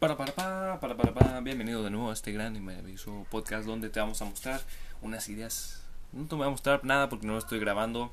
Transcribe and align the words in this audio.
Para, 0.00 0.16
para, 0.16 0.32
para, 0.80 0.96
para, 0.96 1.12
para. 1.12 1.40
Bienvenido 1.40 1.84
de 1.84 1.90
nuevo 1.90 2.08
a 2.08 2.14
este 2.14 2.32
gran 2.32 2.56
y 2.56 2.60
maravilloso 2.60 3.26
podcast 3.28 3.66
donde 3.66 3.90
te 3.90 4.00
vamos 4.00 4.22
a 4.22 4.24
mostrar 4.24 4.62
unas 5.02 5.28
ideas. 5.28 5.82
No 6.12 6.26
te 6.26 6.36
voy 6.36 6.46
a 6.46 6.50
mostrar 6.50 6.82
nada 6.86 7.10
porque 7.10 7.26
no 7.26 7.34
lo 7.34 7.38
estoy 7.38 7.58
grabando 7.58 8.10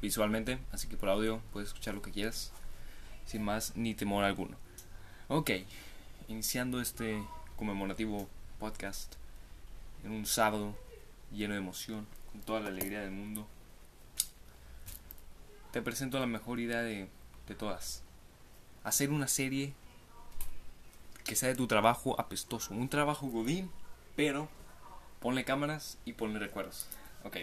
visualmente, 0.00 0.58
así 0.72 0.88
que 0.88 0.96
por 0.96 1.10
audio 1.10 1.42
puedes 1.52 1.68
escuchar 1.68 1.92
lo 1.92 2.00
que 2.00 2.12
quieras, 2.12 2.50
sin 3.26 3.42
más 3.42 3.76
ni 3.76 3.92
temor 3.92 4.24
alguno. 4.24 4.56
Ok, 5.28 5.50
iniciando 6.28 6.80
este 6.80 7.22
conmemorativo 7.56 8.26
podcast 8.58 9.16
en 10.02 10.12
un 10.12 10.24
sábado 10.24 10.74
lleno 11.30 11.52
de 11.52 11.60
emoción, 11.60 12.06
con 12.32 12.40
toda 12.40 12.60
la 12.60 12.68
alegría 12.68 13.02
del 13.02 13.10
mundo. 13.10 13.46
Te 15.72 15.82
presento 15.82 16.18
la 16.18 16.26
mejor 16.26 16.58
idea 16.58 16.80
de, 16.80 17.06
de 17.46 17.54
todas. 17.54 18.02
Hacer 18.82 19.10
una 19.10 19.28
serie 19.28 19.74
que 21.28 21.36
sea 21.36 21.50
de 21.50 21.56
tu 21.56 21.66
trabajo 21.66 22.18
apestoso. 22.18 22.72
Un 22.72 22.88
trabajo 22.88 23.26
godín, 23.26 23.70
pero 24.16 24.48
ponle 25.20 25.44
cámaras 25.44 25.98
y 26.06 26.14
ponle 26.14 26.38
recuerdos. 26.38 26.86
Ok, 27.22 27.36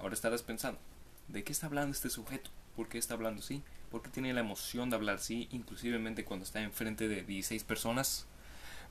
ahora 0.00 0.12
estarás 0.12 0.42
pensando, 0.42 0.80
¿de 1.28 1.44
qué 1.44 1.52
está 1.52 1.68
hablando 1.68 1.92
este 1.92 2.10
sujeto? 2.10 2.50
¿Por 2.74 2.88
qué 2.88 2.98
está 2.98 3.14
hablando 3.14 3.42
así? 3.42 3.62
¿Por 3.92 4.02
qué 4.02 4.10
tiene 4.10 4.34
la 4.34 4.40
emoción 4.40 4.90
de 4.90 4.96
hablar 4.96 5.16
así, 5.16 5.48
inclusivemente 5.52 6.24
cuando 6.24 6.44
está 6.44 6.60
enfrente 6.60 7.06
de 7.06 7.22
16 7.22 7.62
personas? 7.62 8.26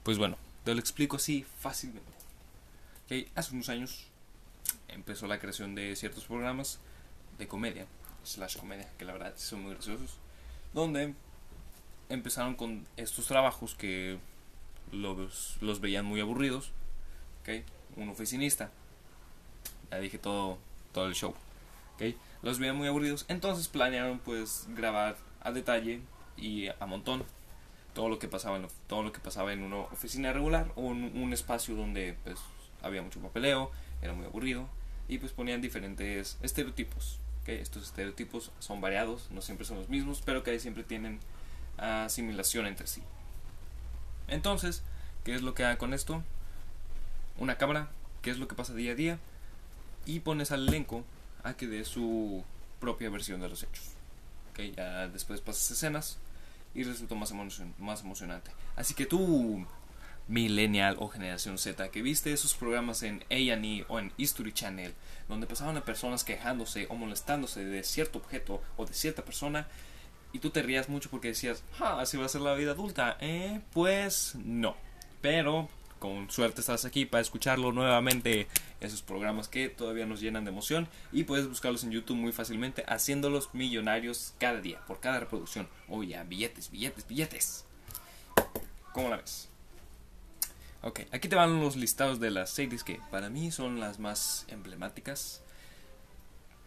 Pues 0.04 0.18
bueno, 0.18 0.38
te 0.64 0.74
lo 0.74 0.80
explico 0.80 1.18
así 1.18 1.46
fácilmente. 1.60 2.10
Okay, 3.08 3.30
hace 3.36 3.54
unos 3.54 3.68
años 3.68 4.08
empezó 4.88 5.28
la 5.28 5.40
creación 5.40 5.76
de 5.76 5.94
ciertos 5.98 6.24
programas 6.24 6.80
de 7.38 7.50
comedia, 7.50 7.86
slash 8.24 8.56
comedia, 8.56 8.90
que 8.98 9.04
la 9.04 9.12
verdad 9.12 9.34
son 9.36 9.64
muy 9.64 9.74
graciosos, 9.74 10.20
donde 10.74 11.14
empezaron 12.10 12.56
con 12.56 12.86
estos 12.98 13.28
trabajos 13.28 13.76
que 13.76 14.18
los, 14.92 15.58
los 15.62 15.80
veían 15.80 16.06
muy 16.06 16.20
aburridos. 16.20 16.72
¿okay? 17.42 17.64
Un 17.96 18.10
oficinista. 18.10 18.72
Ya 19.92 20.00
dije 20.00 20.18
todo, 20.18 20.58
todo 20.92 21.08
el 21.08 21.16
show. 21.16 21.34
¿okay? 21.96 22.18
Los 22.42 22.60
veían 22.60 22.76
muy 22.76 22.88
aburridos. 22.88 23.26
Entonces 23.28 23.68
planearon 23.68 24.20
pues 24.20 24.68
grabar 24.70 25.18
a 25.42 25.52
detalle 25.52 26.02
y 26.38 26.68
a 26.68 26.86
montón 26.86 27.24
todo 27.94 28.10
lo 28.10 28.20
que 28.20 28.28
pasaba 28.28 28.58
en, 28.58 28.68
todo 28.88 29.04
lo 29.04 29.12
que 29.12 29.20
pasaba 29.20 29.54
en 29.54 29.64
una 29.64 29.78
oficina 29.78 30.34
regular 30.34 30.72
o 30.76 30.92
en 30.92 31.18
un 31.18 31.34
espacio 31.34 31.76
donde 31.76 32.18
pues 32.24 32.38
había 32.82 33.02
mucho 33.02 33.22
papeleo, 33.22 33.72
era 34.02 34.14
muy 34.14 34.26
aburrido 34.26 34.68
y 35.08 35.18
pues 35.18 35.32
ponían 35.32 35.62
diferentes 35.62 36.38
estereotipos. 36.42 37.20
¿okay? 37.42 37.58
Estos 37.58 37.84
estereotipos 37.84 38.52
son 38.60 38.82
variados, 38.82 39.30
no 39.32 39.42
siempre 39.42 39.66
son 39.66 39.78
los 39.78 39.90
mismos, 39.90 40.22
pero 40.26 40.44
que 40.44 40.60
siempre 40.60 40.84
tienen 40.84 41.20
asimilación 41.78 42.68
entre 42.68 42.88
sí. 42.88 43.02
Entonces, 44.28 44.84
¿qué 45.24 45.36
es 45.36 45.42
lo 45.42 45.54
que 45.54 45.66
haga 45.66 45.78
con 45.78 45.94
esto? 45.94 46.24
Una 47.38 47.58
cámara, 47.58 47.90
qué 48.22 48.32
es 48.32 48.38
lo 48.38 48.48
que 48.48 48.56
pasa 48.56 48.74
día 48.74 48.94
a 48.94 48.96
día, 48.96 49.20
y 50.06 50.20
pones 50.22 50.52
al 50.52 50.68
elenco 50.68 51.04
a 51.44 51.54
que 51.54 51.68
dé 51.68 51.86
su 51.86 52.44
propia 52.80 53.10
versión 53.10 53.42
de 53.42 53.50
los 53.50 53.64
hechos. 53.64 53.92
Ya 54.76 55.08
después 55.10 55.42
pasas 55.42 55.70
escenas 55.72 56.18
y 56.74 56.84
resultó 56.84 57.16
más, 57.16 57.34
más 57.78 58.02
emocionante. 58.02 58.52
Así 58.76 58.94
que 58.94 59.06
tú, 59.06 59.66
millennial 60.28 60.96
o 61.00 61.10
generación 61.10 61.58
Z, 61.58 61.90
que 61.90 62.02
viste 62.02 62.32
esos 62.32 62.54
programas 62.54 63.04
en 63.04 63.24
A&E 63.30 63.86
o 63.88 64.00
en 64.00 64.14
History 64.18 64.54
Channel, 64.54 64.94
donde 65.28 65.48
pasaban 65.48 65.78
a 65.78 65.86
personas 65.86 66.24
quejándose 66.24 66.88
o 66.90 66.96
molestándose 66.96 67.66
de 67.66 67.84
cierto 67.84 68.20
objeto 68.20 68.62
o 68.78 68.86
de 68.86 68.94
cierta 68.94 69.24
persona, 69.24 69.68
y 70.36 70.40
tú 70.40 70.50
te 70.50 70.62
rías 70.62 70.90
mucho 70.90 71.10
porque 71.10 71.30
decías, 71.30 71.64
ah, 71.80 72.02
así 72.02 72.18
va 72.18 72.26
a 72.26 72.30
ser 72.30 72.42
la 72.42 72.54
vida 72.56 72.72
adulta. 72.72 73.16
Eh, 73.22 73.62
pues 73.72 74.36
no. 74.44 74.76
Pero 75.22 75.70
con 75.98 76.30
suerte 76.30 76.60
estás 76.60 76.84
aquí 76.84 77.06
para 77.06 77.22
escucharlo 77.22 77.72
nuevamente. 77.72 78.50
Esos 78.82 79.02
programas 79.02 79.48
que 79.48 79.70
todavía 79.70 80.06
nos 80.06 80.20
llenan 80.20 80.44
de 80.44 80.52
emoción. 80.52 80.90
Y 81.14 81.24
puedes 81.24 81.48
buscarlos 81.48 81.86
en 81.86 81.92
YouTube 81.92 82.18
muy 82.18 82.34
fácilmente, 82.34 82.84
haciéndolos 82.86 83.54
millonarios 83.54 84.34
cada 84.38 84.60
día, 84.60 84.82
por 84.88 85.00
cada 85.00 85.22
reproducción. 85.22 85.70
Oye, 85.88 86.10
ya, 86.10 86.24
billetes, 86.26 86.70
billetes, 86.70 87.08
billetes. 87.08 87.66
¿Cómo 88.92 89.08
la 89.08 89.16
ves? 89.16 89.48
Ok, 90.82 91.00
aquí 91.14 91.30
te 91.30 91.38
van 91.38 91.62
los 91.62 91.78
listados 91.78 92.20
de 92.20 92.30
las 92.30 92.50
series 92.50 92.84
que 92.84 93.00
para 93.10 93.30
mí 93.30 93.54
son 93.54 93.80
las 93.80 94.00
más 94.00 94.46
emblemáticas. 94.50 95.42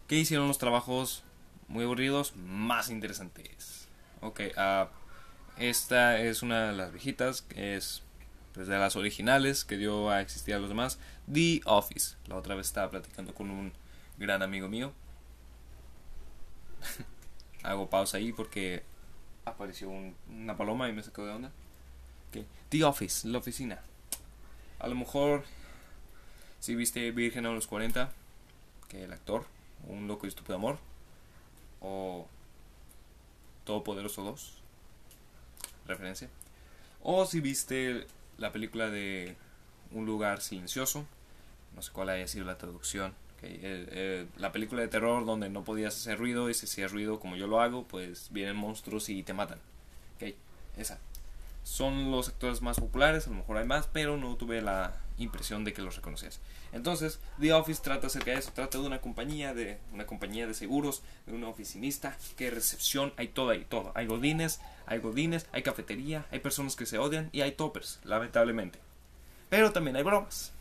Que 0.07 0.15
hicieron 0.15 0.47
los 0.47 0.57
trabajos 0.57 1.23
muy 1.69 1.85
aburridos, 1.85 2.35
más 2.35 2.89
interesantes. 2.89 3.87
Ok, 4.21 4.41
uh, 4.57 4.87
esta 5.57 6.19
es 6.19 6.41
una 6.41 6.71
de 6.71 6.73
las 6.73 6.91
viejitas, 6.91 7.41
que 7.43 7.77
es 7.77 8.03
pues, 8.53 8.67
de 8.67 8.77
las 8.77 8.95
originales 8.95 9.63
que 9.63 9.77
dio 9.77 10.09
a 10.09 10.19
existir 10.19 10.55
a 10.55 10.59
los 10.59 10.69
demás. 10.69 10.99
The 11.31 11.61
Office. 11.65 12.17
La 12.27 12.35
otra 12.35 12.55
vez 12.55 12.67
estaba 12.67 12.89
platicando 12.89 13.33
con 13.33 13.49
un 13.49 13.71
gran 14.17 14.41
amigo 14.41 14.67
mío. 14.67 14.91
Hago 17.63 17.89
pausa 17.89 18.17
ahí 18.17 18.33
porque 18.33 18.83
apareció 19.45 19.89
un, 19.89 20.15
una 20.29 20.57
paloma 20.57 20.89
y 20.89 20.93
me 20.93 21.03
sacó 21.03 21.25
de 21.25 21.31
onda. 21.31 21.51
Okay. 22.29 22.45
The 22.69 22.83
Office, 22.83 23.27
la 23.27 23.37
oficina. 23.37 23.79
A 24.79 24.87
lo 24.87 24.95
mejor, 24.95 25.43
si 26.59 26.75
viste 26.75 27.11
Virgen 27.11 27.45
a 27.45 27.51
los 27.51 27.67
40, 27.67 28.11
que 28.87 29.03
el 29.03 29.13
actor, 29.13 29.45
un 29.87 30.07
loco 30.07 30.25
y 30.25 30.29
estúpido 30.29 30.55
amor, 30.55 30.79
o 31.81 32.27
Todopoderoso 33.65 34.23
2, 34.23 34.53
referencia. 35.87 36.29
O 37.01 37.25
si 37.25 37.39
viste 37.39 38.07
la 38.37 38.51
película 38.51 38.89
de 38.89 39.35
Un 39.91 40.05
lugar 40.05 40.41
silencioso, 40.41 41.05
no 41.75 41.81
sé 41.81 41.91
cuál 41.91 42.09
haya 42.09 42.27
sido 42.27 42.45
la 42.45 42.57
traducción. 42.57 43.13
Okay. 43.37 43.59
Eh, 43.63 44.27
la 44.37 44.51
película 44.51 44.81
de 44.81 44.87
terror 44.89 45.25
donde 45.25 45.49
no 45.49 45.63
podías 45.63 45.95
hacer 45.95 46.19
ruido 46.19 46.49
y 46.49 46.53
si 46.53 46.65
hacías 46.65 46.91
ruido 46.91 47.19
como 47.19 47.37
yo 47.37 47.47
lo 47.47 47.61
hago, 47.61 47.85
pues 47.87 48.27
vienen 48.31 48.55
monstruos 48.55 49.09
y 49.09 49.23
te 49.23 49.33
matan. 49.33 49.59
Okay. 50.17 50.35
Esa. 50.77 50.99
Son 51.63 52.11
los 52.11 52.29
actores 52.29 52.61
más 52.61 52.79
populares, 52.79 53.27
a 53.27 53.29
lo 53.29 53.37
mejor 53.37 53.57
hay 53.57 53.65
más, 53.65 53.87
pero 53.87 54.17
no 54.17 54.35
tuve 54.35 54.61
la 54.61 54.95
impresión 55.17 55.63
de 55.63 55.73
que 55.73 55.81
los 55.81 55.95
reconocías. 55.95 56.39
Entonces, 56.71 57.19
The 57.39 57.53
Office 57.53 57.81
trata 57.83 58.07
acerca 58.07 58.31
de 58.31 58.37
eso, 58.37 58.51
trata 58.53 58.77
de 58.77 58.85
una 58.85 59.01
compañía 59.01 59.53
de 59.53 59.79
una 59.91 60.05
compañía 60.05 60.47
de 60.47 60.53
seguros, 60.53 61.01
de 61.25 61.33
una 61.33 61.47
oficinista, 61.47 62.17
que 62.37 62.49
recepción, 62.49 63.13
hay 63.17 63.29
todo 63.29 63.49
ahí, 63.49 63.65
todo. 63.67 63.91
Hay 63.95 64.07
godines, 64.07 64.61
hay 64.85 64.99
godines, 64.99 65.47
hay 65.51 65.63
cafetería, 65.63 66.25
hay 66.31 66.39
personas 66.39 66.75
que 66.75 66.85
se 66.85 66.97
odian 66.97 67.29
y 67.31 67.41
hay 67.41 67.51
toppers, 67.51 67.99
lamentablemente. 68.03 68.79
Pero 69.49 69.71
también 69.71 69.95
hay 69.95 70.03
bromas. 70.03 70.53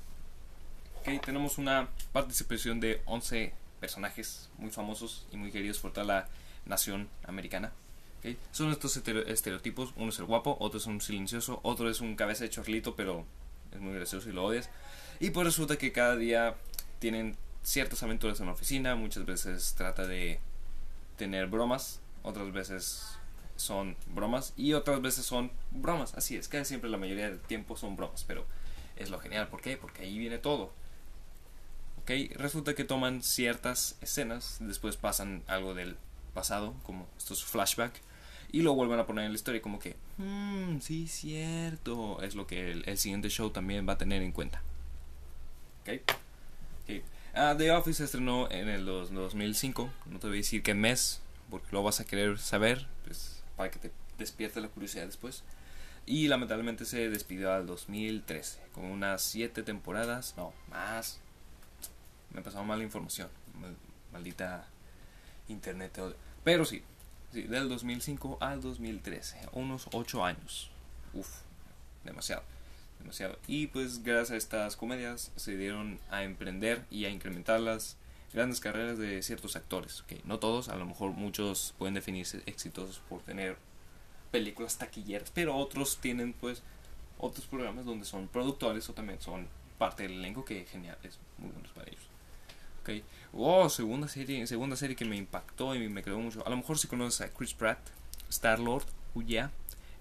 Tenemos 1.24 1.56
una 1.56 1.88
participación 2.12 2.80
de 2.80 3.00
11 3.06 3.54
personajes 3.80 4.50
muy 4.58 4.70
famosos 4.70 5.26
y 5.32 5.36
muy 5.36 5.50
queridos 5.50 5.78
por 5.78 5.92
toda 5.92 6.06
la 6.06 6.28
nación 6.66 7.08
americana. 7.24 7.72
Son 8.50 8.70
estos 8.70 8.96
estereotipos, 8.96 9.92
uno 9.96 10.10
es 10.10 10.18
el 10.18 10.24
guapo, 10.24 10.56
otro 10.60 10.78
es 10.78 10.86
un 10.86 11.00
silencioso, 11.00 11.60
otro 11.62 11.88
es 11.88 12.00
un 12.00 12.16
cabeza 12.16 12.44
de 12.44 12.50
chorlito, 12.50 12.96
pero 12.96 13.24
es 13.72 13.80
muy 13.80 13.94
gracioso 13.94 14.28
y 14.28 14.32
lo 14.32 14.44
odias. 14.44 14.70
Y 15.20 15.30
pues 15.30 15.46
resulta 15.46 15.76
que 15.76 15.92
cada 15.92 16.16
día 16.16 16.56
tienen 16.98 17.36
ciertas 17.62 18.02
aventuras 18.02 18.40
en 18.40 18.46
la 18.46 18.52
oficina, 18.52 18.94
muchas 18.96 19.24
veces 19.24 19.74
trata 19.76 20.06
de 20.06 20.40
tener 21.16 21.46
bromas, 21.46 22.00
otras 22.22 22.52
veces 22.52 23.18
son 23.56 23.96
bromas 24.14 24.52
y 24.56 24.72
otras 24.72 25.02
veces 25.02 25.26
son 25.26 25.50
bromas, 25.70 26.14
así 26.14 26.36
es, 26.36 26.48
casi 26.48 26.64
siempre 26.66 26.88
la 26.88 26.96
mayoría 26.96 27.28
del 27.28 27.40
tiempo 27.40 27.76
son 27.76 27.96
bromas, 27.96 28.24
pero 28.24 28.44
es 28.96 29.10
lo 29.10 29.18
genial, 29.18 29.48
¿por 29.48 29.60
qué? 29.60 29.76
Porque 29.76 30.02
ahí 30.02 30.18
viene 30.18 30.38
todo. 30.38 30.72
Ok, 32.02 32.10
resulta 32.36 32.74
que 32.74 32.84
toman 32.84 33.22
ciertas 33.22 33.96
escenas, 34.00 34.58
después 34.60 34.96
pasan 34.96 35.42
algo 35.46 35.74
del 35.74 35.96
pasado, 36.32 36.74
como 36.84 37.06
estos 37.18 37.44
flashbacks, 37.44 38.00
y 38.50 38.62
lo 38.62 38.74
vuelven 38.74 38.98
a 38.98 39.06
poner 39.06 39.26
en 39.26 39.32
la 39.32 39.36
historia 39.36 39.60
como 39.60 39.78
que, 39.78 39.96
mmm, 40.16 40.78
sí, 40.80 41.06
cierto, 41.06 42.22
es 42.22 42.34
lo 42.34 42.46
que 42.46 42.70
el, 42.70 42.88
el, 42.88 42.98
siguiente 42.98 43.28
show 43.28 43.50
también 43.50 43.88
va 43.88 43.94
a 43.94 43.98
tener 43.98 44.22
en 44.22 44.32
cuenta. 44.32 44.62
¿Ok? 45.82 46.00
okay. 46.82 47.02
Uh, 47.34 47.56
The 47.56 47.70
Office 47.72 48.02
estrenó 48.02 48.50
en 48.50 48.68
el 48.68 48.84
2005, 48.84 49.90
no 50.06 50.18
te 50.18 50.26
voy 50.26 50.36
a 50.36 50.40
decir 50.40 50.62
qué 50.62 50.74
mes, 50.74 51.20
porque 51.50 51.68
lo 51.72 51.82
vas 51.82 52.00
a 52.00 52.06
querer 52.06 52.38
saber, 52.38 52.86
pues 53.04 53.42
para 53.56 53.70
que 53.70 53.78
te 53.78 53.92
despierte 54.18 54.60
la 54.60 54.68
curiosidad 54.68 55.06
después. 55.06 55.42
Y 56.06 56.28
lamentablemente 56.28 56.86
se 56.86 57.10
despidió 57.10 57.52
al 57.52 57.66
2013, 57.66 58.60
con 58.72 58.86
unas 58.86 59.20
7 59.22 59.62
temporadas, 59.62 60.34
no, 60.38 60.54
más. 60.70 61.20
Me 62.32 62.40
pasó 62.40 62.64
mala 62.64 62.82
información, 62.82 63.28
maldita 64.12 64.66
internet. 65.48 65.98
Pero 66.44 66.64
sí, 66.64 66.82
Sí, 67.32 67.42
del 67.42 67.68
2005 67.68 68.38
al 68.40 68.60
2013, 68.62 69.48
unos 69.52 69.88
8 69.92 70.24
años. 70.24 70.70
Uf, 71.12 71.28
demasiado, 72.04 72.42
demasiado. 72.98 73.38
Y 73.46 73.66
pues 73.66 74.02
gracias 74.02 74.30
a 74.30 74.36
estas 74.36 74.76
comedias 74.76 75.30
se 75.36 75.56
dieron 75.56 76.00
a 76.10 76.24
emprender 76.24 76.84
y 76.90 77.04
a 77.04 77.10
incrementar 77.10 77.60
las 77.60 77.96
grandes 78.32 78.60
carreras 78.60 78.98
de 78.98 79.22
ciertos 79.22 79.56
actores. 79.56 80.00
Okay, 80.02 80.22
no 80.24 80.38
todos, 80.38 80.68
a 80.68 80.76
lo 80.76 80.86
mejor 80.86 81.12
muchos 81.12 81.74
pueden 81.78 81.94
definirse 81.94 82.42
exitosos 82.46 83.00
por 83.08 83.20
tener 83.22 83.56
películas 84.30 84.78
taquilleras, 84.78 85.30
pero 85.30 85.56
otros 85.56 85.98
tienen 85.98 86.32
pues 86.32 86.62
otros 87.18 87.46
programas 87.46 87.84
donde 87.84 88.04
son 88.04 88.28
productores 88.28 88.88
o 88.88 88.94
también 88.94 89.20
son 89.20 89.48
parte 89.78 90.04
del 90.04 90.12
elenco 90.12 90.44
que 90.44 90.64
genial, 90.66 90.98
es 91.02 91.18
muy 91.38 91.50
bueno 91.50 91.68
para 91.74 91.88
ellos. 91.88 92.02
Okay. 92.82 93.04
Oh, 93.32 93.68
segunda 93.68 94.08
serie, 94.08 94.46
segunda 94.46 94.76
serie 94.76 94.96
que 94.96 95.04
me 95.04 95.16
impactó 95.16 95.74
y 95.74 95.88
me 95.88 96.02
quedó 96.02 96.18
mucho. 96.18 96.46
A 96.46 96.50
lo 96.50 96.56
mejor 96.56 96.78
si 96.78 96.88
conoces 96.88 97.20
a 97.20 97.28
Chris 97.32 97.54
Pratt, 97.54 97.78
Star 98.30 98.58
Lord, 98.58 98.86
Huya, 99.14 99.50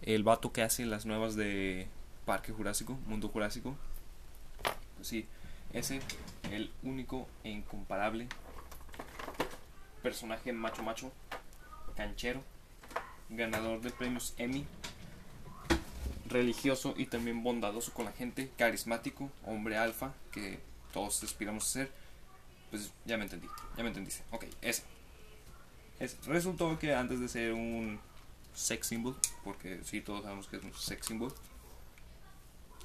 el 0.02 0.24
vato 0.24 0.52
que 0.52 0.62
hace 0.62 0.86
las 0.86 1.06
nuevas 1.06 1.36
de 1.36 1.88
Parque 2.26 2.52
Jurásico, 2.52 2.98
Mundo 3.08 3.30
Jurásico. 3.30 3.76
Pues 4.96 5.08
sí, 5.08 5.26
ese, 5.74 6.00
el 6.52 6.72
único 6.84 7.28
e 7.44 7.50
incomparable 7.50 8.28
personaje 10.02 10.54
macho 10.54 10.84
macho, 10.84 11.12
canchero, 11.96 12.42
ganador 13.30 13.82
de 13.82 13.90
premios 13.92 14.34
Emmy, 14.38 14.66
religioso 16.30 16.94
y 16.98 17.08
también 17.08 17.44
bondadoso 17.44 17.94
con 17.94 18.06
la 18.06 18.14
gente, 18.14 18.50
carismático, 18.58 19.30
hombre 19.46 19.78
alfa, 19.78 20.14
que 20.32 20.60
todos 20.94 21.22
aspiramos 21.24 21.66
a 21.66 21.68
ser. 21.68 21.92
Pues 22.70 22.92
ya 23.06 23.18
me 23.18 23.24
entendí, 23.24 23.48
ya 23.76 23.84
me 23.84 23.90
entendiste. 23.90 24.24
Ok, 24.32 24.46
ese. 24.62 24.84
Es, 26.00 26.18
resultó 26.26 26.78
que 26.78 26.94
antes 26.94 27.20
de 27.20 27.28
ser 27.28 27.54
un 27.54 28.00
sex 28.54 28.88
symbol, 28.88 29.16
porque 29.44 29.82
sí, 29.84 30.02
todos 30.02 30.24
sabemos 30.24 30.48
que 30.48 30.58
es 30.58 30.64
un 30.64 30.74
sex 30.74 31.06
symbol, 31.06 31.34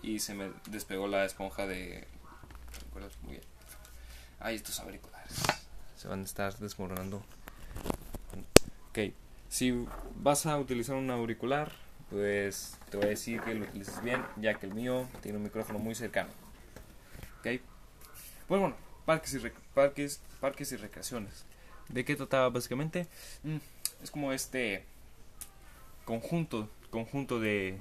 y 0.02 0.18
se 0.18 0.34
me 0.34 0.50
despegó 0.70 1.08
la 1.08 1.24
esponja 1.24 1.66
de. 1.66 2.06
¿Recuerdas? 2.84 3.12
Muy 3.22 3.32
bien. 3.32 3.44
Ay, 4.40 4.56
estos 4.56 4.80
auriculares 4.80 5.12
se 6.02 6.08
van 6.08 6.22
a 6.22 6.24
estar 6.24 6.58
desmoronando. 6.58 7.22
Ok, 8.90 9.12
si 9.48 9.86
vas 10.16 10.46
a 10.46 10.58
utilizar 10.58 10.96
un 10.96 11.08
auricular, 11.12 11.70
pues 12.10 12.76
te 12.90 12.96
voy 12.96 13.06
a 13.06 13.10
decir 13.10 13.40
que 13.40 13.54
lo 13.54 13.64
utilices 13.66 14.02
bien, 14.02 14.20
ya 14.36 14.54
que 14.54 14.66
el 14.66 14.74
mío 14.74 15.08
tiene 15.20 15.38
un 15.38 15.44
micrófono 15.44 15.78
muy 15.78 15.94
cercano. 15.94 16.30
Ok, 17.38 17.60
pues 18.48 18.60
bueno, 18.60 18.74
parques 19.04 19.34
y, 19.34 19.52
parques, 19.74 20.20
parques 20.40 20.72
y 20.72 20.76
recreaciones. 20.76 21.44
¿De 21.88 22.04
qué 22.04 22.16
trataba 22.16 22.48
básicamente? 22.48 23.06
Mm, 23.42 23.56
es 24.02 24.10
como 24.10 24.32
este 24.32 24.84
conjunto, 26.04 26.68
conjunto 26.90 27.40
de 27.40 27.78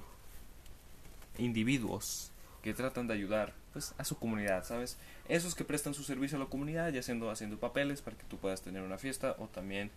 individuos 1.37 2.31
que 2.61 2.73
tratan 2.73 3.07
de 3.07 3.13
ayudar 3.13 3.53
pues 3.73 3.93
a 3.97 4.03
su 4.03 4.17
comunidad, 4.17 4.65
¿sabes? 4.65 4.97
Esos 5.27 5.55
que 5.55 5.63
prestan 5.63 5.93
su 5.93 6.03
servicio 6.03 6.37
a 6.37 6.41
la 6.41 6.47
comunidad, 6.47 6.91
ya 6.91 6.99
haciendo, 6.99 7.31
haciendo 7.31 7.57
papeles 7.57 8.01
para 8.01 8.17
que 8.17 8.23
tú 8.25 8.37
puedas 8.37 8.61
tener 8.61 8.81
una 8.81 8.97
fiesta 8.97 9.35
o 9.39 9.47
también 9.47 9.91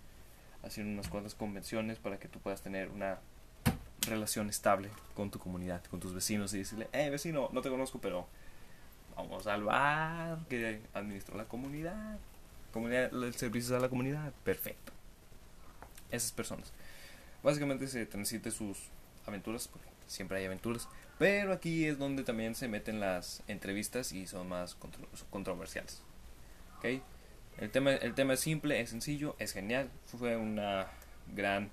haciendo 0.62 0.92
unas 0.92 1.08
cuantas 1.08 1.34
convenciones 1.34 1.98
para 1.98 2.18
que 2.18 2.28
tú 2.28 2.38
puedas 2.38 2.62
tener 2.62 2.88
una 2.88 3.18
relación 4.06 4.48
estable 4.48 4.90
con 5.14 5.30
tu 5.30 5.38
comunidad, 5.38 5.82
con 5.84 6.00
tus 6.00 6.14
vecinos 6.14 6.54
y 6.54 6.58
decirle, 6.58 6.88
hey 6.92 7.10
vecino, 7.10 7.48
no 7.52 7.62
te 7.62 7.70
conozco, 7.70 8.00
pero 8.00 8.28
vamos 9.16 9.46
al 9.46 9.64
bar 9.64 10.38
que 10.48 10.80
administró 10.92 11.36
la 11.36 11.44
comunidad, 11.44 12.18
comunidad 12.72 13.12
el 13.12 13.34
servicio 13.34 13.76
a 13.76 13.80
la 13.80 13.88
comunidad, 13.88 14.32
perfecto. 14.44 14.92
Esas 16.10 16.32
personas. 16.32 16.72
Básicamente 17.42 17.86
se 17.88 18.06
transite 18.06 18.50
sus 18.50 18.88
aventuras, 19.26 19.68
porque 19.68 19.88
siempre 20.06 20.38
hay 20.38 20.46
aventuras, 20.46 20.88
pero 21.18 21.52
aquí 21.52 21.86
es 21.86 21.98
donde 21.98 22.24
también 22.24 22.54
se 22.54 22.68
meten 22.68 23.00
las 23.00 23.42
entrevistas 23.48 24.12
y 24.12 24.26
son 24.26 24.48
más 24.48 24.76
controversiales. 25.30 26.02
¿Okay? 26.78 27.02
El, 27.58 27.70
tema, 27.70 27.92
el 27.92 28.14
tema 28.14 28.34
es 28.34 28.40
simple, 28.40 28.80
es 28.80 28.90
sencillo, 28.90 29.36
es 29.38 29.52
genial, 29.52 29.90
fue 30.06 30.36
una 30.36 30.88
gran 31.34 31.70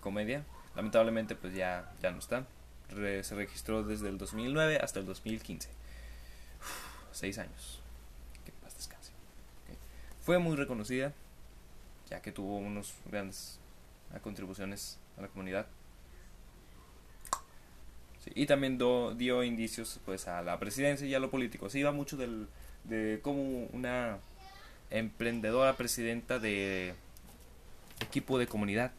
comedia. 0.00 0.44
Lamentablemente 0.74 1.34
pues 1.34 1.54
ya, 1.54 1.92
ya 2.00 2.10
no 2.10 2.18
está. 2.18 2.46
se 2.88 3.34
registró 3.34 3.82
desde 3.82 4.08
el 4.08 4.18
2009 4.18 4.78
hasta 4.80 5.00
el 5.00 5.06
2015. 5.06 5.79
Seis 7.12 7.38
años. 7.38 7.82
Que. 8.44 8.52
Fue 10.22 10.38
muy 10.38 10.56
reconocida, 10.56 11.12
ya 12.08 12.20
que 12.20 12.32
tuvo 12.32 12.58
unos 12.58 12.94
grandes 13.10 13.58
contribuciones 14.22 14.98
a 15.18 15.22
la 15.22 15.28
comunidad 15.28 15.66
y 18.34 18.46
también 18.46 18.78
dio 18.78 19.42
indicios 19.42 20.00
pues 20.04 20.28
a 20.28 20.42
la 20.42 20.58
presidencia 20.58 21.06
y 21.06 21.14
a 21.14 21.18
lo 21.18 21.30
político. 21.30 21.70
Se 21.70 21.78
iba 21.78 21.92
mucho 21.92 22.16
del, 22.16 22.48
de 22.84 23.20
como 23.22 23.64
una 23.72 24.18
emprendedora 24.90 25.76
presidenta 25.76 26.38
de 26.38 26.94
equipo 28.00 28.38
de 28.38 28.46
comunidad 28.46 28.92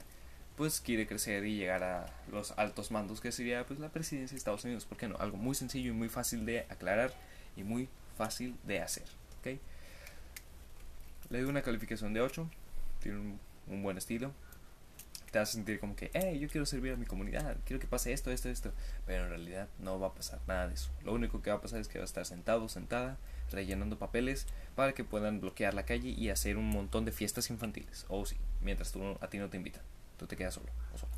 pues 0.57 0.79
quiere 0.79 1.07
crecer 1.07 1.45
y 1.45 1.55
llegar 1.55 1.83
a 1.83 2.13
los 2.31 2.51
altos 2.57 2.91
mandos 2.91 3.19
que 3.19 3.31
sería 3.31 3.65
pues 3.65 3.79
la 3.79 3.89
presidencia 3.89 4.35
de 4.35 4.37
Estados 4.37 4.63
Unidos. 4.63 4.85
¿Por 4.85 4.97
qué 4.97 5.07
no? 5.07 5.17
Algo 5.17 5.37
muy 5.37 5.55
sencillo 5.55 5.91
y 5.91 5.93
muy 5.93 6.09
fácil 6.09 6.45
de 6.45 6.61
aclarar 6.69 7.13
y 7.55 7.63
muy 7.63 7.89
fácil 8.17 8.55
de 8.63 8.81
hacer. 8.81 9.05
¿okay? 9.39 9.59
Le 11.29 11.41
doy 11.41 11.49
una 11.49 11.61
calificación 11.61 12.13
de 12.13 12.21
8. 12.21 12.49
Tiene 13.01 13.37
un 13.67 13.83
buen 13.83 13.97
estilo 13.97 14.33
te 15.31 15.39
a 15.39 15.45
sentir 15.45 15.79
como 15.79 15.95
que, 15.95 16.11
hey, 16.13 16.37
yo 16.39 16.49
quiero 16.49 16.65
servir 16.65 16.91
a 16.91 16.97
mi 16.97 17.05
comunidad, 17.05 17.55
quiero 17.65 17.79
que 17.79 17.87
pase 17.87 18.11
esto, 18.11 18.31
esto, 18.31 18.49
esto. 18.49 18.73
Pero 19.05 19.23
en 19.23 19.29
realidad 19.29 19.69
no 19.79 19.97
va 19.99 20.07
a 20.07 20.13
pasar 20.13 20.39
nada 20.45 20.67
de 20.67 20.73
eso. 20.73 20.91
Lo 21.03 21.13
único 21.13 21.41
que 21.41 21.49
va 21.49 21.57
a 21.57 21.61
pasar 21.61 21.79
es 21.79 21.87
que 21.87 21.97
va 21.97 22.03
a 22.03 22.05
estar 22.05 22.25
sentado, 22.25 22.67
sentada, 22.67 23.17
rellenando 23.49 23.97
papeles 23.97 24.45
para 24.75 24.93
que 24.93 25.05
puedan 25.05 25.39
bloquear 25.39 25.73
la 25.73 25.85
calle 25.85 26.09
y 26.09 26.29
hacer 26.29 26.57
un 26.57 26.69
montón 26.69 27.05
de 27.05 27.13
fiestas 27.13 27.49
infantiles. 27.49 28.05
O 28.09 28.25
sí, 28.25 28.35
mientras 28.61 28.91
tú, 28.91 29.17
a 29.21 29.27
ti 29.29 29.37
no 29.37 29.49
te 29.49 29.57
invitan. 29.57 29.81
Tú 30.17 30.27
te 30.27 30.35
quedas 30.35 30.53
solo 30.53 30.67
o 30.93 30.97
solo. 30.97 31.13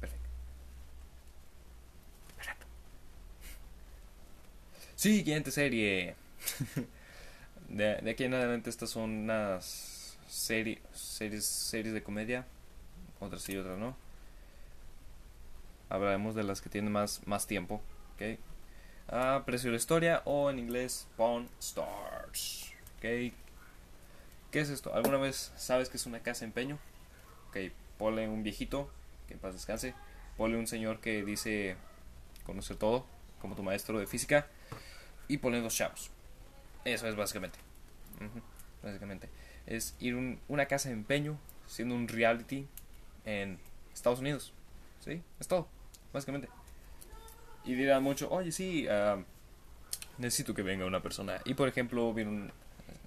Perfecto. 0.00 0.28
Perfecto. 2.36 2.66
Siguiente 4.94 5.50
serie. 5.50 6.14
de, 7.68 7.96
de 7.96 8.10
aquí 8.10 8.24
en 8.24 8.34
adelante 8.34 8.70
estas 8.70 8.90
son 8.90 9.10
unas 9.10 10.18
series, 10.28 10.78
series, 10.92 11.44
series 11.44 11.94
de 11.94 12.02
comedia 12.02 12.46
otras 13.20 13.42
sí, 13.42 13.56
otras 13.56 13.78
no. 13.78 13.96
Hablaremos 15.88 16.34
de 16.34 16.44
las 16.44 16.60
que 16.60 16.68
tienen 16.68 16.92
más, 16.92 17.26
más 17.26 17.46
tiempo. 17.46 17.80
¿okay? 18.14 18.38
Ah, 19.08 19.42
precio 19.44 19.68
de 19.68 19.72
la 19.72 19.78
historia 19.78 20.22
o 20.24 20.50
en 20.50 20.58
inglés 20.58 21.08
Pawn 21.16 21.48
Stars. 21.58 22.72
¿okay? 22.98 23.32
¿Qué 24.50 24.60
es 24.60 24.68
esto? 24.70 24.94
¿Alguna 24.94 25.18
vez 25.18 25.52
sabes 25.56 25.88
que 25.88 25.96
es 25.96 26.06
una 26.06 26.20
casa 26.20 26.40
de 26.40 26.46
empeño? 26.46 26.78
Ok, 27.48 27.72
ponle 27.98 28.28
un 28.28 28.42
viejito, 28.42 28.90
que 29.26 29.34
en 29.34 29.40
paz 29.40 29.54
descanse. 29.54 29.94
Ponle 30.36 30.56
un 30.56 30.66
señor 30.66 31.00
que 31.00 31.24
dice 31.24 31.76
conocer 32.44 32.76
todo, 32.76 33.04
como 33.40 33.56
tu 33.56 33.62
maestro 33.62 33.98
de 33.98 34.06
física. 34.06 34.46
Y 35.26 35.38
ponle 35.38 35.60
dos 35.60 35.74
chavos. 35.74 36.10
Eso 36.92 37.06
es 37.06 37.16
básicamente. 37.16 37.58
Básicamente. 38.82 39.28
Es 39.66 39.94
ir 40.00 40.14
a 40.14 40.52
una 40.52 40.66
casa 40.66 40.88
de 40.88 40.94
empeño, 40.94 41.38
siendo 41.66 41.94
un 41.94 42.08
reality 42.08 42.66
en 43.24 43.58
Estados 43.92 44.20
Unidos. 44.20 44.52
¿Sí? 45.00 45.22
Es 45.38 45.48
todo, 45.48 45.68
básicamente. 46.12 46.48
Y 47.64 47.74
dirán 47.74 48.02
mucho, 48.02 48.30
oye, 48.30 48.50
sí, 48.50 48.86
ah, 48.88 49.22
necesito 50.16 50.54
que 50.54 50.62
venga 50.62 50.86
una 50.86 51.02
persona. 51.02 51.40
Y 51.44 51.54
por 51.54 51.68
ejemplo, 51.68 52.14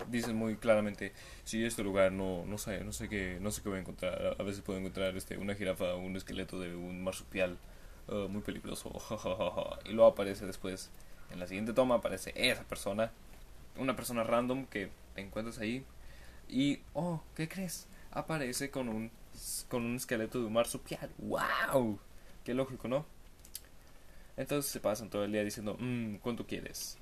dicen 0.09 0.35
muy 0.35 0.55
claramente, 0.57 1.13
si 1.43 1.65
este 1.65 1.83
lugar 1.83 2.11
no, 2.11 2.45
no 2.45 2.57
sé, 2.57 2.83
no 2.83 2.91
sé 2.93 3.09
qué, 3.09 3.39
no 3.41 3.51
sé 3.51 3.61
qué 3.63 3.69
voy 3.69 3.79
a 3.79 3.81
encontrar. 3.81 4.35
A 4.37 4.43
veces 4.43 4.61
puedo 4.61 4.77
encontrar 4.77 5.15
este, 5.17 5.37
una 5.37 5.55
jirafa 5.55 5.95
un 5.95 6.15
esqueleto 6.15 6.59
de 6.59 6.75
un 6.75 7.03
marsupial 7.03 7.57
ah, 8.07 8.27
muy 8.29 8.41
peligroso. 8.41 8.91
y 9.85 9.93
luego 9.93 10.11
aparece 10.11 10.45
después, 10.45 10.91
en 11.31 11.39
la 11.39 11.47
siguiente 11.47 11.73
toma, 11.73 11.95
aparece 11.95 12.33
esa 12.35 12.63
persona, 12.63 13.11
una 13.77 13.95
persona 13.95 14.23
random 14.23 14.65
que 14.65 14.89
te 15.15 15.21
encuentras 15.21 15.59
ahí. 15.59 15.83
Y, 16.49 16.79
oh, 16.93 17.23
¿qué 17.35 17.47
crees? 17.47 17.87
Aparece 18.11 18.69
con 18.69 18.89
un 18.89 19.11
con 19.69 19.85
un 19.85 19.95
esqueleto 19.95 20.39
de 20.39 20.45
un 20.45 20.53
marsupial. 20.53 21.09
¡Wow! 21.17 21.99
Qué 22.43 22.53
lógico, 22.53 22.87
¿no? 22.87 23.05
Entonces 24.37 24.71
se 24.71 24.79
pasan 24.79 25.09
todo 25.09 25.23
el 25.23 25.31
día 25.31 25.43
diciendo, 25.43 25.77
mmm, 25.79 26.15
¿cuánto 26.15 26.45
quieres? 26.45 26.97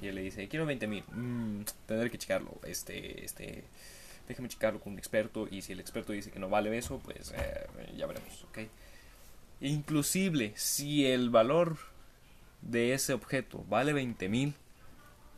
Y 0.00 0.08
él 0.08 0.14
le 0.14 0.22
dice, 0.22 0.48
quiero 0.48 0.66
20 0.66 0.86
mil. 0.86 1.04
Mmm, 1.12 1.62
tendré 1.86 2.10
que 2.10 2.18
checarlo. 2.18 2.58
Este, 2.64 3.24
este, 3.24 3.64
déjame 4.28 4.48
checarlo 4.48 4.80
con 4.80 4.94
un 4.94 4.98
experto. 4.98 5.46
Y 5.50 5.62
si 5.62 5.72
el 5.72 5.80
experto 5.80 6.12
dice 6.12 6.30
que 6.30 6.38
no 6.38 6.48
vale 6.48 6.76
eso, 6.76 6.98
pues 6.98 7.32
eh, 7.36 7.66
ya 7.96 8.06
veremos, 8.06 8.44
¿ok? 8.44 8.58
Inclusive, 9.60 10.52
si 10.56 11.06
el 11.06 11.30
valor 11.30 11.76
de 12.62 12.94
ese 12.94 13.12
objeto 13.12 13.64
vale 13.68 13.92
20 13.92 14.28
mil, 14.28 14.54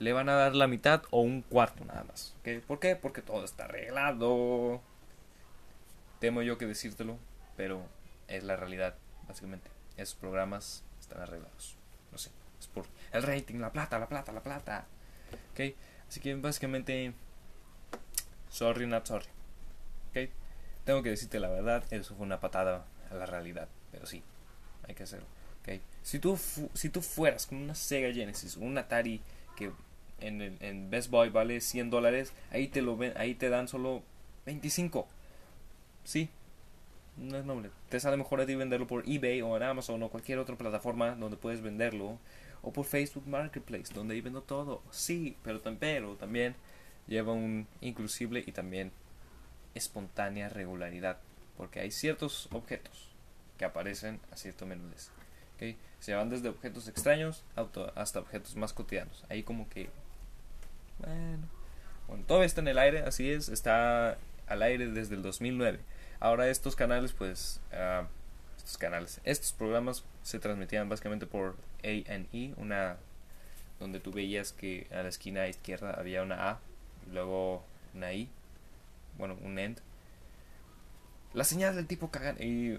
le 0.03 0.13
van 0.13 0.29
a 0.29 0.35
dar 0.35 0.57
la 0.57 0.67
mitad 0.67 1.03
o 1.11 1.21
un 1.21 1.43
cuarto 1.43 1.85
nada 1.85 2.03
más. 2.05 2.35
¿ok? 2.41 2.65
¿Por 2.67 2.81
qué? 2.81 2.97
Porque 2.97 3.23
todo 3.23 3.45
está 3.45 3.65
arreglado. 3.65 4.81
Temo 6.19 6.43
yo 6.43 6.59
que 6.59 6.67
decírtelo, 6.67 7.19
pero 7.57 7.87
es 8.27 8.43
la 8.43 8.57
realidad, 8.57 8.97
básicamente. 9.29 9.71
Esos 9.97 10.17
programas 10.17 10.83
están 11.01 11.21
arreglados. 11.21 11.77
No 12.11 12.19
sé, 12.19 12.31
es 12.59 12.67
por 12.67 12.85
el 13.13 13.23
rating, 13.23 13.57
la 13.61 13.71
plata, 13.71 13.99
la 13.99 14.09
plata, 14.09 14.33
la 14.33 14.43
plata. 14.43 14.87
¿Ok? 15.53 15.75
Así 16.09 16.21
que 16.21 16.35
básicamente, 16.35 17.15
sorry, 18.49 18.87
not 18.87 19.07
sorry. 19.07 19.29
¿Ok? 20.11 20.31
Tengo 20.85 21.03
que 21.03 21.11
decirte 21.11 21.39
la 21.39 21.49
verdad, 21.49 21.85
eso 21.91 22.17
fue 22.17 22.27
una 22.27 22.41
patada 22.41 22.85
a 23.09 23.15
la 23.15 23.27
realidad, 23.27 23.69
pero 23.93 24.07
sí. 24.07 24.25
hay 24.89 24.95
que 24.97 25.05
hacerlo. 25.05 25.27
¿okay? 25.61 25.81
Si, 26.03 26.19
tú 26.19 26.37
si 26.75 26.89
tú 26.89 27.03
fueras 27.03 27.47
con 27.47 27.59
una 27.59 27.77
Sega 27.77 28.13
Genesis, 28.13 28.57
un 28.57 28.77
Atari 28.77 29.21
que 29.57 29.71
en, 30.23 30.57
en 30.61 30.91
Best 30.91 31.11
Buy 31.11 31.31
vale 31.31 31.61
100 31.61 31.91
dólares, 31.91 32.33
ahí 32.51 32.69
te, 32.69 32.83
lo 32.83 32.97
ven, 32.97 33.13
ahí 33.17 33.35
te 33.35 33.49
dan 33.49 33.69
solo 33.69 34.03
25. 34.47 35.07
Sí, 36.05 36.29
no 37.17 37.37
es 37.37 37.45
noble. 37.45 37.71
Te 37.89 38.01
sale 38.01 38.17
mejor 38.17 38.41
a 38.41 38.47
ti 38.47 38.55
venderlo 38.55 38.87
por 38.87 39.05
eBay 39.09 39.43
o 39.43 39.57
en 39.57 39.63
Amazon 39.63 40.03
o 40.03 40.09
cualquier 40.09 40.39
otra 40.39 40.57
plataforma 40.57 41.15
donde 41.15 41.37
puedes 41.37 41.61
venderlo. 41.61 42.19
O 42.63 42.73
por 42.73 42.85
Facebook 42.85 43.27
Marketplace, 43.27 43.93
donde 43.93 44.15
ahí 44.15 44.21
vendo 44.21 44.43
todo. 44.43 44.83
Sí, 44.91 45.37
pero, 45.43 45.61
pero 45.79 46.17
también 46.17 46.55
lleva 47.07 47.33
un 47.33 47.67
inclusible 47.81 48.43
y 48.47 48.53
también 48.53 48.93
espontánea 49.75 50.49
regularidad. 50.49 51.19
Porque 51.57 51.81
hay 51.81 51.91
ciertos 51.91 52.49
objetos 52.53 53.11
que 53.59 53.65
aparecen 53.65 54.21
a 54.31 54.37
cierto 54.37 54.65
menudez. 54.65 55.11
¿okay? 55.57 55.77
Se 56.01 56.15
van 56.15 56.31
desde 56.31 56.49
objetos 56.49 56.89
extraños 56.89 57.45
hasta 57.95 58.21
objetos 58.21 58.57
más 58.57 58.73
cotidianos. 58.73 59.25
Ahí 59.29 59.43
como 59.43 59.69
que... 59.69 59.91
Bueno, 61.03 61.49
bueno, 62.09 62.25
todo 62.27 62.43
está 62.43 62.61
en 62.61 62.69
el 62.69 62.79
aire, 62.79 63.01
así 63.01 63.31
es. 63.31 63.49
Está 63.49 64.19
al 64.47 64.63
aire 64.63 64.89
desde 64.89 65.15
el 65.17 65.23
2009. 65.23 65.81
Ahora 66.21 66.49
estos 66.49 66.77
canales, 66.77 67.13
pues, 67.13 67.61
uh, 67.73 68.07
estos 68.57 68.79
canales, 68.79 69.21
estos 69.25 69.53
programas 69.53 70.05
se 70.23 70.39
transmitían 70.39 70.89
básicamente 70.89 71.27
por 71.27 71.57
A&E, 71.83 72.55
una 72.57 72.97
donde 73.81 73.99
tú 73.99 74.13
veías 74.13 74.53
que 74.53 74.87
a 74.93 75.03
la 75.03 75.09
esquina 75.09 75.49
izquierda 75.49 75.91
había 75.91 76.23
una 76.23 76.51
A, 76.51 76.61
y 77.09 77.13
luego 77.13 77.65
una 77.95 78.13
I, 78.13 78.29
bueno, 79.19 79.37
un 79.43 79.59
END. 79.59 79.79
La 81.35 81.43
señal 81.43 81.75
del 81.75 81.87
tipo 81.89 82.11
cagan 82.11 82.37
y, 82.39 82.79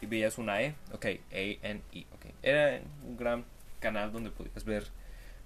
y 0.00 0.06
veías 0.06 0.38
una 0.38 0.62
E, 0.62 0.76
ok, 0.92 1.06
A-N-E, 1.32 2.06
ok. 2.14 2.26
Era 2.42 2.80
un 3.04 3.16
gran 3.16 3.44
canal 3.80 4.12
donde 4.12 4.30
podías 4.30 4.64
ver 4.64 4.86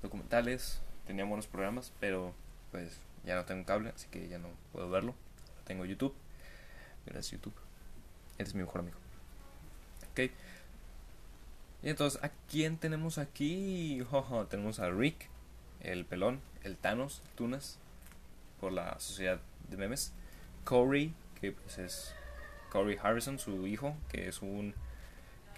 documentales, 0.03 0.83
tenía 1.11 1.25
buenos 1.25 1.49
programas, 1.49 1.93
pero 1.99 2.33
pues 2.71 3.01
ya 3.25 3.35
no 3.35 3.45
tengo 3.45 3.67
cable, 3.67 3.91
así 3.93 4.07
que 4.13 4.29
ya 4.29 4.39
no 4.39 4.47
puedo 4.71 4.89
verlo. 4.89 5.13
Tengo 5.65 5.85
YouTube. 5.85 6.15
Gracias 7.05 7.33
YouTube. 7.33 7.55
Eres 8.39 8.55
mi 8.55 8.61
mejor 8.61 8.83
amigo. 8.83 8.97
Ok. 10.13 10.31
Y 11.83 11.89
entonces, 11.89 12.23
¿a 12.23 12.31
quién 12.49 12.77
tenemos 12.77 13.19
aquí? 13.19 14.07
tenemos 14.51 14.79
a 14.79 14.89
Rick, 14.91 15.29
el 15.81 16.05
pelón, 16.05 16.41
el 16.63 16.77
Thanos, 16.77 17.23
Tunas, 17.35 17.81
por 18.61 18.71
la 18.71 19.01
sociedad 19.01 19.41
de 19.69 19.77
memes. 19.77 20.13
Corey, 20.63 21.13
que 21.41 21.51
pues 21.51 21.79
es 21.79 22.15
Corey 22.71 22.97
Harrison, 23.03 23.41
su 23.41 23.67
hijo, 23.67 23.97
que 24.09 24.29
es 24.29 24.43
un 24.43 24.75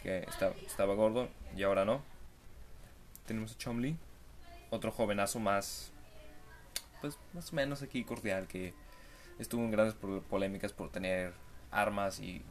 que 0.02 0.26
estaba 0.66 0.94
gordo 0.94 1.28
y 1.54 1.62
ahora 1.62 1.84
no. 1.84 2.00
Tenemos 3.26 3.52
a 3.52 3.58
Chomley, 3.58 3.98
otro 4.72 4.90
jovenazo 4.90 5.38
más 5.38 5.92
pues 7.00 7.18
más 7.34 7.52
o 7.52 7.56
menos 7.56 7.82
aquí 7.82 8.04
cordial 8.04 8.46
que 8.46 8.72
estuvo 9.38 9.62
en 9.62 9.70
grandes 9.70 9.94
polémicas 10.28 10.72
por 10.72 10.90
tener 10.90 11.34
armas 11.70 12.20
y 12.20 12.42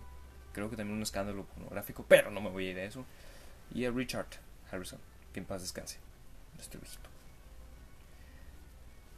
creo 0.54 0.70
que 0.70 0.75
también 0.75 0.98
un 0.98 1.04
escándalo 1.04 1.46
pornográfico, 1.46 2.06
pero 2.08 2.30
no 2.30 2.42
me 2.42 2.50
voy 2.50 2.68
a 2.68 2.72
ir 2.72 2.80
a 2.80 2.84
eso. 2.84 3.06
Y 3.74 3.86
a 3.86 3.92
Richard 3.92 4.28
Harrison, 4.70 5.00
que 5.34 5.40
en 5.40 5.46
paz 5.46 5.62
descanse, 5.62 5.98
estoy 6.60 6.82
viejito. 6.82 7.10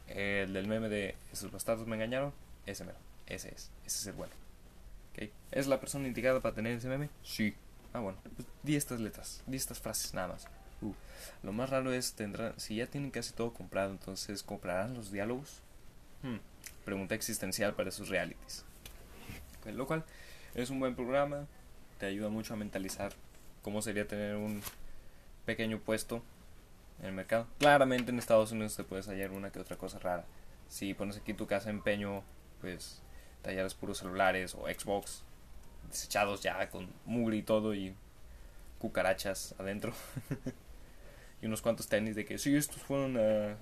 El 0.07 0.53
del 0.53 0.67
meme 0.67 0.89
de 0.89 1.15
esos 1.31 1.51
bastardos 1.51 1.87
me 1.87 1.95
engañaron, 1.95 2.31
ese 2.67 2.83
mero, 2.83 2.99
ese 3.25 3.49
es, 3.49 3.71
ese 3.85 3.99
es 3.99 4.07
el 4.07 4.13
bueno. 4.13 4.33
¿Es 5.51 5.67
la 5.67 5.79
persona 5.79 6.07
indicada 6.07 6.41
para 6.41 6.55
tener 6.55 6.77
ese 6.77 6.87
meme? 6.87 7.09
Sí. 7.23 7.55
Ah, 7.93 7.99
bueno, 7.99 8.17
pues 8.35 8.47
di 8.63 8.75
estas 8.75 8.99
letras, 8.99 9.43
di 9.45 9.57
estas 9.57 9.79
frases 9.79 10.13
nada 10.13 10.29
más. 10.29 10.47
Lo 11.41 11.51
más 11.51 11.69
raro 11.69 11.93
es, 11.93 12.13
tendrán, 12.13 12.59
si 12.59 12.75
ya 12.75 12.87
tienen 12.87 13.11
casi 13.11 13.33
todo 13.33 13.53
comprado, 13.53 13.91
entonces 13.91 14.43
¿comprarán 14.43 14.93
los 14.93 15.11
diálogos? 15.11 15.61
Hmm, 16.21 16.37
pregunta 16.85 17.15
existencial 17.15 17.73
para 17.73 17.89
esos 17.89 18.09
realities. 18.09 18.65
lo 19.65 19.87
cual 19.87 20.03
es 20.55 20.69
un 20.69 20.79
buen 20.79 20.95
programa, 20.95 21.47
te 21.99 22.05
ayuda 22.05 22.29
mucho 22.29 22.53
a 22.53 22.57
mentalizar 22.57 23.13
cómo 23.61 23.81
sería 23.81 24.07
tener 24.07 24.35
un 24.35 24.61
pequeño 25.45 25.79
puesto 25.79 26.21
en 26.99 27.07
el 27.07 27.13
mercado. 27.13 27.47
Claramente 27.59 28.11
en 28.11 28.19
Estados 28.19 28.51
Unidos 28.51 28.75
te 28.75 28.83
puedes 28.83 29.07
hallar 29.07 29.31
una 29.31 29.51
que 29.51 29.59
otra 29.59 29.77
cosa 29.77 29.99
rara. 29.99 30.25
Si 30.67 30.93
pones 30.93 31.17
aquí 31.17 31.33
tu 31.33 31.47
casa 31.47 31.69
empeño, 31.69 32.23
pues 32.61 33.01
te 33.41 33.49
hallarás 33.49 33.73
puros 33.73 33.99
celulares 33.99 34.55
o 34.55 34.65
Xbox 34.67 35.23
desechados 35.89 36.41
ya 36.41 36.69
con 36.69 36.87
mugre 37.05 37.37
y 37.37 37.43
todo 37.43 37.73
y 37.73 37.95
cucarachas 38.79 39.55
adentro. 39.59 39.93
y 41.43 41.45
unos 41.45 41.61
cuantos 41.61 41.87
tenis 41.87 42.15
de 42.15 42.23
que 42.23 42.37
sí, 42.37 42.55
estos 42.55 42.81
fueron 42.81 43.17
uh, 43.17 43.55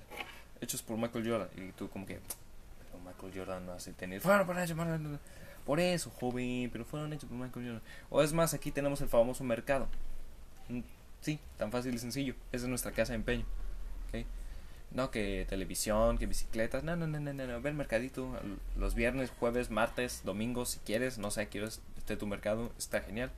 hechos 0.61 0.83
por 0.83 0.97
Michael 0.97 1.27
Jordan. 1.27 1.50
Y 1.57 1.71
tú 1.71 1.89
como 1.89 2.05
que, 2.05 2.19
pero 2.77 3.03
Michael 3.03 3.33
Jordan 3.35 3.65
no 3.65 3.73
hace 3.73 3.91
tenis. 3.91 4.21
Fueron 4.21 4.57
eso, 4.59 4.75
por 5.65 5.79
eso, 5.79 6.11
joven, 6.11 6.69
pero 6.71 6.85
fueron 6.85 7.11
hechos 7.11 7.27
por 7.27 7.39
Michael 7.39 7.65
Jordan. 7.65 7.81
O 8.11 8.21
es 8.21 8.33
más, 8.33 8.53
aquí 8.53 8.71
tenemos 8.71 9.01
el 9.01 9.09
famoso 9.09 9.43
mercado. 9.43 9.88
Mm, 10.69 10.81
sí, 11.21 11.39
tan 11.57 11.71
fácil 11.71 11.95
y 11.95 11.97
sencillo. 11.97 12.35
Esa 12.51 12.65
es 12.65 12.69
nuestra 12.69 12.91
casa 12.91 13.13
de 13.13 13.17
empeño. 13.17 13.45
No 14.91 15.09
que 15.09 15.45
televisión, 15.47 16.17
que 16.17 16.25
bicicletas. 16.25 16.83
No, 16.83 16.97
no, 16.97 17.07
no, 17.07 17.17
no, 17.17 17.33
no. 17.33 17.61
Ve 17.61 17.71
mercadito 17.71 18.38
los 18.75 18.93
viernes, 18.93 19.31
jueves, 19.39 19.71
martes, 19.71 20.21
domingos, 20.25 20.71
si 20.71 20.79
quieres. 20.79 21.17
No 21.17 21.31
sé, 21.31 21.47
quieres 21.47 21.81
esté 21.97 22.17
tu 22.17 22.27
mercado. 22.27 22.73
Está 22.77 23.00
genial. 23.00 23.31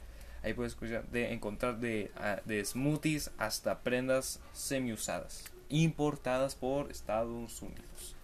Ahí 0.43 0.53
puedes 0.53 0.73
escuchar, 0.73 1.07
de 1.07 1.31
encontrar 1.31 1.79
de, 1.79 2.11
de 2.43 2.65
smoothies 2.65 3.31
hasta 3.37 3.79
prendas 3.79 4.41
semi-usadas, 4.51 5.45
importadas 5.69 6.55
por 6.55 6.91
Estados 6.91 7.61
Unidos. 7.61 8.15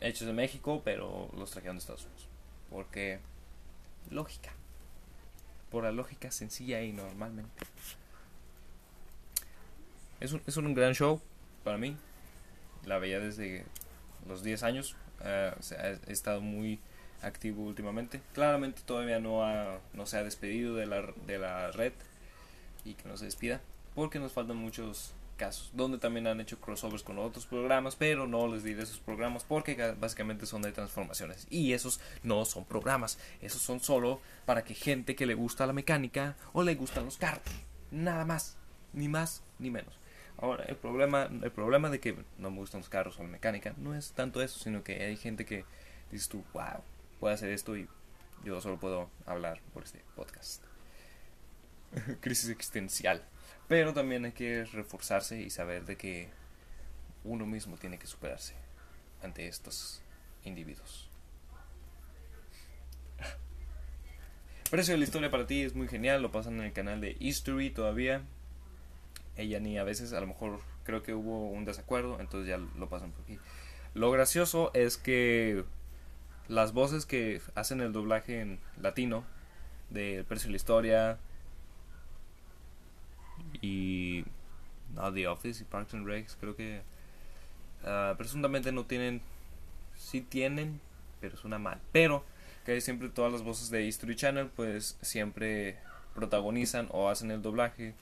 Hechos 0.00 0.26
de 0.26 0.32
México, 0.32 0.82
pero 0.84 1.30
los 1.36 1.52
trajeron 1.52 1.76
de 1.76 1.80
Estados 1.80 2.04
Unidos. 2.04 2.28
Porque, 2.70 3.20
lógica. 4.10 4.52
Por 5.70 5.84
la 5.84 5.92
lógica 5.92 6.32
sencilla 6.32 6.82
y 6.82 6.92
normalmente. 6.92 7.64
Es 10.18 10.32
un, 10.32 10.42
es 10.44 10.56
un 10.56 10.74
gran 10.74 10.94
show 10.94 11.20
para 11.62 11.78
mí. 11.78 11.96
La 12.84 12.98
veía 12.98 13.20
desde 13.20 13.64
los 14.26 14.42
10 14.42 14.62
años. 14.64 14.96
Uh, 15.20 15.54
he 16.08 16.12
estado 16.12 16.40
muy 16.40 16.80
activo 17.22 17.62
últimamente. 17.62 18.20
Claramente 18.34 18.82
todavía 18.84 19.18
no, 19.18 19.44
ha, 19.44 19.78
no 19.94 20.06
se 20.06 20.18
ha 20.18 20.24
despedido 20.24 20.74
de 20.74 20.86
la, 20.86 21.02
de 21.26 21.38
la 21.38 21.70
red 21.72 21.92
y 22.84 22.94
que 22.94 23.08
no 23.08 23.16
se 23.16 23.24
despida 23.26 23.60
porque 23.94 24.18
nos 24.18 24.32
faltan 24.32 24.56
muchos 24.56 25.14
casos 25.36 25.70
donde 25.74 25.98
también 25.98 26.26
han 26.26 26.40
hecho 26.40 26.58
crossovers 26.58 27.02
con 27.02 27.18
otros 27.18 27.46
programas 27.46 27.96
pero 27.96 28.26
no 28.26 28.48
les 28.48 28.64
diré 28.64 28.82
esos 28.82 28.98
programas 28.98 29.44
porque 29.44 29.94
básicamente 29.98 30.46
son 30.46 30.62
de 30.62 30.72
transformaciones 30.72 31.46
y 31.50 31.72
esos 31.72 32.00
no 32.22 32.44
son 32.44 32.64
programas 32.64 33.18
esos 33.42 33.60
son 33.60 33.80
solo 33.80 34.20
para 34.46 34.64
que 34.64 34.74
gente 34.74 35.14
que 35.14 35.26
le 35.26 35.34
gusta 35.34 35.66
la 35.66 35.72
mecánica 35.72 36.36
o 36.52 36.62
le 36.62 36.74
gustan 36.74 37.04
los 37.04 37.18
carros 37.18 37.44
nada 37.90 38.24
más 38.24 38.56
ni 38.92 39.08
más 39.08 39.42
ni 39.58 39.70
menos 39.70 39.94
ahora 40.38 40.64
el 40.64 40.76
problema 40.76 41.24
el 41.24 41.50
problema 41.50 41.90
de 41.90 42.00
que 42.00 42.16
no 42.38 42.50
me 42.50 42.58
gustan 42.58 42.80
los 42.80 42.88
carros 42.88 43.18
o 43.18 43.22
la 43.22 43.28
mecánica 43.28 43.74
no 43.76 43.94
es 43.94 44.12
tanto 44.12 44.42
eso 44.42 44.58
sino 44.58 44.82
que 44.82 45.04
hay 45.04 45.16
gente 45.16 45.44
que 45.44 45.64
dices 46.10 46.28
tú 46.28 46.44
wow 46.54 46.82
puede 47.20 47.34
hacer 47.34 47.50
esto 47.50 47.76
y 47.76 47.88
yo 48.44 48.60
solo 48.60 48.78
puedo 48.78 49.10
hablar 49.24 49.60
por 49.72 49.84
este 49.84 50.02
podcast. 50.14 50.62
Crisis 52.20 52.50
existencial. 52.50 53.22
Pero 53.68 53.92
también 53.92 54.24
hay 54.24 54.32
que 54.32 54.64
reforzarse 54.64 55.40
y 55.40 55.50
saber 55.50 55.84
de 55.84 55.96
que 55.96 56.28
uno 57.24 57.46
mismo 57.46 57.76
tiene 57.76 57.98
que 57.98 58.06
superarse 58.06 58.54
ante 59.22 59.48
estos 59.48 60.02
individuos. 60.44 61.10
Precio 64.70 64.94
de 64.94 64.98
la 64.98 65.04
historia 65.04 65.30
para 65.30 65.46
ti 65.46 65.62
es 65.62 65.74
muy 65.74 65.88
genial, 65.88 66.22
lo 66.22 66.30
pasan 66.30 66.60
en 66.60 66.66
el 66.66 66.72
canal 66.72 67.00
de 67.00 67.16
History 67.18 67.70
todavía. 67.70 68.22
Ella 69.36 69.58
ni 69.58 69.78
a 69.78 69.84
veces, 69.84 70.12
a 70.12 70.20
lo 70.20 70.28
mejor 70.28 70.60
creo 70.84 71.02
que 71.02 71.12
hubo 71.12 71.50
un 71.50 71.64
desacuerdo, 71.64 72.20
entonces 72.20 72.48
ya 72.48 72.58
lo 72.58 72.88
pasan 72.88 73.10
por 73.10 73.22
aquí. 73.24 73.38
Lo 73.94 74.10
gracioso 74.10 74.70
es 74.74 74.96
que 74.96 75.64
las 76.48 76.72
voces 76.72 77.06
que 77.06 77.40
hacen 77.54 77.80
el 77.80 77.92
doblaje 77.92 78.40
en 78.40 78.58
latino 78.80 79.24
de 79.90 80.18
El 80.18 80.24
precio 80.24 80.48
de 80.48 80.52
la 80.52 80.56
historia 80.56 81.18
y 83.60 84.24
no, 84.94 85.12
The 85.12 85.28
Office 85.28 85.62
y 85.62 85.66
Parks 85.66 85.94
and 85.94 86.06
Recs 86.06 86.36
creo 86.40 86.56
que 86.56 86.82
uh, 87.82 88.16
presuntamente 88.16 88.72
no 88.72 88.84
tienen 88.84 89.20
sí 89.96 90.20
tienen 90.20 90.80
pero 91.20 91.36
suena 91.36 91.58
mal. 91.58 91.80
Pero 91.92 92.24
que 92.64 92.80
siempre 92.80 93.08
todas 93.08 93.32
las 93.32 93.42
voces 93.42 93.70
de 93.70 93.84
History 93.84 94.16
Channel 94.16 94.48
pues 94.54 94.98
siempre 95.00 95.78
protagonizan 96.14 96.88
o 96.90 97.08
hacen 97.08 97.30
el 97.30 97.42
doblaje 97.42 97.94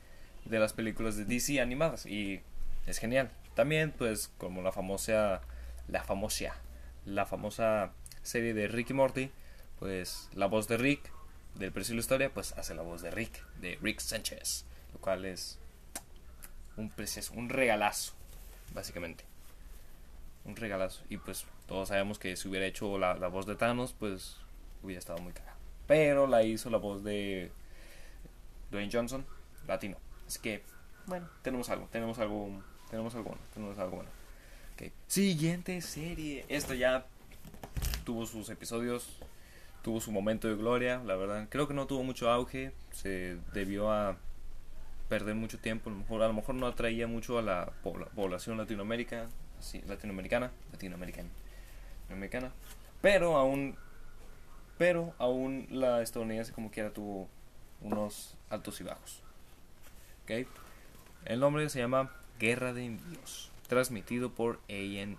de 0.45 0.59
las 0.59 0.73
películas 0.73 1.17
de 1.17 1.25
DC 1.25 1.61
animadas 1.61 2.07
y 2.07 2.41
es 2.87 2.99
genial. 2.99 3.31
También 3.55 3.93
pues 3.97 4.31
como 4.39 4.63
la 4.63 4.73
famosa 4.73 5.41
la 5.89 6.03
famosa 6.03 6.57
la 7.05 7.27
famosa 7.27 7.93
serie 8.25 8.55
de 8.55 8.67
Rick 8.67 8.91
y 8.91 8.95
Morty, 8.95 9.31
pues 9.79 10.29
la 10.35 10.47
voz 10.47 10.67
de 10.67 10.77
Rick 10.77 11.13
del 11.55 11.71
precio 11.71 11.93
de 11.93 11.97
la 11.97 12.01
historia, 12.01 12.35
pues 12.35 12.53
hace 12.53 12.75
la 12.75 12.83
voz 12.83 13.03
de 13.03 13.13
Rick, 13.13 13.47
de 13.61 13.79
Rick 13.81 14.01
Sánchez, 14.01 14.65
lo 14.93 14.99
cual 15.01 15.25
es 15.25 15.59
un 16.77 16.91
precioso, 16.91 17.33
un 17.35 17.49
regalazo, 17.49 18.15
básicamente. 18.73 19.25
Un 20.45 20.57
regalazo. 20.57 21.05
Y 21.09 21.19
pues 21.19 21.47
todos 21.67 21.89
sabemos 21.89 22.19
que 22.19 22.37
si 22.37 22.49
hubiera 22.49 22.67
hecho 22.67 22.99
la, 22.99 23.15
la 23.15 23.29
voz 23.29 23.47
de 23.47 23.55
Thanos, 23.55 23.95
pues 23.97 24.37
hubiera 24.83 24.99
estado 24.99 25.21
muy 25.21 25.33
cagado. 25.33 25.57
Pero 25.87 26.27
la 26.27 26.43
hizo 26.43 26.71
la 26.71 26.79
voz 26.79 27.05
de 27.05 27.53
Dwayne 28.71 28.91
Johnson, 28.93 29.25
latino. 29.67 29.97
Así 30.27 30.41
que, 30.41 30.63
bueno, 31.07 31.29
tenemos 31.43 31.69
algo, 31.71 31.89
tenemos 31.91 32.19
algo, 32.19 32.63
tenemos 32.91 33.15
algo 33.15 33.29
bueno, 33.31 33.43
tenemos 33.53 33.79
algo 33.79 33.97
bueno. 33.97 34.11
Okay. 34.75 34.93
Siguiente 35.07 35.81
serie. 35.81 36.45
Esta 36.49 36.75
ya 36.75 37.07
tuvo 38.05 38.27
sus 38.27 38.49
episodios, 38.51 39.19
tuvo 39.83 40.01
su 40.01 40.13
momento 40.13 40.49
de 40.49 40.57
gloria, 40.57 41.03
la 41.05 41.17
verdad. 41.17 41.49
Creo 41.51 41.67
que 41.69 41.75
no 41.75 41.87
tuvo 41.87 42.03
mucho 42.03 42.31
auge, 42.31 42.73
se 42.93 43.37
debió 43.53 43.91
a 43.91 44.17
perder 45.09 45.35
mucho 45.35 45.59
tiempo, 45.59 45.91
a 45.91 45.93
lo 46.27 46.33
mejor, 46.33 46.55
no 46.55 46.67
atraía 46.67 47.07
mucho 47.07 47.39
a 47.39 47.43
la 47.43 47.73
población 48.15 48.57
latinoamérica, 48.57 49.29
latinoamericana, 49.87 50.51
latinoamericana, 50.73 51.29
latinoamericana, 52.03 52.53
pero 53.01 53.37
aún, 53.37 53.77
pero 54.79 55.15
aún 55.19 55.67
la 55.71 56.03
estadounidense 56.03 56.53
como 56.53 56.71
quiera 56.71 56.91
tuvo 56.91 57.29
unos 57.81 58.35
altos 58.49 58.81
y 58.81 58.85
bajos. 58.85 59.23
El 61.27 61.41
nombre 61.41 61.69
se 61.69 61.79
llama 61.79 62.11
Guerra 62.39 62.73
de 62.73 62.87
Envíos, 62.87 63.51
transmitido 63.69 64.33
por 64.33 64.61
AE, 64.69 65.17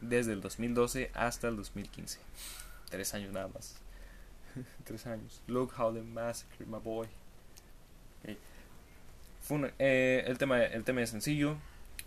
desde 0.00 0.32
el 0.32 0.40
2012 0.40 1.10
hasta 1.14 1.48
el 1.48 1.56
2015. 1.56 2.18
Tres 2.90 3.14
años 3.14 3.32
nada 3.32 3.48
más. 3.48 3.76
Tres 4.84 5.06
años. 5.06 5.42
Look 5.46 5.72
how 5.78 5.92
the 5.92 6.02
massacre, 6.02 6.66
my 6.66 6.78
boy. 6.78 7.08
Okay. 8.22 8.38
Eh, 9.78 10.24
el, 10.26 10.38
tema, 10.38 10.62
el 10.62 10.84
tema 10.84 11.02
es 11.02 11.10
sencillo. 11.10 11.56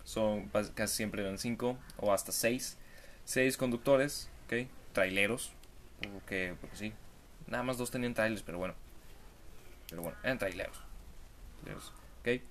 Son 0.04 0.50
casi 0.76 0.96
siempre 0.96 1.22
eran 1.22 1.38
cinco 1.38 1.78
o 1.98 2.14
hasta 2.14 2.32
seis. 2.32 2.78
Seis 3.26 3.58
conductores, 3.58 4.30
¿ok? 4.46 4.68
Traileros. 4.94 5.54
Porque, 6.14 6.56
sí. 6.74 6.94
Nada 7.48 7.64
más 7.64 7.78
dos 7.78 7.92
tenían 7.92 8.14
trailers, 8.14 8.44
pero 8.44 8.58
bueno. 8.58 8.74
Pero 9.90 10.02
bueno, 10.04 10.18
eran 10.24 10.40
traileros. 10.40 10.84
¿Ok? 12.22 12.42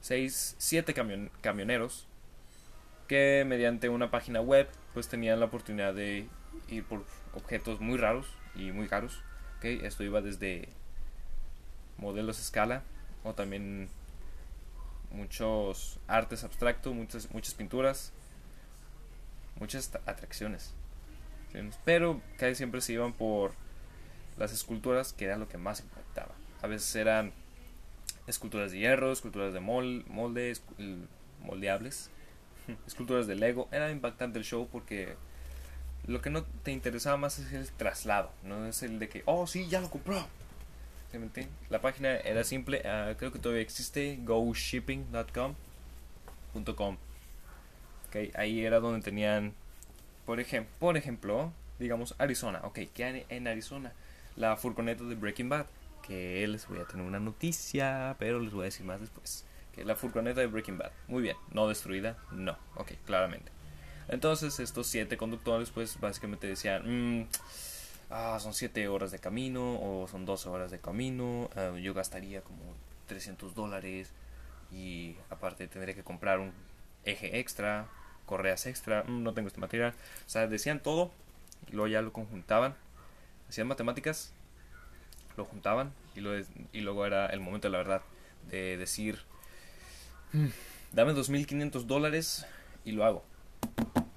Seis, 0.00 0.54
siete 0.58 0.94
camioneros 1.42 2.07
que 3.08 3.44
mediante 3.46 3.88
una 3.88 4.10
página 4.10 4.40
web 4.40 4.68
pues 4.94 5.08
tenían 5.08 5.40
la 5.40 5.46
oportunidad 5.46 5.94
de 5.94 6.28
ir 6.68 6.84
por 6.84 7.04
objetos 7.34 7.80
muy 7.80 7.98
raros 7.98 8.26
y 8.54 8.70
muy 8.70 8.86
caros. 8.86 9.22
¿okay? 9.56 9.80
Esto 9.82 10.04
iba 10.04 10.20
desde 10.20 10.68
modelos 11.96 12.38
a 12.38 12.42
escala 12.42 12.82
o 13.24 13.34
también 13.34 13.88
muchos 15.10 15.98
artes 16.06 16.44
abstractos, 16.44 16.94
muchas, 16.94 17.30
muchas 17.32 17.54
pinturas, 17.54 18.12
muchas 19.58 19.94
atracciones. 20.06 20.74
Pero 21.84 22.20
casi 22.36 22.54
siempre 22.54 22.80
se 22.80 22.92
iban 22.92 23.14
por 23.14 23.52
las 24.36 24.52
esculturas, 24.52 25.12
que 25.12 25.24
era 25.24 25.38
lo 25.38 25.48
que 25.48 25.58
más 25.58 25.80
impactaba. 25.80 26.34
A 26.62 26.66
veces 26.66 26.94
eran 26.94 27.32
esculturas 28.26 28.70
de 28.70 28.78
hierro, 28.78 29.10
esculturas 29.10 29.54
de 29.54 29.60
mol, 29.60 30.04
molde, 30.08 30.56
moldeables, 31.40 32.10
esculturas 32.86 33.26
de 33.26 33.34
Lego. 33.34 33.68
Era 33.72 33.90
impactante 33.90 34.38
el 34.38 34.44
show 34.44 34.68
porque 34.70 35.16
lo 36.06 36.20
que 36.22 36.30
no 36.30 36.44
te 36.62 36.72
interesaba 36.72 37.16
más 37.16 37.38
es 37.38 37.52
el 37.52 37.70
traslado, 37.70 38.30
no 38.42 38.66
es 38.66 38.82
el 38.82 38.98
de 38.98 39.08
que, 39.08 39.22
oh 39.26 39.46
sí, 39.46 39.68
ya 39.68 39.80
lo 39.80 39.90
compró. 39.90 40.26
La 41.70 41.80
página 41.80 42.16
era 42.16 42.44
simple, 42.44 42.80
uh, 42.80 43.16
creo 43.16 43.32
que 43.32 43.38
todavía 43.38 43.62
existe, 43.62 44.18
goshipping.com. 44.22 45.54
Okay, 48.08 48.30
ahí 48.34 48.64
era 48.64 48.80
donde 48.80 49.02
tenían, 49.02 49.54
por, 50.26 50.40
ejemplo 50.40 50.70
por 50.78 50.96
ejemplo, 50.96 51.52
digamos 51.78 52.14
Arizona. 52.18 52.60
Ok, 52.64 52.80
¿qué 52.94 53.04
hay 53.04 53.26
en 53.28 53.48
Arizona? 53.48 53.92
La 54.36 54.56
furgoneta 54.56 55.04
de 55.04 55.14
Breaking 55.14 55.48
Bad. 55.48 55.66
Que 56.06 56.46
les 56.46 56.66
voy 56.68 56.78
a 56.78 56.84
tener 56.84 57.04
una 57.04 57.20
noticia, 57.20 58.16
pero 58.18 58.40
les 58.40 58.52
voy 58.52 58.62
a 58.62 58.64
decir 58.64 58.86
más 58.86 59.00
después. 59.00 59.44
Que 59.72 59.84
la 59.84 59.96
furgoneta 59.96 60.40
de 60.40 60.46
Breaking 60.46 60.78
Bad. 60.78 60.92
Muy 61.06 61.22
bien, 61.22 61.36
no 61.52 61.68
destruida, 61.68 62.16
no. 62.30 62.56
Ok, 62.76 62.92
claramente. 63.04 63.50
Entonces 64.08 64.58
estos 64.60 64.86
siete 64.86 65.16
conductores 65.16 65.70
pues 65.70 66.00
básicamente 66.00 66.46
decían, 66.46 66.82
mmm, 67.20 67.26
ah, 68.10 68.38
son 68.40 68.54
7 68.54 68.88
horas 68.88 69.10
de 69.10 69.18
camino 69.18 69.78
o 69.80 70.08
son 70.08 70.24
12 70.24 70.48
horas 70.48 70.70
de 70.70 70.78
camino, 70.78 71.50
ah, 71.56 71.76
yo 71.78 71.94
gastaría 71.94 72.40
como 72.40 72.58
300 73.06 73.54
dólares 73.54 74.12
y 74.72 75.16
aparte 75.30 75.66
tendría 75.68 75.94
que 75.94 76.02
comprar 76.02 76.38
un 76.40 76.52
eje 77.04 77.38
extra, 77.38 77.86
correas 78.26 78.66
extra, 78.66 79.04
mm, 79.04 79.22
no 79.22 79.34
tengo 79.34 79.48
este 79.48 79.60
material. 79.60 79.92
O 80.26 80.28
sea, 80.28 80.46
decían 80.46 80.80
todo 80.82 81.10
luego 81.70 81.88
ya 81.88 82.02
lo 82.02 82.12
conjuntaban, 82.12 82.74
hacían 83.48 83.66
matemáticas, 83.66 84.32
lo 85.36 85.44
juntaban 85.44 85.92
y, 86.14 86.20
y 86.72 86.80
luego 86.80 87.06
era 87.06 87.26
el 87.26 87.40
momento 87.40 87.68
la 87.68 87.78
verdad 87.78 88.02
de 88.50 88.76
decir, 88.76 89.16
mm, 89.16 89.37
dame 90.92 91.12
2.500 91.12 91.84
dólares 91.84 92.46
y 92.84 92.92
lo 92.92 93.04
hago. 93.04 93.24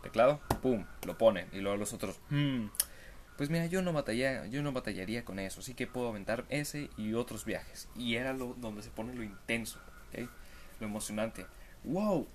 Teclado, 0.04 0.41
pum, 0.62 0.86
lo 1.06 1.17
pone 1.17 1.47
y 1.54 1.60
luego 1.60 1.78
los 1.78 1.93
otros, 1.93 2.19
mm, 2.30 2.65
pues 3.38 3.50
mira, 3.50 3.65
yo 3.65 3.82
no 3.82 3.93
batallaría, 3.93 4.45
yo 4.47 4.62
no 4.62 4.71
batallaría 4.71 5.26
con 5.26 5.39
eso, 5.39 5.62
así 5.62 5.74
que 5.74 5.88
puedo 5.88 6.10
aventar 6.10 6.45
ese 6.50 6.89
y 6.97 7.13
otros 7.13 7.45
viajes. 7.45 7.89
Y 7.95 8.15
era 8.15 8.34
lo 8.34 8.54
donde 8.56 8.84
se 8.84 8.89
pone 8.89 9.15
lo 9.15 9.24
intenso, 9.24 9.80
lo 10.80 10.86
emocionante. 10.86 11.45
¡Wow! 11.84 12.28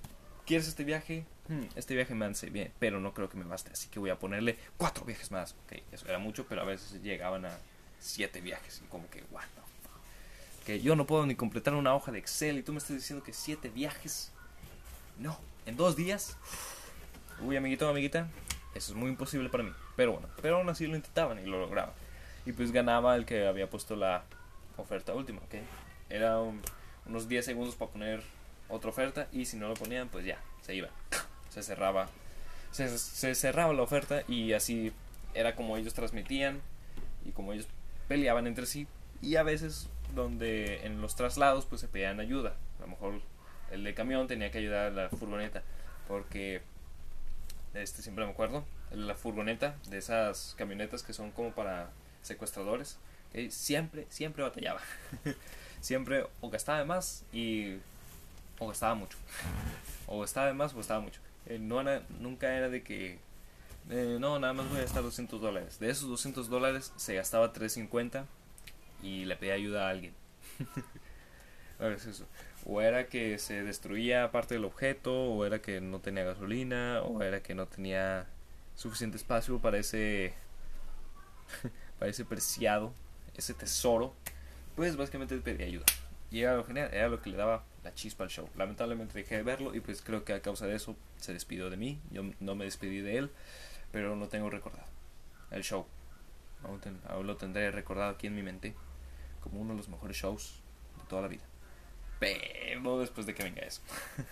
¿Quieres 0.47 0.69
este 0.69 0.85
viaje? 0.85 1.25
Hmm, 1.49 1.65
este 1.77 1.95
viaje 1.95 2.15
me 2.15 2.27
hace 2.27 2.51
bien, 2.51 2.73
pero 2.79 2.99
no 2.99 3.15
creo 3.15 3.29
que 3.29 3.37
me 3.37 3.45
baste, 3.45 3.71
así 3.73 3.89
que 3.89 4.01
voy 4.01 4.11
a 4.11 4.19
ponerle 4.19 4.59
cuatro 4.77 5.05
viajes 5.05 5.31
más. 5.31 5.55
Eso 5.93 6.09
era 6.09 6.19
mucho, 6.19 6.47
pero 6.49 6.63
a 6.63 6.65
veces 6.65 7.01
llegaban 7.03 7.45
a 7.45 7.57
siete 8.01 8.41
viajes. 8.41 8.83
Y 8.85 8.89
como 8.89 9.09
que, 9.09 9.23
what 9.31 9.45
Que 10.67 10.81
yo 10.81 10.97
no 10.97 11.07
puedo 11.07 11.25
ni 11.25 11.37
completar 11.37 11.75
una 11.75 11.95
hoja 11.95 12.13
de 12.13 12.19
Excel 12.19 12.59
y 12.59 12.63
tú 12.63 12.73
me 12.73 12.79
estás 12.79 12.97
diciendo 12.97 13.25
que 13.25 13.33
siete 13.33 13.69
viajes. 13.71 14.33
No, 15.19 15.39
en 15.65 15.77
dos 15.77 15.97
días. 15.97 16.37
Uy, 17.41 17.57
amiguito, 17.57 17.89
amiguita, 17.89 18.29
eso 18.75 18.93
es 18.93 18.99
muy 18.99 19.09
imposible 19.09 19.49
para 19.49 19.63
mí. 19.63 19.73
Pero 19.95 20.13
bueno, 20.13 20.29
pero 20.43 20.57
aún 20.57 20.69
así 20.69 20.87
lo 20.87 20.97
intentaban 20.97 21.39
y 21.39 21.47
lo 21.49 21.61
lograban. 21.61 21.95
Y 22.45 22.53
pues 22.53 22.73
ganaba 22.73 23.17
el 23.17 23.25
que 23.25 23.47
había 23.47 23.71
puesto 23.71 23.97
la 23.97 24.25
oferta 24.77 25.15
última, 25.15 25.39
¿ok? 25.41 25.55
Era 26.11 26.39
unos 27.07 27.29
10 27.29 27.45
segundos 27.45 27.75
para 27.77 27.91
poner 27.91 28.23
otra 28.69 28.91
oferta 28.91 29.29
y 29.33 29.45
si 29.47 29.57
no 29.57 29.69
lo 29.69 29.75
ponían, 29.75 30.09
pues 30.09 30.25
ya, 30.25 30.41
se 30.63 30.75
iba. 30.75 30.89
Se 31.51 31.63
cerraba. 31.63 32.11
Se, 32.71 32.99
se 32.99 33.35
cerraba 33.35 33.73
la 33.73 33.81
oferta 33.81 34.25
y 34.29 34.53
así 34.53 34.93
era 35.33 35.57
como 35.57 35.79
ellos 35.79 35.95
transmitían 35.95 36.61
y 37.25 37.31
como 37.31 37.55
ellos 37.55 37.67
peleaban 38.09 38.47
entre 38.47 38.67
sí. 38.67 38.87
Y 39.23 39.37
a 39.37 39.43
veces 39.43 39.89
donde 40.15 40.87
en 40.87 41.01
los 41.01 41.17
traslados 41.17 41.67
pues 41.67 41.81
se 41.81 41.89
pedían 41.89 42.21
ayuda. 42.21 42.57
A 42.79 42.83
lo 42.83 42.89
mejor 42.89 43.21
el 43.71 43.85
de 43.85 43.95
camión 43.95 44.27
tenía 44.27 44.51
que 44.51 44.59
ayudar 44.59 44.87
a 44.87 44.91
la 44.91 45.09
furgoneta 45.09 45.63
porque 46.09 46.63
este 47.75 48.03
siempre 48.03 48.25
me 48.25 48.31
acuerdo, 48.31 48.65
la 48.91 49.15
furgoneta 49.15 49.77
de 49.89 49.99
esas 49.99 50.55
camionetas 50.57 51.03
que 51.03 51.13
son 51.13 51.31
como 51.31 51.53
para 51.53 51.91
secuestradores, 52.23 52.99
siempre, 53.51 54.07
siempre 54.09 54.43
batallaba. 54.43 54.81
siempre 55.81 56.27
o 56.41 56.51
gastaba 56.51 56.79
de 56.79 56.85
más 56.85 57.25
y 57.33 57.77
o 58.59 58.69
gastaba 58.69 58.95
mucho. 58.95 59.19
o 60.07 60.21
gastaba 60.21 60.47
de 60.47 60.55
más 60.55 60.73
o 60.73 60.77
gastaba 60.77 61.01
mucho. 61.01 61.21
Eh, 61.47 61.59
no 61.59 61.83
nunca 62.19 62.57
era 62.57 62.69
de 62.69 62.83
que 62.83 63.19
eh, 63.91 64.17
no, 64.19 64.39
nada 64.39 64.53
más 64.53 64.69
voy 64.69 64.79
a 64.79 64.83
gastar 64.83 65.03
200 65.03 65.41
dólares. 65.41 65.79
De 65.79 65.91
esos 65.91 66.09
200 66.09 66.49
dólares 66.49 66.93
se 66.97 67.15
gastaba 67.15 67.53
350 67.53 68.27
y 69.07 69.25
le 69.25 69.37
pedía 69.37 69.55
ayuda 69.55 69.87
a 69.87 69.91
alguien. 69.91 70.15
O 72.65 72.81
era 72.81 73.07
que 73.07 73.39
se 73.39 73.63
destruía 73.63 74.33
parte 74.33 74.55
del 74.55 74.65
objeto, 74.65 75.13
o 75.13 75.45
era 75.45 75.61
que 75.61 75.81
no 75.81 76.01
tenía 76.01 76.25
gasolina, 76.25 77.03
o 77.03 77.23
era 77.23 77.43
que 77.43 77.55
no 77.55 77.67
tenía 77.67 78.27
suficiente 78.75 79.19
espacio 79.19 79.61
para 79.61 79.79
ese, 79.79 80.35
para 81.99 82.11
ese 82.11 82.25
preciado, 82.25 82.93
ese 83.37 83.55
tesoro. 83.55 84.15
Pues 84.75 84.97
básicamente 84.97 85.37
pedía 85.37 85.67
ayuda. 85.67 85.85
Y 86.31 86.41
era 86.41 86.57
lo 86.57 86.65
genial, 86.65 86.91
era 86.93 87.09
lo 87.09 87.21
que 87.21 87.31
le 87.31 87.37
daba 87.37 87.63
la 87.85 87.95
chispa 87.95 88.25
al 88.25 88.31
show. 88.31 88.49
Lamentablemente 88.57 89.15
dejé 89.17 89.37
de 89.37 89.43
verlo 89.45 89.75
y 89.75 89.81
pues 89.81 90.03
creo 90.03 90.25
que 90.25 90.33
a 90.33 90.41
causa 90.41 90.67
de 90.67 90.75
eso 90.75 90.97
se 91.19 91.35
despidió 91.35 91.71
de 91.71 91.77
mí. 91.77 92.01
Yo 92.11 92.23
no 92.41 92.55
me 92.57 92.65
despedí 92.65 93.01
de 93.01 93.19
él, 93.19 93.31
pero 93.93 94.17
no 94.17 94.29
tengo 94.29 94.51
recordado 94.51 94.89
el 95.53 95.63
show. 95.63 95.87
aún 97.09 97.27
lo 97.27 97.37
tendré 97.37 97.71
recordado 97.71 98.11
aquí 98.11 98.27
en 98.27 98.35
mi 98.35 98.43
mente 98.43 98.75
como 99.49 99.63
uno 99.63 99.73
de 99.73 99.79
los 99.79 99.89
mejores 99.89 100.17
shows 100.17 100.61
de 100.99 101.05
toda 101.09 101.23
la 101.23 101.29
vida. 101.29 101.45
Pero 102.19 102.99
después 102.99 103.27
de 103.27 103.35
que 103.35 103.43
venga 103.43 103.63
eso. 103.63 103.83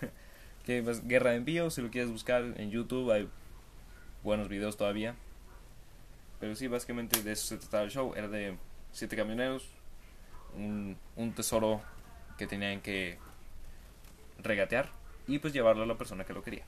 que 0.64 0.82
pues, 0.82 1.06
Guerra 1.06 1.30
de 1.30 1.36
Envío, 1.36 1.70
si 1.70 1.82
lo 1.82 1.90
quieres 1.90 2.10
buscar 2.10 2.42
en 2.56 2.70
YouTube, 2.70 3.10
hay 3.10 3.28
buenos 4.22 4.48
videos 4.48 4.76
todavía. 4.76 5.14
Pero 6.40 6.56
sí, 6.56 6.66
básicamente 6.66 7.22
de 7.22 7.32
eso 7.32 7.46
se 7.46 7.58
trataba 7.58 7.84
el 7.84 7.90
show. 7.90 8.14
Era 8.16 8.28
de 8.28 8.56
siete 8.92 9.16
camioneros, 9.16 9.68
un, 10.56 10.96
un 11.16 11.32
tesoro 11.32 11.82
que 12.38 12.46
tenían 12.46 12.80
que 12.80 13.18
regatear 14.38 14.90
y 15.26 15.38
pues 15.38 15.52
llevarlo 15.52 15.84
a 15.84 15.86
la 15.86 15.96
persona 15.96 16.24
que 16.24 16.32
lo 16.32 16.42
quería. 16.42 16.64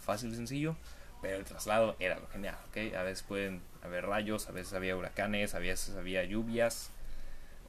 Fácil 0.00 0.32
y 0.32 0.36
sencillo, 0.36 0.76
pero 1.20 1.36
el 1.36 1.44
traslado 1.44 1.96
era 1.98 2.18
lo 2.18 2.28
genial, 2.28 2.56
¿ok? 2.68 2.94
A 2.96 3.02
veces 3.02 3.22
pueden 3.22 3.60
haber 3.82 4.06
rayos, 4.06 4.48
a 4.48 4.52
veces 4.52 4.72
había 4.74 4.96
huracanes, 4.96 5.54
a 5.54 5.58
veces 5.58 5.96
había 5.96 6.24
lluvias 6.24 6.90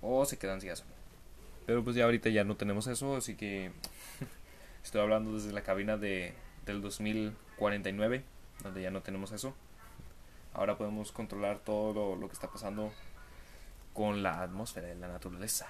o 0.02 0.26
se 0.26 0.38
quedan 0.38 0.62
sin 0.62 0.70
gasolina. 0.70 0.96
Pero 1.66 1.84
pues 1.84 1.96
ya 1.96 2.06
ahorita 2.06 2.30
ya 2.30 2.44
no 2.44 2.56
tenemos 2.56 2.88
eso, 2.88 3.18
así 3.18 3.36
que 3.36 3.72
estoy 4.84 5.02
hablando 5.02 5.34
desde 5.34 5.52
la 5.52 5.64
cabina 5.64 5.98
de, 5.98 6.34
del 6.66 6.82
2049, 6.82 8.24
donde 8.64 8.82
ya 8.82 8.92
no 8.92 9.02
tenemos 9.02 9.32
eso. 9.32 9.54
Ahora 10.54 10.78
podemos 10.78 11.12
controlar 11.12 11.60
todo 11.60 12.16
lo, 12.16 12.28
que 12.28 12.34
está 12.34 12.50
pasando 12.50 12.92
con 13.94 14.24
la 14.24 14.42
atmósfera 14.42 14.88
de 14.88 14.96
la 14.96 15.08
naturaleza. 15.08 15.68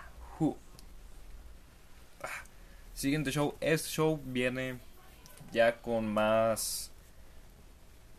Ah. 2.21 2.43
Siguiente 2.93 3.31
show. 3.31 3.55
Este 3.59 3.89
show 3.89 4.21
viene 4.23 4.79
ya 5.51 5.81
con 5.81 6.07
más 6.13 6.91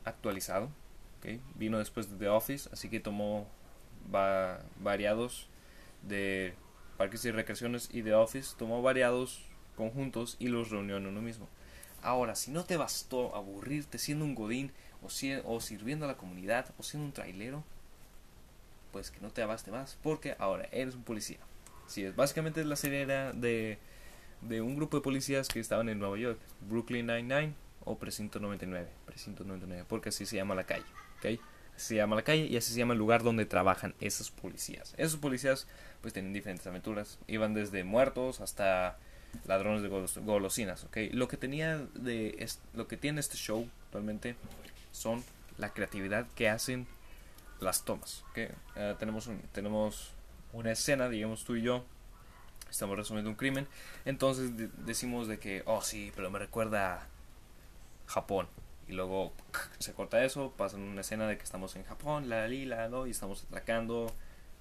actualizado. 0.05 0.69
Vino 1.55 1.79
después 1.79 2.11
de 2.11 2.17
The 2.17 2.29
Office, 2.29 2.71
así 2.73 2.89
que 2.89 3.01
tomó 3.01 3.47
va, 4.15 4.61
variados 4.81 5.49
de 6.03 6.55
parques 6.97 7.25
y 7.25 7.31
recreaciones 7.31 7.89
y 7.93 8.03
The 8.03 8.15
Office. 8.15 8.55
Tomó 8.57 8.83
variados 8.83 9.45
conjuntos 9.77 10.37
y 10.39 10.49
los 10.49 10.71
reunió 10.71 10.97
en 10.97 11.07
uno 11.07 11.21
mismo. 11.21 11.49
Ahora, 12.03 12.35
si 12.35 12.51
no 12.51 12.65
te 12.65 12.77
bastó 12.77 13.35
aburrirte 13.35 13.99
siendo 13.99 14.25
un 14.25 14.35
godín 14.35 14.73
o, 15.03 15.61
sirviendo 15.61 16.05
a 16.05 16.09
la 16.09 16.17
comunidad 16.17 16.67
o 16.79 16.83
siendo 16.83 17.07
un 17.07 17.13
trailero, 17.13 17.65
pues 18.93 19.11
que 19.11 19.21
no 19.21 19.31
te 19.31 19.43
abaste 19.43 19.71
más 19.71 19.99
porque 20.03 20.37
ahora 20.39 20.69
eres 20.73 20.95
un 20.95 21.03
policía. 21.03 21.39
Sí, 21.87 22.05
es 22.05 22.15
básicamente 22.15 22.65
la 22.65 22.77
serie 22.77 23.07
de, 23.07 23.79
de 24.43 24.61
un 24.61 24.77
grupo 24.77 24.97
de 24.97 25.03
policías 25.03 25.49
que 25.49 25.61
estaban 25.61 25.89
en 25.89 25.99
Nueva 25.99 26.19
York, 26.19 26.39
Brooklyn 26.69 27.07
Nine-Nine 27.07 27.55
o 27.85 27.99
Precinto 27.99 28.39
99, 28.39 28.89
Precinto 29.07 29.45
99, 29.45 29.85
porque 29.89 30.11
así 30.11 30.27
se 30.27 30.37
llama 30.37 30.55
la 30.55 30.65
calle, 30.65 30.85
¿ok? 31.19 31.41
Se 31.79 31.95
llama 31.95 32.17
la 32.17 32.23
calle 32.23 32.47
y 32.47 32.57
así 32.57 32.73
se 32.73 32.79
llama 32.79 32.93
el 32.93 32.99
lugar 32.99 33.23
donde 33.23 33.47
trabajan 33.47 33.95
esos 34.01 34.31
policías. 34.31 34.95
Esos 34.99 35.19
policías 35.19 35.67
pues 36.01 36.13
tienen 36.13 36.33
diferentes 36.33 36.67
aventuras, 36.67 37.19
iban 37.27 37.55
desde 37.55 37.85
muertos 37.85 38.41
hasta 38.41 38.99
ladrones 39.47 39.83
de 39.83 39.89
golosinas, 40.21 40.85
¿ok? 40.85 40.97
Lo 41.13 41.29
que 41.29 41.37
tenía 41.37 41.79
de 41.95 42.47
lo 42.75 42.89
que 42.89 42.97
tiene 42.97 43.21
este 43.21 43.37
show 43.37 43.69
actualmente 43.87 44.37
son 44.93 45.23
la 45.57 45.73
creatividad 45.73 46.27
que 46.35 46.49
hacen 46.49 46.87
las 47.61 47.85
tomas, 47.85 48.25
¿ok? 48.31 48.39
Eh, 48.77 48.95
tenemos 48.99 49.27
un, 49.27 49.41
tenemos 49.53 50.11
una 50.53 50.73
escena, 50.73 51.09
digamos 51.09 51.45
tú 51.45 51.57
y 51.57 51.63
yo, 51.63 51.85
estamos 52.71 52.97
resumiendo 52.97 53.31
un 53.31 53.37
crimen, 53.37 53.67
entonces 54.05 54.53
decimos 54.85 55.29
de 55.29 55.39
que, 55.39 55.63
oh 55.67 55.83
sí, 55.83 56.13
pero 56.15 56.31
me 56.31 56.39
recuerda 56.39 56.95
a 56.95 57.07
Japón. 58.07 58.49
Y 58.89 58.93
luego 58.93 59.33
se 59.79 59.93
corta 59.93 60.25
eso, 60.25 60.53
pasa 60.57 60.77
una 60.77 61.01
escena 61.01 61.27
de 61.27 61.37
que 61.37 61.45
estamos 61.45 61.77
en 61.77 61.85
Japón, 61.85 62.29
la 62.29 62.49
la 62.49 63.07
y 63.07 63.11
estamos 63.11 63.45
atracando 63.45 64.13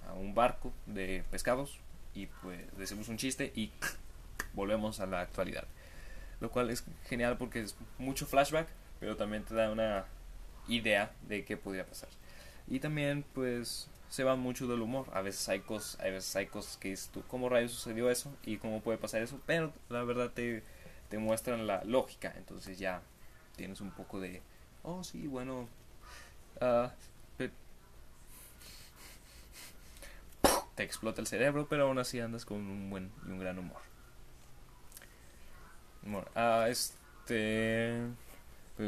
a 0.06 0.12
un 0.12 0.34
barco 0.34 0.72
de 0.86 1.24
pescados 1.30 1.80
y 2.14 2.26
pues 2.26 2.60
decimos 2.76 3.08
un 3.08 3.16
chiste 3.16 3.52
y 3.54 3.72
volvemos 4.52 5.00
a 5.00 5.06
la 5.06 5.20
actualidad. 5.20 5.64
Lo 6.40 6.50
cual 6.50 6.70
es 6.70 6.84
genial 7.08 7.36
porque 7.36 7.60
es 7.60 7.76
mucho 7.98 8.26
flashback, 8.26 8.68
pero 9.00 9.16
también 9.16 9.44
te 9.44 9.54
da 9.54 9.70
una 9.70 10.04
idea 10.68 11.12
de 11.22 11.44
qué 11.44 11.56
podría 11.56 11.86
pasar. 11.86 12.08
Y 12.68 12.80
también 12.80 13.24
pues 13.34 13.88
se 14.08 14.24
va 14.24 14.36
mucho 14.36 14.66
del 14.66 14.82
humor. 14.82 15.06
A 15.12 15.22
veces 15.22 15.48
hay 15.48 15.60
cosas, 15.60 16.00
a 16.00 16.04
veces 16.04 16.34
hay 16.36 16.46
cosas 16.46 16.76
que 16.76 16.90
dices 16.90 17.10
tú, 17.12 17.22
¿cómo 17.28 17.48
rayos 17.48 17.72
sucedió 17.72 18.10
eso? 18.10 18.32
¿Y 18.44 18.58
cómo 18.58 18.80
puede 18.80 18.98
pasar 18.98 19.22
eso? 19.22 19.40
Pero 19.46 19.72
la 19.88 20.02
verdad 20.04 20.30
te, 20.30 20.62
te 21.08 21.18
muestran 21.18 21.66
la 21.66 21.82
lógica. 21.84 22.34
Entonces 22.36 22.78
ya 22.78 23.02
tienes 23.58 23.82
un 23.82 23.90
poco 23.90 24.20
de, 24.20 24.40
oh 24.82 25.04
sí, 25.04 25.26
bueno, 25.26 25.68
uh, 26.62 26.88
te 30.74 30.82
explota 30.84 31.20
el 31.20 31.26
cerebro, 31.26 31.66
pero 31.68 31.88
aún 31.88 31.98
así 31.98 32.20
andas 32.20 32.46
con 32.46 32.58
un 32.58 32.88
buen 32.88 33.10
y 33.26 33.32
un 33.32 33.40
gran 33.40 33.58
humor. 33.58 33.82
Bueno, 36.02 36.26
uh, 36.34 36.66
este... 36.68 38.00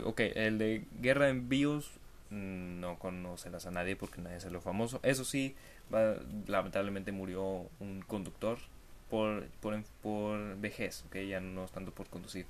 Ok, 0.04 0.20
el 0.20 0.58
de 0.58 0.84
Guerra 1.00 1.30
en 1.30 1.48
Bios 1.48 1.90
no 2.30 2.96
conocerás 3.00 3.66
a 3.66 3.72
nadie 3.72 3.96
porque 3.96 4.20
nadie 4.20 4.36
es 4.36 4.44
lo 4.44 4.60
famoso. 4.60 5.00
Eso 5.02 5.24
sí, 5.24 5.56
lamentablemente 6.46 7.10
murió 7.10 7.68
un 7.80 8.04
conductor 8.06 8.58
por, 9.10 9.48
por, 9.60 9.82
por 10.00 10.56
vejez, 10.60 11.04
ya 11.12 11.40
no 11.40 11.64
es 11.64 11.72
tanto 11.72 11.90
por 11.90 12.06
conducir. 12.06 12.46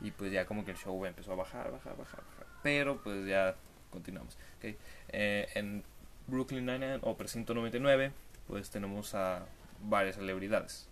Y 0.00 0.10
pues 0.10 0.32
ya 0.32 0.46
como 0.46 0.64
que 0.64 0.72
el 0.72 0.76
show 0.76 1.04
empezó 1.04 1.32
a 1.32 1.36
bajar, 1.36 1.70
bajar, 1.70 1.96
bajar, 1.96 2.22
bajar. 2.24 2.46
Pero 2.62 3.02
pues 3.02 3.26
ya 3.26 3.54
continuamos. 3.90 4.36
Okay. 4.58 4.76
Eh, 5.08 5.48
en 5.54 5.84
Brooklyn 6.26 6.66
Nine-Nine 6.66 7.00
o 7.02 7.16
Precinto 7.16 7.54
99, 7.54 8.12
pues 8.46 8.70
tenemos 8.70 9.14
a 9.14 9.46
varias 9.82 10.16
celebridades, 10.16 10.88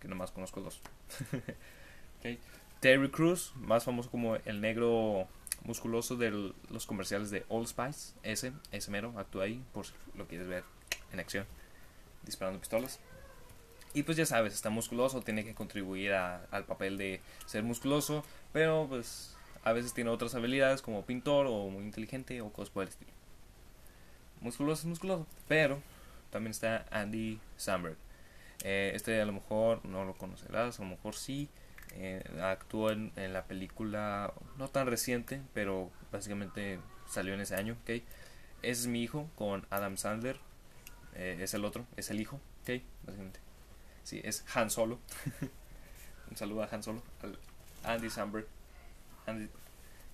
que 0.00 0.08
nomás 0.08 0.30
conozco 0.30 0.60
dos. 0.60 0.80
okay. 2.18 2.38
Terry 2.80 3.10
Crews, 3.10 3.52
más 3.56 3.84
famoso 3.84 4.10
como 4.10 4.36
el 4.36 4.60
negro 4.60 5.26
musculoso 5.64 6.16
de 6.16 6.52
los 6.68 6.86
comerciales 6.86 7.30
de 7.30 7.44
Old 7.48 7.68
Spice. 7.68 8.14
Ese, 8.22 8.52
ese 8.72 8.90
mero, 8.90 9.14
actúa 9.16 9.44
ahí, 9.44 9.64
por 9.72 9.86
si 9.86 9.94
lo 10.16 10.26
quieres 10.26 10.46
ver 10.46 10.64
en 11.12 11.20
acción, 11.20 11.46
disparando 12.22 12.60
pistolas. 12.60 13.00
Y 13.94 14.02
pues 14.02 14.16
ya 14.16 14.26
sabes, 14.26 14.54
está 14.54 14.70
musculoso, 14.70 15.22
tiene 15.22 15.44
que 15.44 15.54
contribuir 15.54 16.12
al 16.12 16.64
papel 16.64 16.98
de 16.98 17.20
ser 17.46 17.62
musculoso, 17.62 18.24
pero 18.52 18.86
pues 18.88 19.36
a 19.62 19.72
veces 19.72 19.94
tiene 19.94 20.10
otras 20.10 20.34
habilidades 20.34 20.82
como 20.82 21.06
pintor 21.06 21.46
o 21.46 21.70
muy 21.70 21.84
inteligente 21.84 22.40
o 22.40 22.52
cosas 22.52 22.70
por 22.70 22.82
el 22.82 22.88
estilo. 22.88 23.12
Musculoso 24.40 24.82
es 24.82 24.86
musculoso, 24.86 25.26
pero 25.46 25.80
también 26.30 26.50
está 26.50 26.84
Andy 26.90 27.38
Samberg. 27.56 27.96
Eh, 28.64 28.92
este 28.94 29.20
a 29.20 29.24
lo 29.24 29.32
mejor 29.32 29.84
no 29.84 30.04
lo 30.04 30.14
conocerás, 30.14 30.80
a 30.80 30.82
lo 30.82 30.90
mejor 30.90 31.14
sí. 31.14 31.48
Eh, 31.96 32.24
actuó 32.42 32.90
en, 32.90 33.12
la 33.14 33.44
película 33.44 34.34
no 34.58 34.68
tan 34.68 34.88
reciente, 34.88 35.40
pero 35.54 35.90
básicamente 36.10 36.80
salió 37.08 37.34
en 37.34 37.40
ese 37.40 37.54
año. 37.54 37.76
¿okay? 37.82 38.02
Es 38.62 38.86
mi 38.88 39.02
hijo 39.02 39.30
con 39.36 39.64
Adam 39.70 39.96
Sandler. 39.96 40.38
Eh, 41.14 41.38
es 41.40 41.54
el 41.54 41.64
otro, 41.64 41.86
es 41.96 42.10
el 42.10 42.20
hijo. 42.20 42.40
¿okay? 42.62 42.82
Básicamente. 43.04 43.38
Sí, 44.04 44.20
es 44.22 44.44
Han 44.54 44.70
Solo. 44.70 45.00
Un 46.30 46.36
saludo 46.36 46.62
a 46.62 46.68
Han 46.70 46.82
Solo. 46.82 47.02
Andy 47.82 48.10
Samberg. 48.10 48.46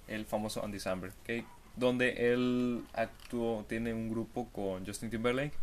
el 0.09 0.24
famoso 0.26 0.64
Andy 0.64 0.81
Samberg. 0.81 1.12
¿okay? 1.22 1.44
Donde 1.76 2.33
él 2.33 2.85
actuó, 2.94 3.64
tiene 3.68 3.92
un 3.92 4.11
grupo 4.11 4.48
con 4.48 4.87
Justin 4.87 5.11
Timberlake. 5.11 5.55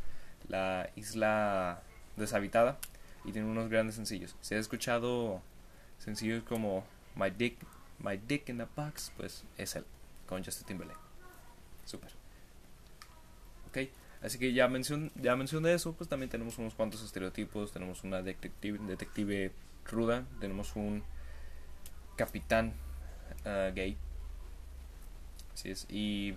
La 0.50 0.90
isla 0.96 1.82
deshabitada. 2.16 2.78
Y 3.26 3.32
tiene 3.32 3.48
unos 3.48 3.70
grandes 3.70 3.96
sencillos. 3.96 4.36
Si 4.42 4.56
has 4.56 4.62
escuchado 4.62 5.42
sencillos 6.00 6.44
como 6.44 6.86
My 7.16 7.30
Dick, 7.30 7.58
My 8.00 8.18
Dick 8.18 8.48
in 8.50 8.58
the 8.58 8.68
Box, 8.76 9.12
pues 9.18 9.44
es 9.58 9.76
él, 9.76 9.86
con 10.28 10.44
Justin 10.44 10.68
Timberlake. 10.68 11.00
Super. 11.86 12.12
Ok, 13.68 13.90
así 14.22 14.38
que 14.40 14.54
ya, 14.54 14.68
mencion, 14.68 15.12
ya 15.16 15.36
mencioné 15.36 15.74
eso, 15.74 15.94
pues 15.94 16.10
también 16.10 16.30
tenemos 16.30 16.58
unos 16.58 16.74
cuantos 16.74 17.04
estereotipos. 17.04 17.72
Tenemos 17.72 18.04
una 18.04 18.22
detective, 18.22 18.80
detective 18.88 19.52
ruda, 19.86 20.26
tenemos 20.40 20.76
un 20.76 21.04
capitán 22.16 22.74
uh, 23.46 23.74
gay. 23.74 23.98
Así 25.54 25.70
es, 25.70 25.88
y 25.90 26.36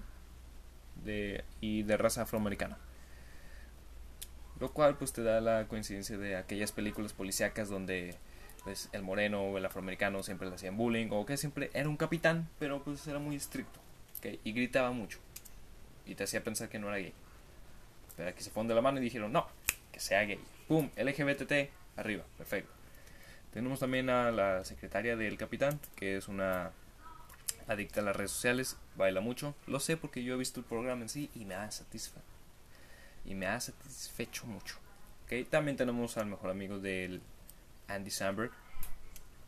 de, 1.04 1.44
y 1.60 1.82
de 1.82 1.96
raza 1.96 2.22
afroamericana. 2.22 2.78
Lo 4.60 4.72
cual 4.72 4.96
pues 4.96 5.12
te 5.12 5.22
da 5.22 5.40
la 5.40 5.66
coincidencia 5.68 6.18
de 6.18 6.36
aquellas 6.36 6.72
películas 6.72 7.12
policíacas 7.12 7.68
donde 7.68 8.14
pues 8.62 8.90
el 8.92 9.02
moreno 9.02 9.42
o 9.42 9.56
el 9.56 9.64
afroamericano 9.64 10.22
siempre 10.22 10.48
le 10.48 10.54
hacían 10.54 10.76
bullying 10.76 11.08
o 11.10 11.24
que 11.24 11.38
siempre 11.38 11.70
era 11.72 11.88
un 11.88 11.96
capitán, 11.96 12.48
pero 12.58 12.82
pues 12.82 13.06
era 13.06 13.18
muy 13.18 13.36
estricto 13.36 13.80
y 14.44 14.52
gritaba 14.52 14.90
mucho 14.92 15.18
y 16.04 16.14
te 16.14 16.24
hacía 16.24 16.42
pensar 16.42 16.68
que 16.68 16.78
no 16.78 16.88
era 16.88 16.98
gay. 16.98 17.14
Aquí 18.26 18.42
se 18.42 18.50
de 18.50 18.74
la 18.74 18.80
mano 18.80 18.98
y 18.98 19.02
dijeron, 19.02 19.32
no, 19.32 19.46
que 19.92 20.00
sea 20.00 20.22
gay. 20.24 20.40
¡Pum! 20.68 20.90
LGBT, 20.96 21.70
arriba, 21.96 22.24
perfecto. 22.36 22.72
Tenemos 23.52 23.80
también 23.80 24.10
a 24.10 24.30
la 24.30 24.64
secretaria 24.64 25.16
del 25.16 25.36
capitán, 25.36 25.80
que 25.96 26.16
es 26.16 26.28
una 26.28 26.70
adicta 27.66 28.00
a 28.00 28.04
las 28.04 28.16
redes 28.16 28.30
sociales, 28.30 28.76
baila 28.96 29.20
mucho. 29.20 29.54
Lo 29.66 29.80
sé 29.80 29.96
porque 29.96 30.22
yo 30.22 30.34
he 30.34 30.38
visto 30.38 30.60
el 30.60 30.66
programa 30.66 31.02
en 31.02 31.08
sí 31.08 31.30
y 31.34 31.44
me 31.44 31.54
ha 31.54 31.70
satisfecho. 31.70 32.24
Y 33.24 33.34
me 33.34 33.46
ha 33.46 33.60
satisfecho 33.60 34.46
mucho. 34.46 34.76
¿Okay? 35.24 35.44
También 35.44 35.76
tenemos 35.76 36.16
al 36.16 36.26
mejor 36.26 36.50
amigo 36.50 36.78
del 36.78 37.20
Andy 37.88 38.10
Samberg, 38.10 38.52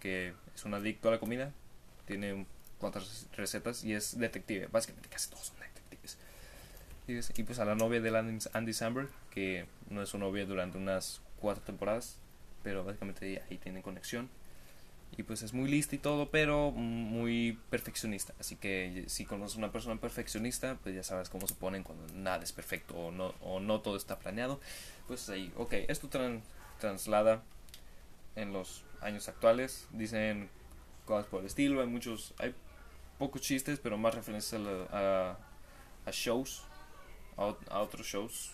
que 0.01 0.35
es 0.55 0.65
un 0.65 0.75
adicto 0.75 1.09
a 1.09 1.13
la 1.13 1.19
comida, 1.19 1.53
tiene 2.07 2.47
cuatro 2.79 3.03
recetas 3.37 3.85
y 3.85 3.95
es 3.95 4.19
detective. 4.19 4.67
Básicamente 4.67 5.09
casi 5.09 5.31
todos 5.31 5.47
son 5.47 5.57
detectives. 5.61 6.19
Y 7.09 7.43
pues 7.43 7.59
a 7.59 7.65
la 7.65 7.75
novia 7.75 8.01
de 8.01 8.39
Andy 8.53 8.73
Samberg, 8.73 9.09
que 9.31 9.67
no 9.91 10.03
es 10.03 10.11
su 10.11 10.19
novia 10.19 10.47
durante 10.47 10.79
unas 10.79 11.21
cuatro 11.41 11.63
temporadas, 11.63 12.19
pero 12.63 12.85
básicamente 12.85 13.43
ahí 13.51 13.59
tienen 13.59 13.83
conexión. 13.83 14.31
Y 15.17 15.25
pues 15.25 15.43
es 15.43 15.53
muy 15.53 15.69
lista 15.69 15.95
y 15.95 15.99
todo, 15.99 16.31
pero 16.31 16.71
muy 16.71 17.59
perfeccionista. 17.69 18.33
Así 18.41 18.57
que 18.57 19.05
si 19.09 19.27
conoces 19.27 19.57
a 19.57 19.59
una 19.59 19.73
persona 19.73 20.01
perfeccionista, 20.01 20.79
pues 20.83 20.95
ya 20.95 21.03
sabes 21.03 21.29
cómo 21.29 21.47
se 21.47 21.55
ponen 21.55 21.83
cuando 21.83 22.07
nada 22.15 22.43
es 22.43 22.53
perfecto 22.53 22.95
o 22.95 23.11
no, 23.11 23.35
o 23.43 23.61
no 23.61 23.81
todo 23.81 23.97
está 23.97 24.19
planeado. 24.19 24.59
Pues 25.09 25.29
ahí, 25.29 25.53
ok, 25.57 25.75
esto 25.89 26.09
traslada 26.79 27.43
en 28.37 28.53
los 28.55 28.85
años 29.03 29.29
actuales. 29.29 29.87
Dicen 29.93 30.49
cosas 31.05 31.27
por 31.27 31.41
el 31.41 31.47
estilo, 31.47 31.83
hay 31.83 31.89
muchos, 31.89 32.33
hay 32.39 32.55
pocos 33.19 33.43
chistes, 33.43 33.79
pero 33.81 33.99
más 33.99 34.15
referencias 34.15 34.61
a, 34.91 35.37
a, 36.07 36.11
shows, 36.11 36.65
a, 37.37 37.79
otros 37.81 38.07
shows 38.07 38.53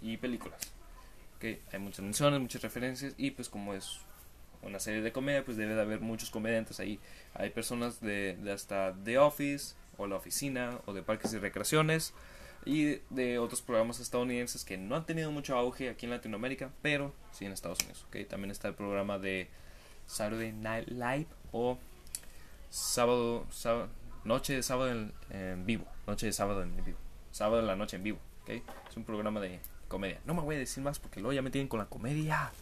y 0.00 0.16
películas. 0.16 0.72
Okay, 1.36 1.60
hay 1.72 1.78
muchas 1.78 2.00
menciones, 2.00 2.40
muchas 2.40 2.62
referencias 2.62 3.14
y 3.16 3.32
pues 3.32 3.48
como 3.48 3.74
es 3.74 4.00
una 4.62 4.78
serie 4.78 5.02
de 5.02 5.12
comedia, 5.12 5.44
pues 5.44 5.56
debe 5.56 5.74
de 5.74 5.80
haber 5.80 6.00
muchos 6.00 6.30
comediantes 6.30 6.80
ahí. 6.80 6.98
Hay 7.34 7.50
personas 7.50 8.00
de, 8.00 8.38
hasta 8.52 8.94
The 9.04 9.18
Office 9.18 9.74
o 9.98 10.06
La 10.06 10.16
Oficina 10.16 10.78
o 10.86 10.92
de 10.92 11.02
Parques 11.02 11.32
y 11.34 11.38
Recreaciones 11.38 12.14
y 12.64 13.00
de 13.10 13.38
otros 13.38 13.60
programas 13.60 14.00
estadounidenses 14.00 14.64
que 14.64 14.78
no 14.78 14.96
han 14.96 15.04
tenido 15.04 15.30
mucho 15.30 15.56
auge 15.56 15.90
aquí 15.90 16.06
en 16.06 16.10
Latinoamérica, 16.10 16.70
pero 16.80 17.12
sí 17.32 17.44
en 17.44 17.52
Estados 17.52 17.80
Unidos. 17.80 18.04
¿okay? 18.08 18.24
También 18.24 18.50
está 18.50 18.68
el 18.68 18.74
programa 18.74 19.18
de 19.18 19.48
Saturday 20.06 20.52
Night 20.52 20.88
Live 20.88 21.26
o 21.52 21.78
sábado 22.70 23.46
noche 24.24 24.54
de 24.54 24.62
sábado 24.62 24.90
en, 25.30 25.66
vivo, 25.66 25.86
noche 26.06 26.26
de 26.26 26.32
sábado 26.32 26.62
en 26.62 26.84
vivo, 26.84 26.98
sábado 27.34 27.60
en 27.60 27.66
la 27.66 27.74
noche 27.74 27.96
en 27.96 28.04
vivo. 28.04 28.18
¿okay? 28.42 28.62
Es 28.88 28.96
un 28.96 29.04
programa 29.04 29.40
de 29.40 29.58
comedia. 29.88 30.20
No 30.24 30.34
me 30.34 30.42
voy 30.42 30.54
a 30.54 30.58
decir 30.58 30.82
más 30.82 31.00
porque 31.00 31.20
luego 31.20 31.32
ya 31.32 31.42
me 31.42 31.50
tienen 31.50 31.68
con 31.68 31.80
la 31.80 31.86
comedia. 31.86 32.52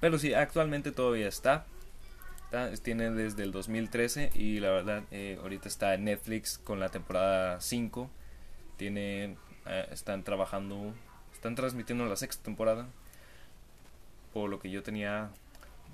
Pero 0.00 0.18
sí, 0.18 0.34
actualmente 0.34 0.92
todavía 0.92 1.28
está. 1.28 1.64
Tiene 2.82 3.10
desde 3.10 3.42
el 3.42 3.52
2013 3.52 4.30
y 4.34 4.60
la 4.60 4.70
verdad 4.70 5.02
eh, 5.10 5.38
ahorita 5.42 5.68
está 5.68 5.94
en 5.94 6.04
Netflix 6.04 6.58
con 6.58 6.78
la 6.78 6.90
temporada 6.90 7.60
5. 7.60 8.10
Tiene, 8.76 9.36
eh, 9.66 9.88
están 9.90 10.22
trabajando, 10.22 10.94
están 11.32 11.54
transmitiendo 11.54 12.04
la 12.04 12.16
sexta 12.16 12.44
temporada. 12.44 12.86
Por 14.34 14.50
lo 14.50 14.58
que 14.58 14.70
yo 14.70 14.82
tenía 14.82 15.30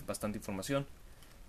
bastante 0.09 0.39
información. 0.39 0.87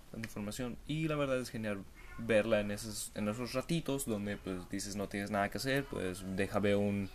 Bastante 0.04 0.28
información. 0.28 0.76
Y 0.86 1.08
la 1.08 1.16
verdad 1.16 1.38
es 1.38 1.50
genial 1.50 1.82
verla 2.18 2.60
en 2.60 2.70
esos, 2.70 3.12
en 3.14 3.28
esos 3.28 3.52
ratitos 3.52 4.06
donde 4.06 4.36
pues 4.36 4.68
dices 4.70 4.96
no 4.96 5.08
tienes 5.08 5.30
nada 5.30 5.48
que 5.50 5.58
hacer. 5.58 5.84
Pues 5.84 6.24
deja 6.36 6.58
ver 6.58 6.76
un, 6.76 7.10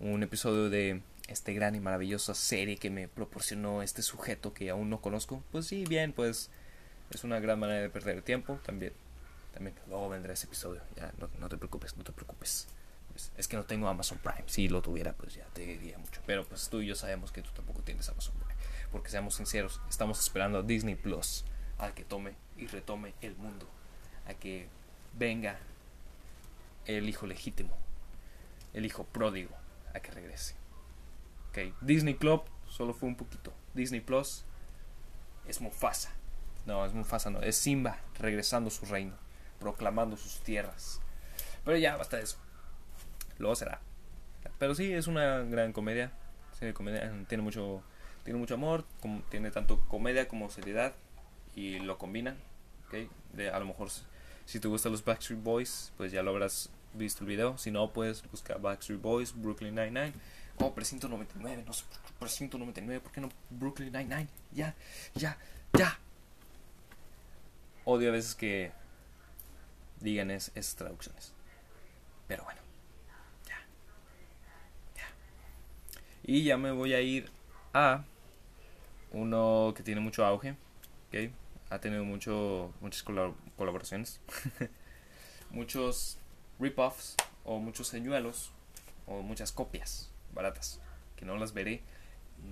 un 0.00 0.22
episodio 0.22 0.70
de 0.70 1.02
este 1.28 1.54
gran 1.54 1.74
y 1.74 1.80
maravillosa 1.80 2.34
serie 2.34 2.76
que 2.76 2.90
me 2.90 3.08
proporcionó 3.08 3.82
este 3.82 4.02
sujeto 4.02 4.52
que 4.52 4.70
aún 4.70 4.90
no 4.90 5.00
conozco. 5.00 5.42
Pues 5.52 5.66
sí, 5.66 5.84
bien, 5.86 6.12
pues 6.12 6.50
es 7.10 7.24
una 7.24 7.40
gran 7.40 7.58
manera 7.58 7.80
de 7.80 7.90
perder 7.90 8.16
el 8.16 8.22
tiempo 8.22 8.58
también. 8.64 8.92
También 9.52 9.74
luego 9.88 10.08
vendrá 10.08 10.32
ese 10.32 10.46
episodio. 10.46 10.80
Ya, 10.96 11.12
no, 11.38 11.48
te 11.48 11.56
preocupes, 11.56 11.96
no 11.96 12.04
te 12.04 12.12
preocupes. 12.12 12.68
Es, 13.36 13.48
que 13.48 13.56
no 13.56 13.64
tengo 13.64 13.88
Amazon 13.88 14.18
Prime. 14.18 14.44
Si 14.46 14.68
lo 14.68 14.80
tuviera, 14.80 15.12
pues 15.12 15.34
ya 15.34 15.44
te 15.52 15.66
diría 15.66 15.98
mucho. 15.98 16.22
Pero 16.26 16.46
pues 16.46 16.68
tú 16.68 16.80
y 16.80 16.86
yo 16.86 16.94
sabemos 16.94 17.32
que 17.32 17.42
tú 17.42 17.50
tampoco 17.54 17.82
tienes 17.82 18.08
Amazon 18.08 18.34
Prime. 18.36 18.54
Porque 18.92 19.10
seamos 19.10 19.34
sinceros, 19.34 19.80
estamos 19.88 20.20
esperando 20.20 20.58
a 20.58 20.62
Disney 20.62 20.94
Plus 20.94 21.44
a 21.78 21.92
que 21.92 22.04
tome 22.04 22.34
y 22.56 22.66
retome 22.66 23.14
el 23.20 23.36
mundo. 23.36 23.68
A 24.30 24.34
que 24.34 24.68
venga 25.18 25.58
el 26.86 27.08
hijo 27.08 27.26
legítimo. 27.26 27.76
El 28.72 28.86
hijo 28.86 29.04
pródigo. 29.04 29.50
A 29.92 30.00
que 30.00 30.12
regrese. 30.12 30.54
Ok, 31.50 31.74
Disney 31.80 32.14
Club 32.14 32.44
solo 32.68 32.94
fue 32.94 33.08
un 33.08 33.16
poquito. 33.16 33.52
Disney 33.74 34.00
Plus 34.00 34.44
es 35.48 35.60
Mufasa. 35.60 36.12
No, 36.64 36.86
es 36.86 36.94
Mufasa, 36.94 37.30
no. 37.30 37.42
Es 37.42 37.56
Simba 37.56 37.98
regresando 38.18 38.68
a 38.68 38.70
su 38.70 38.86
reino, 38.86 39.16
proclamando 39.58 40.16
sus 40.16 40.40
tierras. 40.40 41.00
Pero 41.64 41.76
ya, 41.76 41.96
basta 41.96 42.18
de 42.18 42.22
eso. 42.22 42.38
Luego 43.38 43.56
será. 43.56 43.80
Pero 44.58 44.76
sí, 44.76 44.92
es 44.92 45.08
una 45.08 45.40
gran 45.40 45.72
comedia. 45.72 46.12
comedia. 46.74 47.12
Tiene 47.28 47.42
mucho, 47.42 47.82
tiene 48.22 48.38
mucho 48.38 48.54
amor. 48.54 48.84
tiene 49.28 49.50
tanto 49.50 49.80
comedia 49.88 50.28
como 50.28 50.50
seriedad. 50.50 50.94
Y 51.56 51.80
lo 51.80 51.98
combina. 51.98 52.36
¿okay? 52.86 53.08
A 53.52 53.58
lo 53.58 53.66
mejor, 53.66 53.88
si 54.50 54.58
te 54.58 54.66
gustan 54.66 54.90
los 54.90 55.04
Backstreet 55.04 55.40
Boys, 55.40 55.92
pues 55.96 56.10
ya 56.10 56.24
lo 56.24 56.32
habrás 56.32 56.70
visto 56.92 57.22
el 57.22 57.28
video. 57.28 57.56
Si 57.56 57.70
no, 57.70 57.92
puedes 57.92 58.28
buscar 58.32 58.60
Backstreet 58.60 59.00
Boys, 59.00 59.32
Brooklyn 59.32 59.76
Nine-Nine. 59.76 60.12
Oh, 60.56 60.74
Precinto 60.74 61.08
99, 61.08 61.62
no 61.64 61.72
sé, 61.72 61.84
Precinto 62.18 62.58
99, 62.58 63.00
¿por 63.00 63.12
qué 63.12 63.20
no 63.20 63.28
Brooklyn 63.48 63.92
Nine-Nine? 63.92 64.26
Ya, 64.50 64.74
ya, 65.14 65.38
ya 65.72 65.96
odio 67.84 68.08
a 68.08 68.12
veces 68.12 68.34
que 68.34 68.72
digan 70.00 70.32
esas 70.32 70.74
traducciones. 70.74 71.32
Pero 72.26 72.42
bueno, 72.42 72.60
ya, 73.46 73.54
ya. 74.96 75.06
Y 76.24 76.42
ya 76.42 76.56
me 76.56 76.72
voy 76.72 76.94
a 76.94 77.00
ir 77.00 77.30
a 77.72 78.02
uno 79.12 79.72
que 79.76 79.84
tiene 79.84 80.00
mucho 80.00 80.24
auge, 80.24 80.56
¿okay? 81.06 81.32
Ha 81.70 81.80
tenido 81.80 82.04
mucho, 82.04 82.72
muchas 82.80 83.02
colaboraciones, 83.02 84.20
muchos 85.50 86.18
rip-offs 86.58 87.16
o 87.44 87.58
muchos 87.58 87.88
señuelos 87.88 88.50
o 89.06 89.22
muchas 89.22 89.52
copias 89.52 90.10
baratas 90.34 90.80
que 91.16 91.24
no 91.24 91.36
las 91.36 91.54
veré 91.54 91.80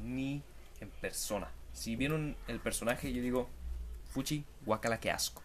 ni 0.04 0.42
en 0.80 0.88
persona. 1.00 1.50
Si 1.72 1.96
vieron 1.96 2.36
el 2.46 2.60
personaje, 2.60 3.12
yo 3.12 3.20
digo, 3.20 3.48
Fuchi, 4.10 4.44
guacala 4.64 5.00
que 5.00 5.10
asco. 5.10 5.42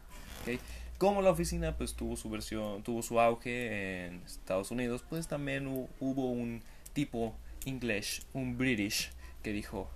Como 0.98 1.22
la 1.22 1.32
oficina 1.32 1.76
pues 1.76 1.96
tuvo 1.96 2.16
su 2.16 2.30
versión, 2.30 2.84
tuvo 2.84 3.02
su 3.02 3.20
auge 3.20 4.06
en 4.06 4.22
Estados 4.24 4.72
Unidos, 4.72 5.04
pues 5.10 5.28
también 5.28 5.68
hubo 5.68 6.32
un 6.32 6.62
tipo 6.94 7.36
inglés, 7.66 8.26
un 8.34 8.58
British, 8.58 9.12
que 9.42 9.52
dijo, 9.52 9.90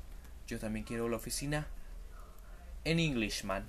yo 0.47 0.59
también 0.59 0.83
quiero 0.83 1.07
la 1.09 1.17
oficina 1.17 1.67
en 2.87 2.99
Englishman 2.99 3.65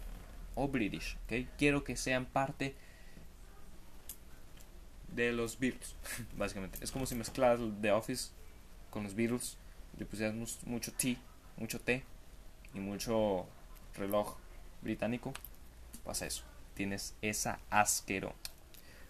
o 0.54 0.68
British, 0.68 1.16
Quiero 1.56 1.84
que 1.84 1.96
sean 1.96 2.26
parte 2.26 2.74
de 5.14 5.32
los 5.32 5.58
Beatles, 5.58 5.94
básicamente. 6.36 6.78
Es 6.82 6.90
como 6.90 7.06
si 7.06 7.14
mezclaras 7.14 7.60
The 7.80 7.92
Office 7.92 8.30
con 8.90 9.04
los 9.04 9.14
Beatles, 9.14 9.56
le 9.98 10.06
pusieras 10.06 10.34
mucho 10.64 10.92
T, 10.92 11.16
mucho 11.56 11.80
T 11.80 12.02
y 12.74 12.78
mucho 12.80 13.46
reloj 13.96 14.36
británico, 14.82 15.32
pasa 16.04 16.26
eso. 16.26 16.44
Tienes 16.74 17.14
esa 17.22 17.58
asquero. 17.70 18.34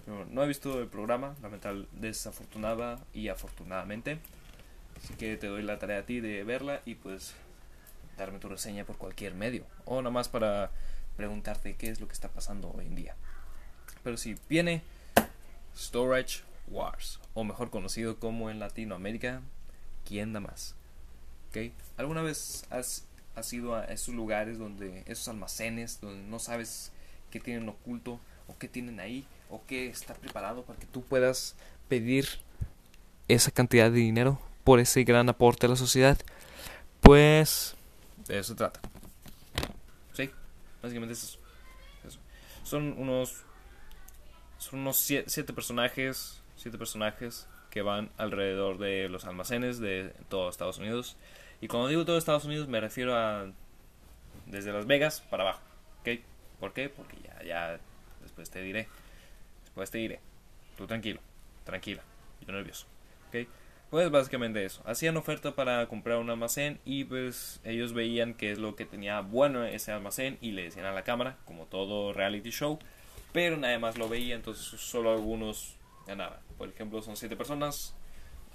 No, 0.06 0.42
he 0.42 0.48
visto 0.48 0.80
el 0.80 0.88
programa, 0.88 1.36
lamental, 1.42 1.86
desafortunada 1.92 2.98
y 3.12 3.28
afortunadamente. 3.28 4.18
Así 4.96 5.12
que 5.14 5.36
te 5.36 5.48
doy 5.48 5.62
la 5.62 5.78
tarea 5.78 5.98
a 5.98 6.06
ti 6.06 6.20
de 6.20 6.44
verla 6.44 6.80
y 6.86 6.94
pues 6.94 7.34
darme 8.18 8.38
tu 8.38 8.48
reseña 8.48 8.84
por 8.84 8.98
cualquier 8.98 9.34
medio. 9.34 9.64
O 9.84 10.02
nada 10.02 10.10
más 10.10 10.28
para 10.28 10.70
preguntarte 11.16 11.76
qué 11.76 11.88
es 11.88 12.00
lo 12.00 12.06
que 12.06 12.12
está 12.12 12.28
pasando 12.28 12.70
hoy 12.76 12.86
en 12.86 12.94
día. 12.94 13.16
Pero 14.02 14.16
si 14.16 14.36
viene 14.48 14.82
Storage 15.76 16.42
Wars, 16.68 17.20
o 17.34 17.44
mejor 17.44 17.70
conocido 17.70 18.18
como 18.18 18.50
en 18.50 18.58
Latinoamérica, 18.58 19.40
¿quién 20.04 20.32
da 20.32 20.40
más? 20.40 20.74
¿Okay? 21.48 21.72
¿Alguna 21.96 22.20
vez 22.20 22.66
has 22.70 23.08
has 23.38 23.52
ido 23.52 23.74
a 23.74 23.84
esos 23.84 24.14
lugares 24.14 24.58
donde, 24.58 25.02
esos 25.06 25.28
almacenes, 25.28 26.00
donde 26.00 26.22
no 26.28 26.38
sabes 26.38 26.90
qué 27.30 27.40
tienen 27.40 27.68
oculto 27.68 28.20
o 28.48 28.58
qué 28.58 28.68
tienen 28.68 29.00
ahí 29.00 29.24
o 29.50 29.62
qué 29.66 29.88
está 29.88 30.14
preparado 30.14 30.62
para 30.62 30.78
que 30.78 30.86
tú 30.86 31.02
puedas 31.02 31.54
pedir 31.88 32.26
esa 33.28 33.50
cantidad 33.50 33.90
de 33.90 33.98
dinero 33.98 34.40
por 34.64 34.80
ese 34.80 35.04
gran 35.04 35.28
aporte 35.28 35.66
a 35.66 35.68
la 35.68 35.76
sociedad, 35.76 36.18
pues 37.00 37.74
de 38.28 38.38
eso 38.38 38.52
se 38.52 38.54
trata. 38.54 38.80
Sí, 40.12 40.30
básicamente 40.82 41.14
es 41.14 41.24
eso. 41.24 41.38
Son 42.62 42.94
unos 42.98 43.44
son 44.58 44.80
unos 44.80 44.96
siete, 44.96 45.52
personajes, 45.52 46.42
siete 46.56 46.78
personajes 46.78 47.48
que 47.70 47.82
van 47.82 48.10
alrededor 48.16 48.78
de 48.78 49.08
los 49.08 49.24
almacenes 49.24 49.78
de 49.78 50.12
todo 50.28 50.50
Estados 50.50 50.78
Unidos 50.78 51.16
y 51.60 51.68
cuando 51.68 51.88
digo 51.88 52.04
todo 52.04 52.18
Estados 52.18 52.44
Unidos 52.44 52.68
me 52.68 52.80
refiero 52.80 53.16
a 53.16 53.46
desde 54.46 54.72
Las 54.72 54.86
Vegas 54.86 55.22
para 55.30 55.44
abajo. 55.44 55.60
¿Ok? 56.00 56.20
¿Por 56.60 56.72
qué? 56.72 56.88
Porque 56.88 57.16
ya, 57.22 57.42
ya 57.42 57.80
después 58.22 58.50
te 58.50 58.60
diré. 58.60 58.88
Después 59.64 59.90
te 59.90 59.98
diré. 59.98 60.20
Tú 60.76 60.86
tranquilo, 60.86 61.20
tranquila. 61.64 62.02
Yo 62.46 62.52
nervioso. 62.52 62.86
¿Ok? 63.28 63.48
Pues 63.90 64.10
básicamente 64.10 64.64
eso. 64.64 64.82
Hacían 64.84 65.16
oferta 65.16 65.54
para 65.54 65.86
comprar 65.88 66.18
un 66.18 66.28
almacén 66.28 66.78
y 66.84 67.04
pues 67.04 67.60
ellos 67.64 67.94
veían 67.94 68.34
qué 68.34 68.52
es 68.52 68.58
lo 68.58 68.76
que 68.76 68.84
tenía 68.84 69.20
bueno 69.20 69.64
ese 69.64 69.92
almacén 69.92 70.36
y 70.42 70.52
le 70.52 70.64
decían 70.64 70.84
a 70.84 70.92
la 70.92 71.04
cámara, 71.04 71.38
como 71.46 71.64
todo 71.64 72.12
reality 72.12 72.50
show. 72.50 72.78
Pero 73.32 73.56
nadie 73.56 73.78
más 73.78 73.96
lo 73.96 74.08
veía, 74.08 74.34
entonces 74.34 74.64
solo 74.80 75.12
algunos 75.12 75.76
Ya 76.06 76.16
nada. 76.16 76.40
Por 76.58 76.68
ejemplo, 76.68 77.00
son 77.02 77.16
siete 77.16 77.36
personas. 77.36 77.94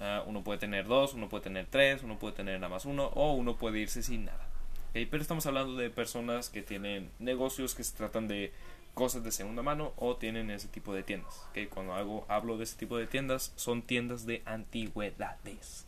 ah, 0.00 0.22
uno 0.26 0.42
puede 0.44 0.58
tener 0.58 0.86
dos, 0.86 1.14
uno 1.14 1.28
puede 1.28 1.44
tener 1.44 1.66
tres, 1.70 2.02
uno 2.02 2.18
puede 2.18 2.34
tener 2.34 2.60
nada 2.60 2.68
más 2.68 2.84
uno, 2.84 3.06
o 3.14 3.32
uno 3.32 3.56
puede 3.56 3.80
irse 3.80 4.02
sin 4.02 4.26
nada. 4.26 4.48
Pero 4.92 5.20
estamos 5.20 5.46
hablando 5.46 5.74
de 5.76 5.90
personas 5.90 6.48
que 6.50 6.62
tienen 6.62 7.10
negocios 7.18 7.74
que 7.74 7.82
se 7.82 7.96
tratan 7.96 8.28
de 8.28 8.52
cosas 8.94 9.24
de 9.24 9.32
segunda 9.32 9.62
mano 9.62 9.92
o 9.96 10.16
tienen 10.16 10.50
ese 10.50 10.68
tipo 10.68 10.94
de 10.94 11.02
tiendas. 11.02 11.46
Ok, 11.50 11.68
Cuando 11.68 11.94
hago, 11.94 12.24
hablo 12.28 12.56
de 12.56 12.64
ese 12.64 12.76
tipo 12.76 12.96
de 12.96 13.06
tiendas, 13.06 13.52
son 13.56 13.82
tiendas 13.82 14.24
de 14.24 14.42
antigüedades. 14.46 15.86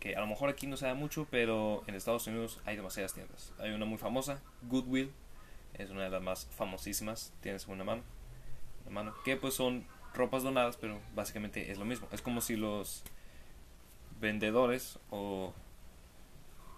Que 0.00 0.16
a 0.16 0.20
lo 0.20 0.26
mejor 0.26 0.50
aquí 0.50 0.66
no 0.66 0.76
se 0.76 0.86
da 0.86 0.94
mucho, 0.94 1.26
pero 1.30 1.82
en 1.86 1.94
Estados 1.94 2.26
Unidos 2.26 2.60
hay 2.66 2.76
demasiadas 2.76 3.14
tiendas. 3.14 3.52
Hay 3.58 3.70
una 3.70 3.84
muy 3.84 3.98
famosa, 3.98 4.40
Goodwill, 4.62 5.12
es 5.74 5.90
una 5.90 6.04
de 6.04 6.10
las 6.10 6.22
más 6.22 6.46
famosísimas, 6.56 7.32
tiene 7.40 7.58
segunda 7.58 7.84
mano, 7.84 8.02
una 8.84 8.94
mano, 8.94 9.14
que 9.24 9.36
pues 9.36 9.54
son 9.54 9.86
ropas 10.14 10.42
donadas, 10.42 10.76
pero 10.76 11.00
básicamente 11.14 11.70
es 11.70 11.78
lo 11.78 11.84
mismo. 11.84 12.08
Es 12.12 12.22
como 12.22 12.40
si 12.40 12.56
los 12.56 13.02
vendedores 14.20 14.98
o 15.10 15.52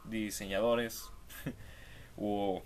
diseñadores 0.04 1.10
o 2.16 2.62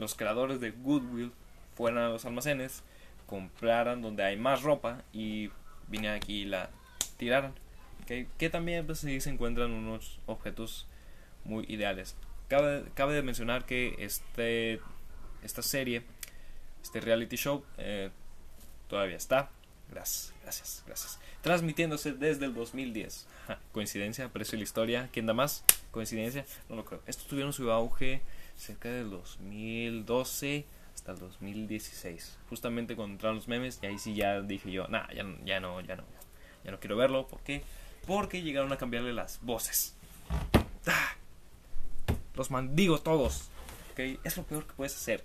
los 0.00 0.14
creadores 0.14 0.60
de 0.60 0.70
Goodwill 0.70 1.32
fueran 1.74 2.04
a 2.04 2.08
los 2.08 2.24
almacenes, 2.24 2.82
compraran 3.26 4.02
donde 4.02 4.24
hay 4.24 4.36
más 4.36 4.62
ropa 4.62 5.04
y 5.12 5.50
vinieran 5.88 6.16
aquí 6.16 6.42
y 6.42 6.44
la 6.46 6.70
tiraran. 7.16 7.54
Que 8.06 8.50
también 8.50 8.86
pues, 8.86 8.98
sí 8.98 9.20
se 9.20 9.30
encuentran 9.30 9.70
unos 9.70 10.18
objetos 10.26 10.88
muy 11.44 11.64
ideales. 11.68 12.16
Cabe, 12.48 12.84
cabe 12.94 13.14
de 13.14 13.22
mencionar 13.22 13.64
que 13.64 13.94
este, 13.98 14.80
esta 15.44 15.62
serie, 15.62 16.02
este 16.82 17.00
reality 17.00 17.36
show, 17.36 17.64
eh, 17.78 18.10
todavía 18.88 19.16
está. 19.16 19.50
Gracias, 19.90 20.34
gracias, 20.42 20.82
gracias. 20.86 21.20
Transmitiéndose 21.42 22.12
desde 22.12 22.46
el 22.46 22.54
2010. 22.54 23.28
Ja, 23.46 23.60
Coincidencia, 23.72 24.28
precio 24.28 24.56
y 24.56 24.58
la 24.58 24.64
historia. 24.64 25.08
¿Quién 25.12 25.26
da 25.26 25.34
más? 25.34 25.64
Coincidencia, 25.92 26.44
no 26.68 26.76
lo 26.76 26.84
creo. 26.84 27.02
Estos 27.06 27.26
tuvieron 27.26 27.52
su 27.52 27.70
auge 27.70 28.22
cerca 28.60 28.90
del 28.90 29.10
2012 29.10 30.66
hasta 30.94 31.12
el 31.12 31.18
2016. 31.18 32.38
Justamente 32.48 32.94
cuando 32.94 33.14
entraron 33.14 33.36
los 33.36 33.48
memes, 33.48 33.78
y 33.82 33.86
ahí 33.86 33.98
sí 33.98 34.14
ya 34.14 34.40
dije 34.40 34.70
yo, 34.70 34.86
nah, 34.88 35.08
ya, 35.12 35.24
ya 35.44 35.60
no, 35.60 35.80
ya 35.80 35.96
no, 35.96 36.04
ya 36.64 36.70
no 36.70 36.80
quiero 36.80 36.96
verlo. 36.96 37.26
¿Por 37.26 37.40
qué? 37.40 37.62
Porque 38.06 38.42
llegaron 38.42 38.72
a 38.72 38.78
cambiarle 38.78 39.12
las 39.12 39.40
voces. 39.42 39.94
¡Ah! 40.86 41.16
Los 42.34 42.50
mandigo 42.50 43.00
todos. 43.00 43.48
¿ok? 43.92 44.20
Es 44.24 44.36
lo 44.36 44.44
peor 44.44 44.66
que 44.66 44.74
puedes 44.74 44.94
hacer. 44.94 45.24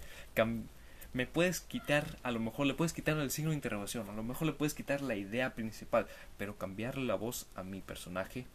Me 1.14 1.26
puedes 1.26 1.62
quitar, 1.62 2.18
a 2.24 2.32
lo 2.32 2.42
mejor 2.42 2.68
le 2.68 2.74
puedes 2.74 2.92
quitar 2.92 3.18
el 3.18 3.32
signo 3.32 3.52
de 3.52 3.56
interrogación, 3.56 4.10
a 4.10 4.14
lo 4.14 4.22
mejor 4.22 4.48
le 4.48 4.54
puedes 4.54 4.74
quitar 4.74 5.00
la 5.00 5.16
idea 5.16 5.56
principal, 5.56 6.08
pero 6.38 6.58
cambiarle 6.58 7.06
la 7.06 7.16
voz 7.16 7.48
a 7.56 7.64
mi 7.64 7.80
personaje, 7.80 8.48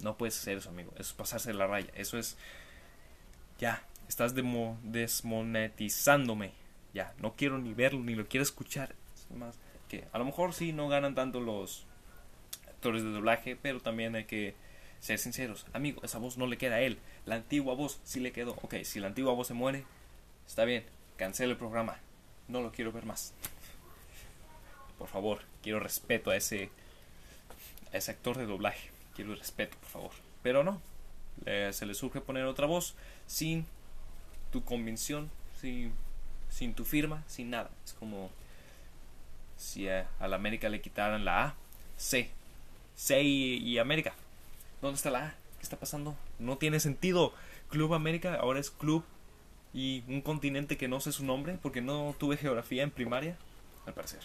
no 0.00 0.16
puedes 0.16 0.38
hacer 0.38 0.56
eso, 0.56 0.70
amigo. 0.70 0.90
Eso 0.92 1.02
es 1.02 1.12
pasarse 1.12 1.52
la 1.52 1.66
raya. 1.66 1.90
Eso 1.94 2.18
es. 2.18 2.38
Ya, 3.58 3.82
estás 4.08 4.34
demo- 4.34 4.78
desmonetizándome. 4.82 6.52
Ya, 6.94 7.12
no 7.18 7.34
quiero 7.34 7.58
ni 7.58 7.74
verlo, 7.74 8.00
ni 8.00 8.14
lo 8.14 8.26
quiero 8.26 8.42
escuchar. 8.42 8.94
Es 9.14 9.36
más, 9.36 9.56
que 9.88 10.04
a 10.12 10.18
lo 10.18 10.24
mejor 10.24 10.54
sí 10.54 10.72
no 10.72 10.88
ganan 10.88 11.14
tanto 11.14 11.40
los 11.40 11.84
actores 12.66 13.02
de 13.02 13.10
doblaje, 13.10 13.56
pero 13.56 13.80
también 13.80 14.14
hay 14.14 14.24
que 14.24 14.54
ser 15.00 15.18
sinceros. 15.18 15.66
Amigo, 15.72 16.00
esa 16.02 16.18
voz 16.18 16.38
no 16.38 16.46
le 16.46 16.58
queda 16.58 16.76
a 16.76 16.80
él. 16.80 16.98
La 17.26 17.36
antigua 17.36 17.74
voz 17.74 18.00
sí 18.04 18.20
le 18.20 18.32
quedó. 18.32 18.52
Ok, 18.62 18.76
si 18.84 19.00
la 19.00 19.08
antigua 19.08 19.32
voz 19.34 19.46
se 19.48 19.54
muere, 19.54 19.84
está 20.46 20.64
bien. 20.64 20.84
Cancela 21.16 21.52
el 21.52 21.58
programa. 21.58 21.98
No 22.48 22.62
lo 22.62 22.72
quiero 22.72 22.92
ver 22.92 23.04
más. 23.04 23.34
Por 24.98 25.08
favor, 25.08 25.42
quiero 25.62 25.78
respeto 25.80 26.30
a 26.30 26.36
ese, 26.36 26.70
a 27.92 27.96
ese 27.98 28.10
actor 28.10 28.36
de 28.36 28.46
doblaje. 28.46 28.90
Quiero 29.14 29.34
respeto, 29.34 29.76
por 29.78 29.88
favor. 29.90 30.10
Pero 30.42 30.64
no. 30.64 30.80
se 31.44 31.86
le 31.86 31.94
surge 31.94 32.20
poner 32.20 32.44
otra 32.44 32.66
voz 32.66 32.94
sin 33.26 33.66
tu 34.50 34.64
convicción, 34.64 35.30
sin, 35.60 35.92
sin 36.50 36.74
tu 36.74 36.84
firma, 36.84 37.22
sin 37.26 37.50
nada. 37.50 37.70
Es 37.84 37.92
como 37.94 38.30
si 39.56 39.88
a, 39.88 40.08
la 40.20 40.36
América 40.36 40.68
le 40.68 40.80
quitaran 40.80 41.24
la 41.24 41.44
A, 41.44 41.54
C. 41.96 42.30
C 42.94 43.22
y, 43.22 43.78
América. 43.78 44.14
¿Dónde 44.80 44.96
está 44.96 45.10
la 45.10 45.26
A? 45.26 45.30
¿Qué 45.58 45.62
está 45.62 45.76
pasando? 45.76 46.16
No 46.38 46.58
tiene 46.58 46.80
sentido. 46.80 47.32
Club 47.68 47.94
América 47.94 48.36
ahora 48.36 48.60
es 48.60 48.70
Club 48.70 49.04
y 49.74 50.02
un 50.08 50.22
continente 50.22 50.76
que 50.76 50.88
no 50.88 51.00
sé 51.00 51.12
su 51.12 51.24
nombre 51.24 51.58
porque 51.60 51.82
no 51.82 52.14
tuve 52.18 52.36
geografía 52.36 52.82
en 52.82 52.90
primaria, 52.90 53.36
al 53.86 53.94
parecer. 53.94 54.20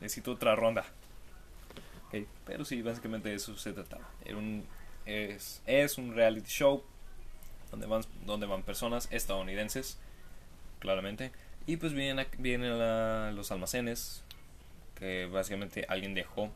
Necesito 0.00 0.32
otra 0.32 0.56
ronda. 0.56 0.84
Pero 2.46 2.64
sí, 2.64 2.82
básicamente 2.82 3.34
eso 3.34 3.56
se 3.56 3.72
trataba. 3.72 4.08
Es, 5.06 5.62
es 5.66 5.98
un 5.98 6.14
reality 6.14 6.48
show 6.48 6.84
donde 7.74 7.86
van, 7.86 8.04
donde 8.24 8.46
van 8.46 8.62
personas 8.62 9.08
estadounidenses, 9.10 9.98
claramente. 10.78 11.32
Y 11.66 11.76
pues 11.76 11.92
vienen, 11.92 12.26
vienen 12.38 12.78
los 13.34 13.50
almacenes, 13.50 14.22
que 14.94 15.26
básicamente 15.26 15.84
alguien 15.88 16.14
dejó. 16.14 16.50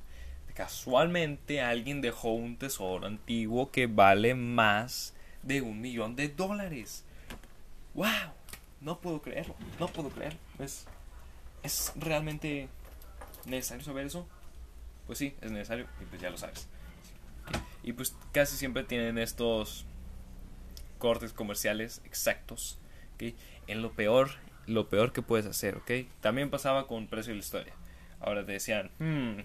Casualmente 0.54 1.60
alguien 1.60 2.00
dejó 2.00 2.32
un 2.32 2.56
tesoro 2.56 3.06
antiguo 3.06 3.70
que 3.70 3.86
vale 3.86 4.34
más 4.34 5.14
de 5.42 5.60
un 5.60 5.80
millón 5.80 6.16
de 6.16 6.28
dólares. 6.28 7.04
¡Wow! 7.94 8.06
No 8.80 9.00
puedo 9.00 9.22
creerlo, 9.22 9.54
no 9.78 9.88
puedo 9.88 10.10
creerlo. 10.10 10.38
Es, 10.58 10.86
es 11.62 11.92
realmente 11.96 12.68
necesario 13.44 13.84
saber 13.84 14.06
eso. 14.06 14.26
Pues 15.06 15.18
sí, 15.18 15.34
es 15.40 15.50
necesario 15.50 15.86
y 16.00 16.04
pues 16.04 16.20
ya 16.20 16.30
lo 16.30 16.36
sabes. 16.36 16.68
Y 17.82 17.92
pues 17.92 18.14
casi 18.32 18.56
siempre 18.56 18.84
tienen 18.84 19.18
estos 19.18 19.86
cortes 20.98 21.32
comerciales 21.32 22.02
exactos, 22.04 22.78
¿ok? 23.14 23.34
En 23.66 23.82
lo 23.82 23.92
peor, 23.92 24.30
lo 24.66 24.88
peor 24.88 25.12
que 25.12 25.22
puedes 25.22 25.46
hacer, 25.46 25.76
¿ok? 25.76 25.90
También 26.20 26.50
pasaba 26.50 26.86
con 26.86 27.06
Precio 27.06 27.30
de 27.30 27.36
la 27.36 27.44
Historia. 27.44 27.72
Ahora 28.20 28.44
te 28.44 28.52
decían, 28.52 28.90
hmm, 28.98 29.40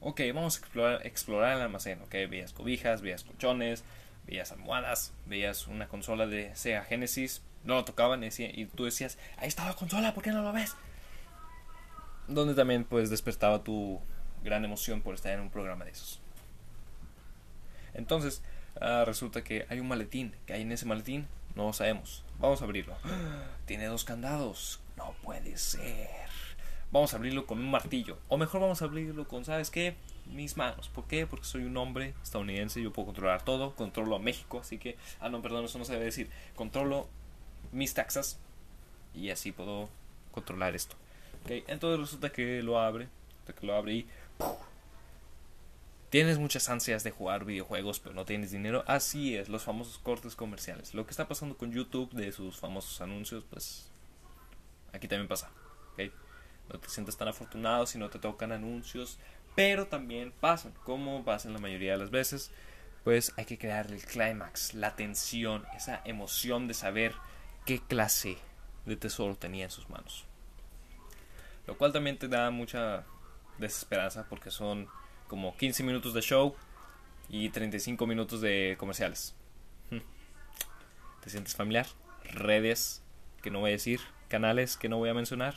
ok, 0.00 0.20
vamos 0.34 0.60
a 0.60 0.96
explorar, 1.04 1.56
el 1.56 1.62
almacén, 1.62 2.00
ok, 2.02 2.12
veías 2.28 2.52
cobijas, 2.52 3.02
veías 3.02 3.24
colchones, 3.24 3.84
veías 4.26 4.52
almohadas, 4.52 5.12
veías 5.26 5.66
una 5.66 5.88
consola 5.88 6.26
de 6.26 6.54
Sega 6.56 6.84
Genesis, 6.84 7.42
no 7.64 7.74
lo 7.74 7.84
tocaban 7.84 8.22
y, 8.22 8.28
y 8.38 8.66
tú 8.66 8.84
decías, 8.84 9.18
ahí 9.36 9.48
está 9.48 9.66
la 9.66 9.74
consola, 9.74 10.14
¿por 10.14 10.22
qué 10.22 10.30
no 10.30 10.42
lo 10.42 10.52
ves? 10.52 10.74
Donde 12.28 12.54
también 12.54 12.84
pues 12.84 13.10
despertaba 13.10 13.62
tu 13.62 14.00
gran 14.42 14.64
emoción 14.64 15.02
por 15.02 15.14
estar 15.14 15.32
en 15.32 15.40
un 15.40 15.50
programa 15.50 15.84
de 15.84 15.90
esos. 15.90 16.20
Entonces, 17.94 18.42
ah, 18.80 19.04
resulta 19.04 19.42
que 19.42 19.66
hay 19.68 19.80
un 19.80 19.88
maletín. 19.88 20.34
que 20.46 20.52
hay 20.52 20.62
en 20.62 20.72
ese 20.72 20.86
maletín? 20.86 21.26
No 21.54 21.66
lo 21.66 21.72
sabemos. 21.72 22.24
Vamos 22.38 22.60
a 22.60 22.64
abrirlo. 22.64 22.96
Tiene 23.66 23.86
dos 23.86 24.04
candados. 24.04 24.80
No 24.96 25.14
puede 25.22 25.56
ser. 25.56 26.08
Vamos 26.92 27.12
a 27.12 27.16
abrirlo 27.16 27.46
con 27.46 27.58
un 27.58 27.70
martillo. 27.70 28.18
O 28.28 28.38
mejor 28.38 28.60
vamos 28.60 28.82
a 28.82 28.84
abrirlo 28.84 29.26
con, 29.26 29.44
¿sabes 29.44 29.70
qué? 29.70 29.96
Mis 30.26 30.56
manos. 30.56 30.88
¿Por 30.88 31.06
qué? 31.06 31.26
Porque 31.26 31.44
soy 31.44 31.64
un 31.64 31.76
hombre 31.76 32.14
estadounidense. 32.22 32.82
Yo 32.82 32.92
puedo 32.92 33.06
controlar 33.06 33.42
todo. 33.42 33.74
Controlo 33.74 34.16
a 34.16 34.18
México. 34.18 34.60
Así 34.60 34.78
que... 34.78 34.96
Ah, 35.20 35.28
no, 35.28 35.42
perdón, 35.42 35.64
eso 35.64 35.78
no 35.78 35.84
se 35.84 35.92
debe 35.92 36.04
decir. 36.06 36.30
Controlo 36.54 37.08
mis 37.72 37.94
taxas. 37.94 38.38
Y 39.14 39.30
así 39.30 39.52
puedo 39.52 39.88
controlar 40.30 40.74
esto. 40.76 40.96
Ok, 41.44 41.64
entonces 41.68 42.00
resulta 42.00 42.30
que 42.30 42.62
lo 42.62 42.78
abre. 42.78 43.08
que 43.58 43.66
lo 43.66 43.74
abre 43.74 43.92
y... 43.94 44.06
Tienes 46.10 46.38
muchas 46.38 46.68
ansias 46.68 47.02
de 47.02 47.10
jugar 47.10 47.44
videojuegos, 47.44 47.98
pero 47.98 48.14
no 48.14 48.24
tienes 48.24 48.52
dinero. 48.52 48.84
Así 48.86 49.36
es, 49.36 49.48
los 49.48 49.64
famosos 49.64 49.98
cortes 49.98 50.36
comerciales. 50.36 50.94
Lo 50.94 51.04
que 51.04 51.10
está 51.10 51.26
pasando 51.26 51.56
con 51.56 51.72
YouTube 51.72 52.12
de 52.12 52.30
sus 52.30 52.58
famosos 52.58 53.00
anuncios, 53.00 53.44
pues 53.50 53.90
aquí 54.92 55.08
también 55.08 55.26
pasa. 55.26 55.50
¿ok? 55.92 56.12
No 56.72 56.78
te 56.78 56.88
sientes 56.88 57.16
tan 57.16 57.28
afortunado 57.28 57.86
si 57.86 57.98
no 57.98 58.08
te 58.08 58.20
tocan 58.20 58.52
anuncios, 58.52 59.18
pero 59.56 59.86
también 59.88 60.32
pasan, 60.32 60.72
como 60.84 61.24
pasan 61.24 61.52
la 61.52 61.58
mayoría 61.58 61.92
de 61.92 61.98
las 61.98 62.10
veces. 62.10 62.52
Pues 63.02 63.32
hay 63.36 63.44
que 63.44 63.58
crear 63.58 63.90
el 63.90 64.04
clímax, 64.04 64.74
la 64.74 64.94
tensión, 64.94 65.64
esa 65.76 66.02
emoción 66.04 66.68
de 66.68 66.74
saber 66.74 67.14
qué 67.64 67.80
clase 67.80 68.38
de 68.84 68.96
tesoro 68.96 69.36
tenía 69.36 69.64
en 69.64 69.70
sus 69.70 69.88
manos. 69.88 70.24
Lo 71.66 71.76
cual 71.76 71.92
también 71.92 72.18
te 72.18 72.28
da 72.28 72.50
mucha 72.50 73.04
desesperanza 73.58 74.26
porque 74.28 74.50
son 74.50 74.88
como 75.28 75.56
15 75.56 75.82
minutos 75.82 76.14
de 76.14 76.20
show 76.22 76.54
y 77.28 77.48
35 77.50 78.06
minutos 78.06 78.40
de 78.40 78.76
comerciales. 78.78 79.34
¿Te 81.22 81.30
sientes 81.30 81.56
familiar? 81.56 81.86
Redes 82.22 83.02
que 83.42 83.50
no 83.50 83.60
voy 83.60 83.70
a 83.70 83.72
decir, 83.72 84.00
canales 84.28 84.76
que 84.76 84.88
no 84.88 84.98
voy 84.98 85.08
a 85.08 85.14
mencionar, 85.14 85.56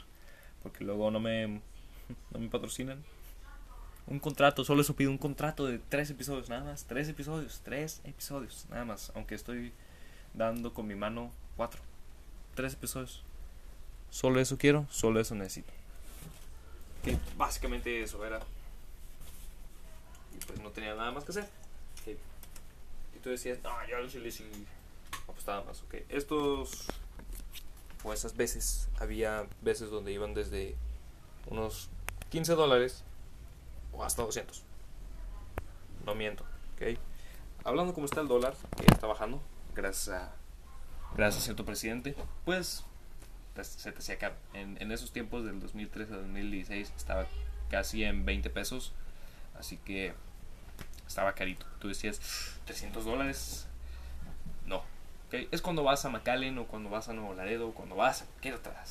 porque 0.63 0.83
luego 0.83 1.11
no 1.11 1.19
me, 1.19 1.61
no 2.31 2.39
me 2.39 2.49
patrocinan. 2.49 3.03
Un 4.07 4.17
contrato, 4.17 4.65
solo 4.65 4.81
eso 4.81 4.95
pido 4.95 5.11
un 5.11 5.19
contrato 5.19 5.67
de 5.67 5.77
tres 5.77 6.09
episodios, 6.09 6.49
nada 6.49 6.63
más. 6.63 6.85
Tres 6.85 7.07
episodios, 7.07 7.61
tres 7.63 8.01
episodios, 8.03 8.65
nada 8.71 8.83
más. 8.83 9.11
Aunque 9.13 9.35
estoy 9.35 9.71
dando 10.33 10.73
con 10.73 10.87
mi 10.87 10.95
mano 10.95 11.31
cuatro. 11.55 11.81
Tres 12.55 12.73
episodios. 12.73 13.23
Solo 14.09 14.39
eso 14.39 14.57
quiero, 14.57 14.87
solo 14.89 15.19
eso 15.19 15.35
necesito. 15.35 15.71
Que 17.03 17.15
básicamente 17.37 18.01
eso 18.01 18.25
era. 18.25 18.39
Pues 20.49 20.61
no 20.61 20.71
tenía 20.71 20.95
nada 20.95 21.11
más 21.11 21.23
que 21.23 21.31
hacer. 21.31 21.47
Y 23.15 23.19
tú 23.19 23.29
decías, 23.29 23.59
ah, 23.63 23.85
ya 23.87 23.99
lo 23.99 24.09
sí 24.09 24.65
apostaba 25.27 25.63
más. 25.63 25.83
Ok, 25.83 25.95
estos. 26.09 26.87
O 28.03 28.13
esas 28.13 28.35
veces, 28.35 28.89
había 28.99 29.45
veces 29.61 29.91
donde 29.91 30.11
iban 30.11 30.33
desde 30.33 30.75
unos 31.47 31.89
15 32.29 32.53
dólares 32.55 33.03
o 33.91 34.03
hasta 34.03 34.23
200. 34.23 34.63
No 36.05 36.15
miento, 36.15 36.43
ok. 36.75 36.97
Hablando 37.63 37.93
como 37.93 38.05
está 38.05 38.21
el 38.21 38.27
dólar, 38.27 38.55
que 38.77 38.85
está 38.85 39.05
bajando, 39.05 39.41
gracias 39.75 40.15
a, 40.17 40.33
gracias 41.15 41.43
a 41.43 41.45
cierto 41.45 41.65
presidente, 41.65 42.15
pues 42.45 42.85
se 43.61 43.91
te 43.91 43.99
hacía 43.99 44.17
caro. 44.17 44.35
En, 44.53 44.81
en 44.81 44.91
esos 44.91 45.11
tiempos 45.11 45.43
del 45.43 45.59
2013 45.59 46.13
a 46.13 46.17
2016 46.17 46.93
estaba 46.95 47.27
casi 47.69 48.03
en 48.03 48.25
20 48.25 48.49
pesos, 48.49 48.93
así 49.59 49.77
que 49.77 50.13
estaba 51.09 51.33
carito. 51.33 51.65
Tú 51.79 51.89
decías 51.89 52.21
300 52.65 53.03
dólares, 53.03 53.67
no. 54.65 54.83
Es 55.31 55.61
cuando 55.61 55.83
vas 55.83 56.05
a 56.05 56.09
McAllen 56.09 56.57
o 56.59 56.67
cuando 56.67 56.89
vas 56.89 57.09
a 57.09 57.13
Nuevo 57.13 57.33
Laredo 57.33 57.67
o 57.67 57.73
cuando 57.73 57.95
vas 57.95 58.21
a 58.21 58.25
cualquier 58.25 58.55
otra 58.55 58.85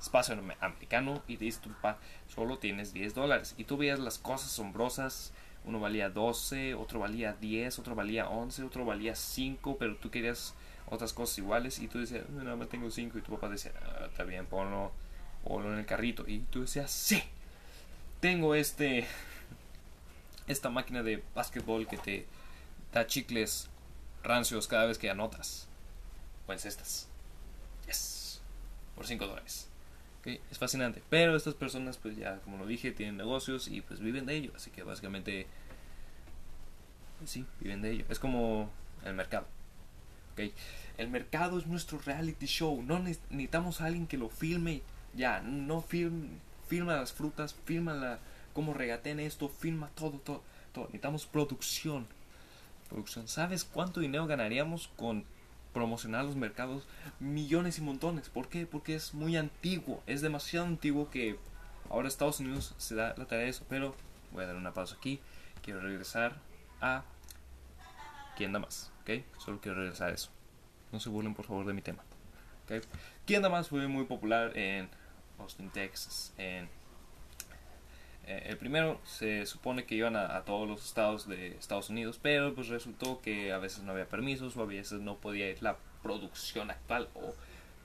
espacio 0.00 0.38
americano 0.60 1.22
y 1.26 1.36
dices 1.36 1.60
tu 1.60 1.70
solo 2.28 2.58
tienes 2.58 2.92
10 2.92 3.14
dólares. 3.14 3.54
Y 3.58 3.64
tú 3.64 3.76
veías 3.76 3.98
las 3.98 4.18
cosas 4.18 4.52
asombrosas. 4.52 5.32
Uno 5.64 5.80
valía 5.80 6.08
12, 6.08 6.74
otro 6.74 7.00
valía 7.00 7.34
10, 7.34 7.78
otro 7.78 7.94
valía 7.94 8.28
11, 8.28 8.62
otro 8.62 8.84
valía 8.84 9.14
5, 9.14 9.76
pero 9.76 9.96
tú 9.96 10.10
querías 10.10 10.54
otras 10.86 11.12
cosas 11.12 11.36
iguales 11.38 11.78
y 11.80 11.88
tú 11.88 11.98
decías, 11.98 12.28
no, 12.30 12.56
más 12.56 12.68
tengo 12.68 12.90
5 12.90 13.18
y 13.18 13.22
tu 13.22 13.32
papá 13.32 13.48
decía, 13.48 13.72
ah, 13.82 14.06
está 14.06 14.22
bien, 14.22 14.46
ponlo, 14.46 14.92
ponlo 15.44 15.72
en 15.72 15.80
el 15.80 15.84
carrito. 15.84 16.24
Y 16.26 16.38
tú 16.50 16.62
decías, 16.62 16.90
sí, 16.90 17.22
tengo 18.20 18.54
este, 18.54 19.06
esta 20.48 20.70
máquina 20.70 21.02
de 21.02 21.22
básquetbol 21.34 21.86
que 21.86 21.98
te 21.98 22.26
da 22.92 23.06
chicles 23.06 23.68
rancios 24.22 24.66
cada 24.66 24.86
vez 24.86 24.98
que 24.98 25.10
anotas. 25.10 25.68
Pues 26.46 26.64
estas. 26.64 27.08
Yes. 27.86 28.40
Por 28.94 29.06
5 29.06 29.26
dólares. 29.26 29.68
Es 30.24 30.58
fascinante. 30.58 31.02
Pero 31.08 31.36
estas 31.36 31.54
personas, 31.54 31.96
pues 31.96 32.16
ya, 32.16 32.40
como 32.40 32.58
lo 32.58 32.66
dije, 32.66 32.90
tienen 32.92 33.16
negocios 33.16 33.68
y 33.68 33.80
pues 33.80 34.00
viven 34.00 34.26
de 34.26 34.36
ello. 34.36 34.52
Así 34.56 34.70
que 34.70 34.82
básicamente, 34.82 35.46
pues 37.18 37.30
sí, 37.30 37.46
viven 37.60 37.82
de 37.82 37.92
ello. 37.92 38.04
Es 38.08 38.18
como 38.18 38.70
el 39.04 39.14
mercado. 39.14 39.46
¿Okay? 40.32 40.52
El 40.98 41.08
mercado 41.08 41.58
es 41.58 41.66
nuestro 41.66 41.98
reality 41.98 42.46
show. 42.46 42.82
No 42.82 42.98
necesitamos 42.98 43.80
a 43.80 43.86
alguien 43.86 44.06
que 44.06 44.18
lo 44.18 44.28
filme. 44.28 44.82
Ya, 45.14 45.40
no 45.40 45.80
film, 45.80 46.40
filma 46.68 46.96
las 46.96 47.12
frutas, 47.12 47.54
filma 47.64 47.94
la, 47.94 48.18
cómo 48.58 48.74
regatean 48.74 49.20
esto, 49.20 49.48
filma 49.48 49.88
todo, 49.94 50.18
todo, 50.18 50.42
todo. 50.72 50.86
Necesitamos 50.86 51.26
producción. 51.26 52.08
Producción. 52.88 53.28
¿Sabes 53.28 53.62
cuánto 53.62 54.00
dinero 54.00 54.26
ganaríamos 54.26 54.88
con 54.96 55.24
promocionar 55.72 56.24
los 56.24 56.34
mercados 56.34 56.88
millones 57.20 57.78
y 57.78 57.82
montones. 57.82 58.30
¿Por 58.30 58.48
qué? 58.48 58.66
Porque 58.66 58.96
es 58.96 59.14
muy 59.14 59.36
antiguo, 59.36 60.02
es 60.08 60.22
demasiado 60.22 60.66
antiguo 60.66 61.08
que 61.08 61.38
ahora 61.88 62.08
Estados 62.08 62.40
Unidos 62.40 62.74
se 62.78 62.96
da 62.96 63.14
la 63.16 63.26
tarea 63.26 63.44
de 63.44 63.50
eso. 63.50 63.64
Pero 63.68 63.94
voy 64.32 64.42
a 64.42 64.48
dar 64.48 64.56
una 64.56 64.74
pausa 64.74 64.96
aquí. 64.96 65.20
Quiero 65.62 65.78
regresar 65.78 66.34
a 66.80 67.04
quién 68.36 68.52
da 68.52 68.58
más, 68.58 68.90
¿ok? 69.02 69.22
Solo 69.38 69.60
quiero 69.60 69.78
regresar 69.78 70.10
a 70.10 70.14
eso. 70.14 70.30
No 70.90 70.98
se 70.98 71.10
burlen 71.10 71.32
por 71.32 71.44
favor 71.44 71.64
de 71.64 71.74
mi 71.74 71.82
tema. 71.82 72.02
¿okay? 72.64 72.80
¿Quién 73.24 73.40
da 73.40 73.50
más 73.50 73.68
fue 73.68 73.86
muy 73.86 74.06
popular 74.06 74.50
en 74.58 74.88
Austin, 75.38 75.70
Texas, 75.70 76.34
en 76.38 76.68
eh, 78.28 78.42
el 78.50 78.58
primero 78.58 79.00
se 79.06 79.46
supone 79.46 79.86
que 79.86 79.94
iban 79.94 80.14
a, 80.14 80.42
todos 80.42 80.68
los 80.68 80.84
estados 80.84 81.26
de 81.26 81.56
Estados 81.56 81.88
Unidos, 81.88 82.20
pero 82.20 82.54
pues 82.54 82.68
resultó 82.68 83.22
que 83.22 83.54
a 83.54 83.58
veces 83.58 83.84
no 83.84 83.92
había 83.92 84.06
permisos 84.06 84.54
o 84.58 84.62
a 84.62 84.66
veces 84.66 85.00
no 85.00 85.16
podía 85.16 85.48
ir 85.48 85.62
la 85.62 85.78
producción 86.02 86.70
actual 86.70 87.08
o 87.14 87.34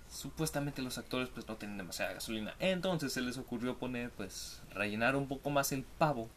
supuestamente 0.10 0.82
los 0.82 0.98
actores 0.98 1.30
pues 1.30 1.48
no 1.48 1.56
tienen 1.56 1.78
demasiada 1.78 2.12
gasolina. 2.12 2.56
Entonces 2.60 3.14
se 3.14 3.22
les 3.22 3.38
ocurrió 3.38 3.78
poner 3.78 4.10
pues 4.12 4.62
rellenar 4.74 5.16
un 5.16 5.30
poco 5.30 5.50
más 5.50 5.72
el 5.72 5.84
pavo 5.84 6.30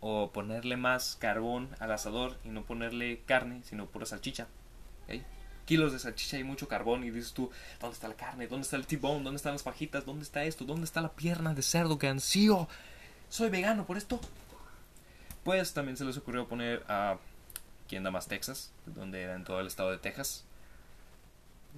o 0.00 0.30
ponerle 0.32 0.78
más 0.78 1.16
carbón 1.20 1.68
al 1.78 1.92
asador 1.92 2.38
y 2.42 2.48
no 2.48 2.64
ponerle 2.64 3.20
carne 3.26 3.60
sino 3.64 3.84
pura 3.84 4.06
salchicha. 4.06 4.48
Kilos 5.66 5.92
de 5.92 5.98
salchicha 5.98 6.38
y 6.38 6.44
mucho 6.44 6.68
carbón 6.68 7.04
y 7.04 7.10
dices 7.10 7.34
tú, 7.34 7.50
¿dónde 7.80 7.94
está 7.94 8.08
la 8.08 8.14
carne? 8.14 8.46
¿Dónde 8.46 8.62
está 8.62 8.76
el 8.76 8.86
tibón? 8.86 9.24
¿Dónde 9.24 9.36
están 9.36 9.52
las 9.52 9.64
fajitas? 9.64 10.06
¿Dónde 10.06 10.22
está 10.22 10.44
esto? 10.44 10.64
¿Dónde 10.64 10.84
está 10.84 11.02
la 11.02 11.12
pierna 11.12 11.52
de 11.52 11.62
cerdo 11.62 11.98
que 11.98 12.08
ansío? 12.08 12.66
Soy 13.28 13.50
vegano 13.50 13.86
por 13.86 13.96
esto. 13.96 14.20
Pues 15.44 15.72
también 15.74 15.96
se 15.96 16.04
les 16.04 16.16
ocurrió 16.16 16.48
poner 16.48 16.84
a 16.88 17.18
quien 17.88 18.02
da 18.02 18.10
más 18.10 18.26
Texas, 18.26 18.72
donde 18.86 19.22
era 19.22 19.34
en 19.34 19.44
todo 19.44 19.60
el 19.60 19.66
estado 19.66 19.90
de 19.90 19.98
Texas. 19.98 20.44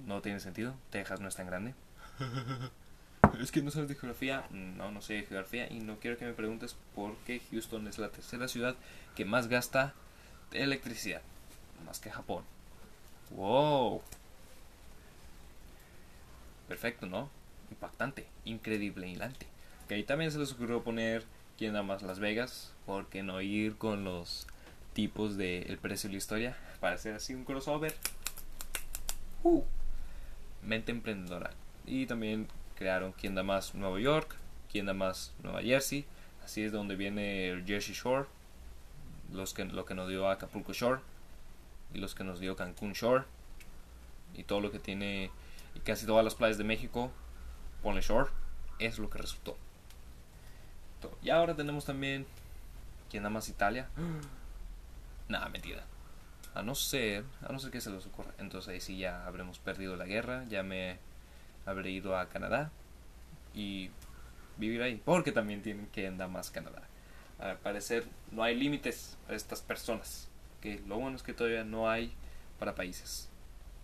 No 0.05 0.21
tiene 0.21 0.39
sentido, 0.39 0.73
Texas 0.89 1.19
no 1.19 1.27
es 1.27 1.35
tan 1.35 1.47
grande. 1.47 1.73
es 3.39 3.51
que 3.51 3.61
no 3.61 3.71
sabes 3.71 3.89
de 3.89 3.95
geografía, 3.95 4.45
no, 4.51 4.91
no 4.91 5.01
sé 5.01 5.13
de 5.13 5.23
geografía 5.23 5.71
y 5.71 5.79
no 5.79 5.99
quiero 5.99 6.17
que 6.17 6.25
me 6.25 6.33
preguntes 6.33 6.75
por 6.95 7.15
qué 7.25 7.41
Houston 7.51 7.87
es 7.87 7.97
la 7.99 8.09
tercera 8.09 8.47
ciudad 8.47 8.75
que 9.15 9.25
más 9.25 9.47
gasta 9.47 9.93
electricidad, 10.51 11.21
más 11.85 11.99
que 11.99 12.11
Japón. 12.11 12.43
Wow. 13.31 14.01
Perfecto, 16.67 17.05
¿no? 17.05 17.29
Impactante, 17.69 18.25
increíble, 18.45 19.07
hilante. 19.07 19.45
Que 19.87 19.95
ahí 19.95 20.03
también 20.03 20.31
se 20.31 20.39
les 20.39 20.51
ocurrió 20.53 20.83
poner 20.83 21.23
quién 21.59 21.73
da 21.73 21.83
más 21.83 22.01
Las 22.03 22.19
Vegas, 22.19 22.71
¿por 22.85 23.07
qué 23.07 23.21
no 23.21 23.41
ir 23.41 23.75
con 23.75 24.05
los 24.05 24.47
tipos 24.93 25.35
de 25.35 25.63
El 25.63 25.77
precio 25.77 26.07
y 26.07 26.13
la 26.13 26.17
historia 26.17 26.57
para 26.79 26.95
hacer 26.95 27.13
así 27.13 27.33
un 27.33 27.43
crossover? 27.43 27.93
Uh, 29.43 29.61
mente 30.63 30.93
emprendedora. 30.93 31.51
Y 31.85 32.05
también 32.05 32.47
crearon 32.75 33.11
quién 33.11 33.35
da 33.35 33.43
más 33.43 33.75
Nueva 33.75 33.99
York, 33.99 34.37
quién 34.71 34.85
da 34.85 34.93
más 34.93 35.33
Nueva 35.43 35.61
Jersey, 35.61 36.05
así 36.45 36.63
es 36.63 36.71
donde 36.71 36.95
viene 36.95 37.49
el 37.49 37.65
Jersey 37.65 37.93
Shore, 37.93 38.27
los 39.33 39.53
que, 39.53 39.65
lo 39.65 39.83
que 39.83 39.95
nos 39.95 40.07
dio 40.07 40.29
Acapulco 40.29 40.71
Shore 40.71 41.01
y 41.93 41.97
los 41.97 42.15
que 42.15 42.23
nos 42.23 42.39
dio 42.39 42.55
Cancún 42.55 42.93
Shore 42.93 43.25
y 44.33 44.43
todo 44.43 44.61
lo 44.61 44.71
que 44.71 44.79
tiene 44.79 45.29
y 45.75 45.81
casi 45.81 46.05
todas 46.05 46.23
las 46.23 46.35
playas 46.35 46.57
de 46.57 46.63
México, 46.63 47.11
ponle 47.83 47.99
Shore, 47.99 48.29
es 48.79 48.97
lo 48.97 49.09
que 49.09 49.17
resultó. 49.17 49.57
Y 51.21 51.29
ahora 51.29 51.55
tenemos 51.55 51.85
también. 51.85 52.25
¿Quién 53.09 53.23
da 53.23 53.29
más 53.29 53.49
Italia? 53.49 53.87
Nada, 55.27 55.49
mentira. 55.49 55.83
A 56.53 56.61
no 56.61 56.75
ser. 56.75 57.23
A 57.41 57.51
no 57.51 57.59
ser 57.59 57.71
que 57.71 57.81
se 57.81 57.89
les 57.89 58.05
ocurra. 58.05 58.31
Entonces 58.37 58.69
ahí 58.69 58.81
sí 58.81 58.97
ya 58.97 59.25
habremos 59.25 59.59
perdido 59.59 59.95
la 59.95 60.05
guerra. 60.05 60.45
Ya 60.49 60.63
me 60.63 60.97
habré 61.65 61.91
ido 61.91 62.17
a 62.17 62.29
Canadá. 62.29 62.71
Y 63.53 63.91
vivir 64.57 64.81
ahí. 64.81 65.01
Porque 65.03 65.31
también 65.31 65.61
tienen 65.61 65.87
que 65.87 66.09
dar 66.11 66.29
más 66.29 66.51
Canadá. 66.51 66.83
Al 67.39 67.57
parecer 67.57 68.05
no 68.31 68.43
hay 68.43 68.55
límites 68.55 69.17
para 69.25 69.37
estas 69.37 69.61
personas. 69.61 70.27
Que 70.61 70.81
lo 70.87 70.99
bueno 70.99 71.15
es 71.15 71.23
que 71.23 71.33
todavía 71.33 71.63
no 71.63 71.89
hay 71.89 72.13
para 72.59 72.75
países. 72.75 73.28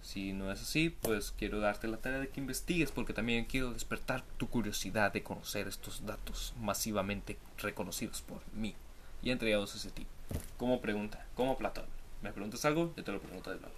Si 0.06 0.34
no 0.34 0.51
es 0.51 0.62
así, 0.62 0.91
pues 0.91 1.34
quiero 1.36 1.60
darte 1.60 1.88
la 1.88 1.97
tarea 1.97 2.20
de 2.20 2.30
que 2.30 2.39
investigues 2.39 2.91
porque 2.91 3.12
también 3.12 3.45
quiero 3.45 3.74
despertar 3.74 4.24
tu 4.38 4.47
curiosidad 4.47 5.12
de 5.12 5.24
conocer 5.24 5.68
estos 5.68 6.06
datos 6.06 6.53
masivamente 6.62 7.39
reconocidos 7.58 8.22
por 8.22 8.39
mí 8.53 8.76
y 9.24 9.32
entregados 9.32 9.74
a 9.74 9.78
ese 9.78 9.89
tipo. 9.89 10.12
Como 10.60 10.80
pregunta, 10.80 11.26
como 11.34 11.58
Platón. 11.58 11.86
¿Me 12.22 12.32
preguntas 12.32 12.64
algo? 12.66 12.93
Yo 12.95 13.03
te 13.03 13.12
lo 13.12 13.20
pregunto 13.20 13.49
de 13.49 13.60
nuevo. 13.60 13.74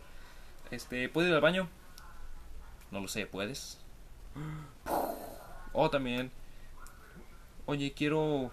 Este, 0.69 1.07
¿puedo 1.07 1.29
ir 1.29 1.33
al 1.33 1.39
baño? 1.39 1.69
No 2.91 2.99
lo 2.99 3.07
sé, 3.07 3.25
¿puedes? 3.25 3.79
O 5.73 5.89
también, 5.91 6.31
oye, 7.67 7.93
quiero 7.93 8.51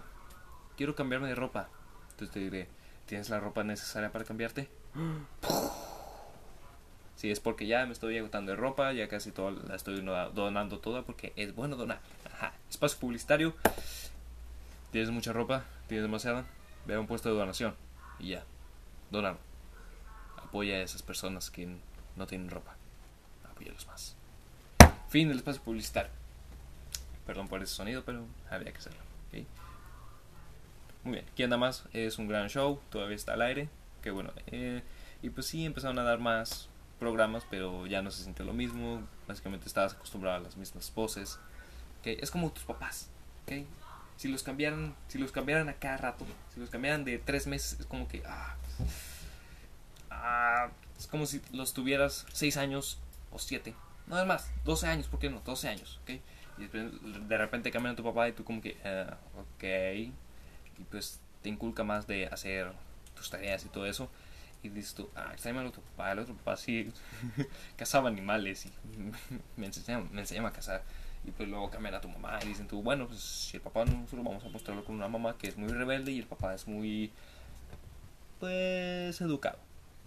quiero 0.77 0.95
cambiarme 0.95 1.27
de 1.27 1.35
ropa. 1.35 1.67
Entonces 2.11 2.31
te 2.31 2.39
diré, 2.39 2.69
¿tienes 3.05 3.29
la 3.29 3.39
ropa 3.41 3.65
necesaria 3.65 4.11
para 4.11 4.23
cambiarte? 4.23 4.69
Si 7.15 7.31
es 7.31 7.39
porque 7.39 7.65
ya 7.65 7.85
me 7.85 7.93
estoy 7.93 8.17
agotando 8.17 8.51
de 8.51 8.57
ropa, 8.57 8.91
ya 8.91 9.07
casi 9.07 9.31
toda 9.31 9.51
la 9.51 9.75
estoy 9.75 10.01
donando 10.01 10.79
toda 10.79 11.03
porque 11.03 11.31
es 11.35 11.55
bueno 11.55 11.75
donar. 11.75 11.99
Ajá. 12.33 12.53
Espacio 12.69 12.99
publicitario. 12.99 13.55
Tienes 14.91 15.11
mucha 15.11 15.33
ropa, 15.33 15.65
tienes 15.87 16.03
demasiada. 16.03 16.45
Ve 16.85 16.95
a 16.95 16.99
un 16.99 17.07
puesto 17.07 17.29
de 17.29 17.35
donación 17.35 17.75
y 18.19 18.29
ya. 18.29 18.43
Donar. 19.11 19.37
Apoya 20.37 20.75
a 20.75 20.81
esas 20.81 21.01
personas 21.01 21.49
que 21.49 21.67
no 22.15 22.27
tienen 22.27 22.49
ropa. 22.49 22.75
los 23.59 23.87
más. 23.87 24.15
Fin 25.09 25.29
del 25.29 25.37
espacio 25.37 25.61
publicitario. 25.61 26.11
Perdón 27.25 27.47
por 27.47 27.63
ese 27.63 27.73
sonido, 27.73 28.03
pero 28.05 28.25
había 28.49 28.71
que 28.71 28.77
hacerlo. 28.77 28.99
Muy 31.03 31.13
bien. 31.13 31.25
¿Quién 31.35 31.51
da 31.51 31.57
más? 31.57 31.83
Es 31.93 32.17
un 32.17 32.27
gran 32.27 32.49
show. 32.49 32.79
Todavía 32.89 33.15
está 33.15 33.33
al 33.33 33.41
aire. 33.43 33.69
Que 34.01 34.11
bueno. 34.11 34.31
Eh, 34.47 34.81
y 35.21 35.29
pues 35.29 35.45
sí, 35.45 35.63
empezaron 35.63 35.99
a 35.99 36.03
dar 36.03 36.19
más 36.19 36.67
programas, 37.05 37.45
pero 37.51 37.85
ya 37.85 38.01
no 38.01 38.09
se 38.09 38.23
siente 38.23 38.43
lo 38.43 38.51
mismo. 38.51 39.07
Básicamente 39.27 39.67
estabas 39.67 39.93
acostumbrado 39.93 40.37
a 40.37 40.39
las 40.39 40.57
mismas 40.57 40.89
poses. 40.89 41.37
¿okay? 41.99 42.17
Es 42.19 42.31
como 42.31 42.51
tus 42.51 42.63
papás. 42.63 43.09
¿okay? 43.43 43.67
Si 44.17 44.27
los 44.27 44.41
cambiaran, 44.41 44.95
si 45.07 45.19
los 45.19 45.31
cambiaran 45.31 45.69
a 45.69 45.73
cada 45.73 45.97
rato, 45.97 46.25
si 46.51 46.59
los 46.59 46.71
cambiaran 46.71 47.05
de 47.05 47.19
tres 47.19 47.45
meses, 47.45 47.79
es 47.79 47.85
como 47.85 48.07
que 48.07 48.23
ah, 48.25 48.55
ah, 50.09 50.69
es 50.97 51.05
como 51.05 51.27
si 51.27 51.43
los 51.51 51.73
tuvieras 51.73 52.25
seis 52.33 52.57
años 52.57 52.97
o 53.31 53.37
siete. 53.37 53.75
No 54.07 54.19
es 54.19 54.25
más, 54.25 54.49
12 54.63 54.87
años, 54.87 55.07
¿por 55.07 55.19
qué 55.19 55.29
no? 55.29 55.41
12 55.45 55.67
años, 55.67 55.99
¿ok? 56.03 56.11
Y 56.57 56.67
de 56.67 57.37
repente 57.37 57.69
cambian 57.69 57.95
tu 57.95 58.03
papá 58.03 58.27
y 58.29 58.31
tú 58.31 58.43
como 58.43 58.61
que, 58.61 58.77
uh, 58.83 59.41
ok. 59.41 59.63
Y 60.79 60.83
pues 60.89 61.19
te 61.43 61.49
inculca 61.49 61.83
más 61.83 62.07
de 62.07 62.25
hacer 62.25 62.71
tus 63.15 63.29
tareas 63.29 63.63
y 63.63 63.69
todo 63.69 63.85
eso. 63.85 64.09
Y 64.65 64.69
dices 64.69 64.93
tú, 64.93 65.09
ah, 65.15 65.29
extrañame 65.33 65.61
al 65.61 65.67
otro 65.67 65.81
papá. 65.81 66.11
El 66.11 66.19
otro 66.19 66.35
papá 66.35 66.57
sí 66.57 66.91
cazaba 67.77 68.09
animales 68.09 68.65
y 68.65 68.71
me 69.57 69.67
enseñaba, 69.67 70.05
me 70.11 70.21
enseñaba 70.21 70.49
a 70.49 70.53
cazar. 70.53 70.83
Y 71.23 71.31
pues 71.31 71.49
luego 71.49 71.69
cambian 71.71 71.95
a 71.95 72.01
tu 72.01 72.09
mamá 72.09 72.39
y 72.43 72.47
dicen 72.47 72.67
tú, 72.67 72.81
bueno, 72.83 73.07
pues 73.07 73.19
si 73.19 73.57
el 73.57 73.63
papá 73.63 73.85
no, 73.85 74.07
solo 74.07 74.23
vamos 74.23 74.43
a 74.43 74.49
mostrarlo 74.49 74.85
con 74.85 74.95
una 74.95 75.07
mamá 75.07 75.37
que 75.37 75.47
es 75.47 75.57
muy 75.57 75.69
rebelde 75.69 76.11
y 76.11 76.19
el 76.19 76.27
papá 76.27 76.53
es 76.53 76.67
muy, 76.67 77.11
pues, 78.39 79.19
educado 79.21 79.57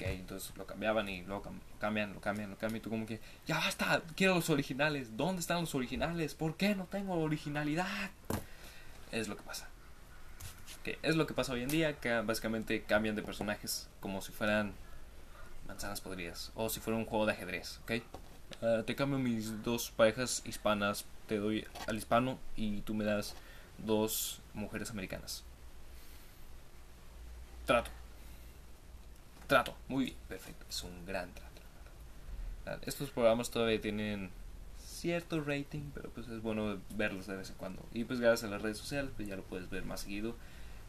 entonces 0.06 0.56
lo 0.56 0.66
cambiaban 0.66 1.08
y 1.08 1.22
luego 1.22 1.44
lo 1.44 1.78
cambian, 1.78 2.12
lo 2.12 2.20
cambian, 2.20 2.50
lo 2.50 2.56
cambian. 2.56 2.78
Y 2.78 2.80
tú 2.80 2.90
como 2.90 3.06
que, 3.06 3.20
ya 3.46 3.56
basta, 3.56 4.02
quiero 4.16 4.36
los 4.36 4.50
originales. 4.50 5.16
¿Dónde 5.16 5.40
están 5.40 5.60
los 5.60 5.74
originales? 5.74 6.34
¿Por 6.34 6.56
qué 6.56 6.74
no 6.74 6.84
tengo 6.84 7.14
originalidad? 7.14 8.10
Es 9.10 9.28
lo 9.28 9.36
que 9.36 9.42
pasa. 9.42 9.68
Que 10.84 10.98
es 11.02 11.16
lo 11.16 11.26
que 11.26 11.34
pasa 11.34 11.52
hoy 11.52 11.62
en 11.62 11.68
día, 11.68 11.94
que 11.94 12.20
básicamente 12.20 12.82
cambian 12.82 13.16
de 13.16 13.22
personajes 13.22 13.88
como 14.00 14.22
si 14.22 14.32
fueran 14.32 14.72
manzanas 15.66 16.00
podridas. 16.00 16.52
O 16.54 16.68
si 16.68 16.80
fuera 16.80 16.98
un 16.98 17.04
juego 17.04 17.26
de 17.26 17.32
ajedrez, 17.32 17.78
¿ok? 17.82 17.92
Ah, 18.62 18.82
te 18.84 18.96
cambio 18.96 19.18
mis 19.18 19.62
dos 19.62 19.90
parejas 19.90 20.42
hispanas, 20.44 21.04
te 21.26 21.36
doy 21.36 21.66
al 21.86 21.96
hispano 21.96 22.38
y 22.56 22.80
tú 22.80 22.94
me 22.94 23.04
das 23.04 23.34
dos 23.78 24.40
mujeres 24.54 24.90
americanas. 24.90 25.44
Trato. 27.66 27.90
Trato, 29.46 29.74
muy 29.88 30.06
bien, 30.06 30.16
perfecto, 30.28 30.64
es 30.68 30.82
un 30.82 31.06
gran 31.06 31.30
trato. 31.32 31.48
Estos 32.82 33.10
programas 33.10 33.50
todavía 33.50 33.80
tienen 33.80 34.30
cierto 34.78 35.40
rating, 35.42 35.90
pero 35.94 36.10
pues 36.10 36.28
es 36.28 36.42
bueno 36.42 36.78
verlos 36.96 37.26
de 37.26 37.36
vez 37.36 37.48
en 37.48 37.56
cuando. 37.56 37.82
Y 37.94 38.04
pues 38.04 38.20
gracias 38.20 38.44
a 38.48 38.52
las 38.52 38.60
redes 38.60 38.76
sociales, 38.76 39.10
pues 39.16 39.28
ya 39.28 39.36
lo 39.36 39.42
puedes 39.42 39.70
ver 39.70 39.84
más 39.84 40.00
seguido 40.00 40.34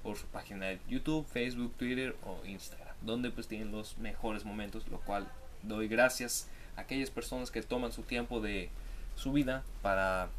por 0.04 0.18
su 0.18 0.26
página 0.28 0.68
de 0.68 0.80
YouTube, 0.88 1.26
Facebook, 1.28 1.74
Twitter 1.78 2.16
o 2.26 2.46
Instagram, 2.46 2.96
donde 3.02 3.32
pues 3.32 3.48
tienen 3.48 3.72
los 3.72 3.98
mejores 3.98 4.46
momentos, 4.46 4.88
lo 4.88 5.00
cual 5.00 5.28
doy 5.64 5.88
gracias 5.88 6.48
a 6.76 6.82
aquellas 6.82 7.10
personas 7.10 7.52
que 7.52 7.62
toman 7.62 7.92
su 7.92 8.04
tiempo 8.04 8.40
de 8.40 8.70
su 9.16 9.34
vida 9.34 9.64
para 9.82 10.30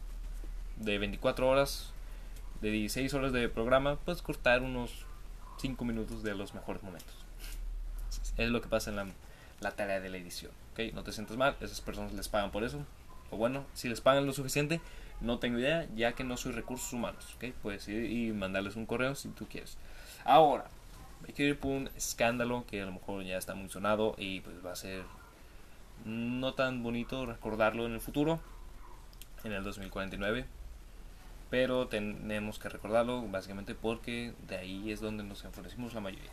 de 0.77 0.99
24 0.99 1.49
horas, 1.49 1.93
de 2.61 2.71
16 2.71 3.13
horas 3.15 3.33
de 3.33 3.49
programa, 3.49 3.97
pues 4.05 4.23
cortar 4.23 4.63
unos 4.63 5.05
5 5.61 5.85
minutos 5.85 6.23
de 6.23 6.35
los 6.35 6.55
mejores 6.55 6.83
momentos. 6.83 7.15
Es 8.37 8.49
lo 8.49 8.63
que 8.63 8.69
pasa 8.69 8.91
en 8.91 9.15
la, 9.61 9.71
tarea 9.73 10.01
de 10.01 10.09
la 10.09 10.17
edición. 10.17 10.53
¿okay? 10.73 10.93
No 10.93 11.03
te 11.03 11.13
sientes 11.13 11.37
mal, 11.37 11.57
esas 11.61 11.81
personas 11.81 12.13
les 12.13 12.29
pagan 12.29 12.51
por 12.51 12.65
eso. 12.65 12.85
O 13.31 13.37
bueno, 13.37 13.65
si 13.75 13.89
les 13.89 14.01
pagan 14.01 14.27
lo 14.27 14.33
suficiente, 14.33 14.81
no 15.21 15.39
tengo 15.39 15.59
idea, 15.59 15.87
ya 15.95 16.13
que 16.13 16.25
no 16.25 16.37
soy 16.37 16.53
recursos 16.53 16.93
humanos. 16.93 17.35
¿okay? 17.37 17.53
Puedes 17.63 17.87
ir 17.89 18.11
y 18.11 18.33
mandarles 18.33 18.77
un 18.77 18.87
correo 18.87 19.15
si 19.15 19.29
tú 19.31 19.47
quieres. 19.47 19.79
Ahora, 20.25 20.67
hay 21.27 21.33
que 21.33 21.45
ir 21.45 21.59
por 21.59 21.73
un 21.73 21.91
escándalo 21.97 22.65
que 22.67 22.83
a 22.83 22.87
lo 22.87 22.93
mejor 22.93 23.25
ya 23.25 23.37
está 23.37 23.55
muy 23.55 23.69
sonado 23.69 24.15
y 24.19 24.41
pues 24.41 24.65
va 24.65 24.73
a 24.73 24.77
ser 24.77 25.03
no 26.05 26.55
tan 26.55 26.83
bonito 26.83 27.27
recordarlo 27.27 27.87
en 27.87 27.93
el 27.93 28.01
futuro, 28.01 28.41
en 29.45 29.53
el 29.53 29.65
2049. 29.65 30.47
Pero 31.51 31.89
tenemos 31.89 32.59
que 32.59 32.69
recordarlo 32.69 33.23
básicamente 33.29 33.75
porque 33.75 34.35
de 34.47 34.57
ahí 34.57 34.93
es 34.93 35.01
donde 35.01 35.25
nos 35.25 35.45
enfurecimos 35.45 35.95
la 35.95 36.01
mayoría 36.01 36.31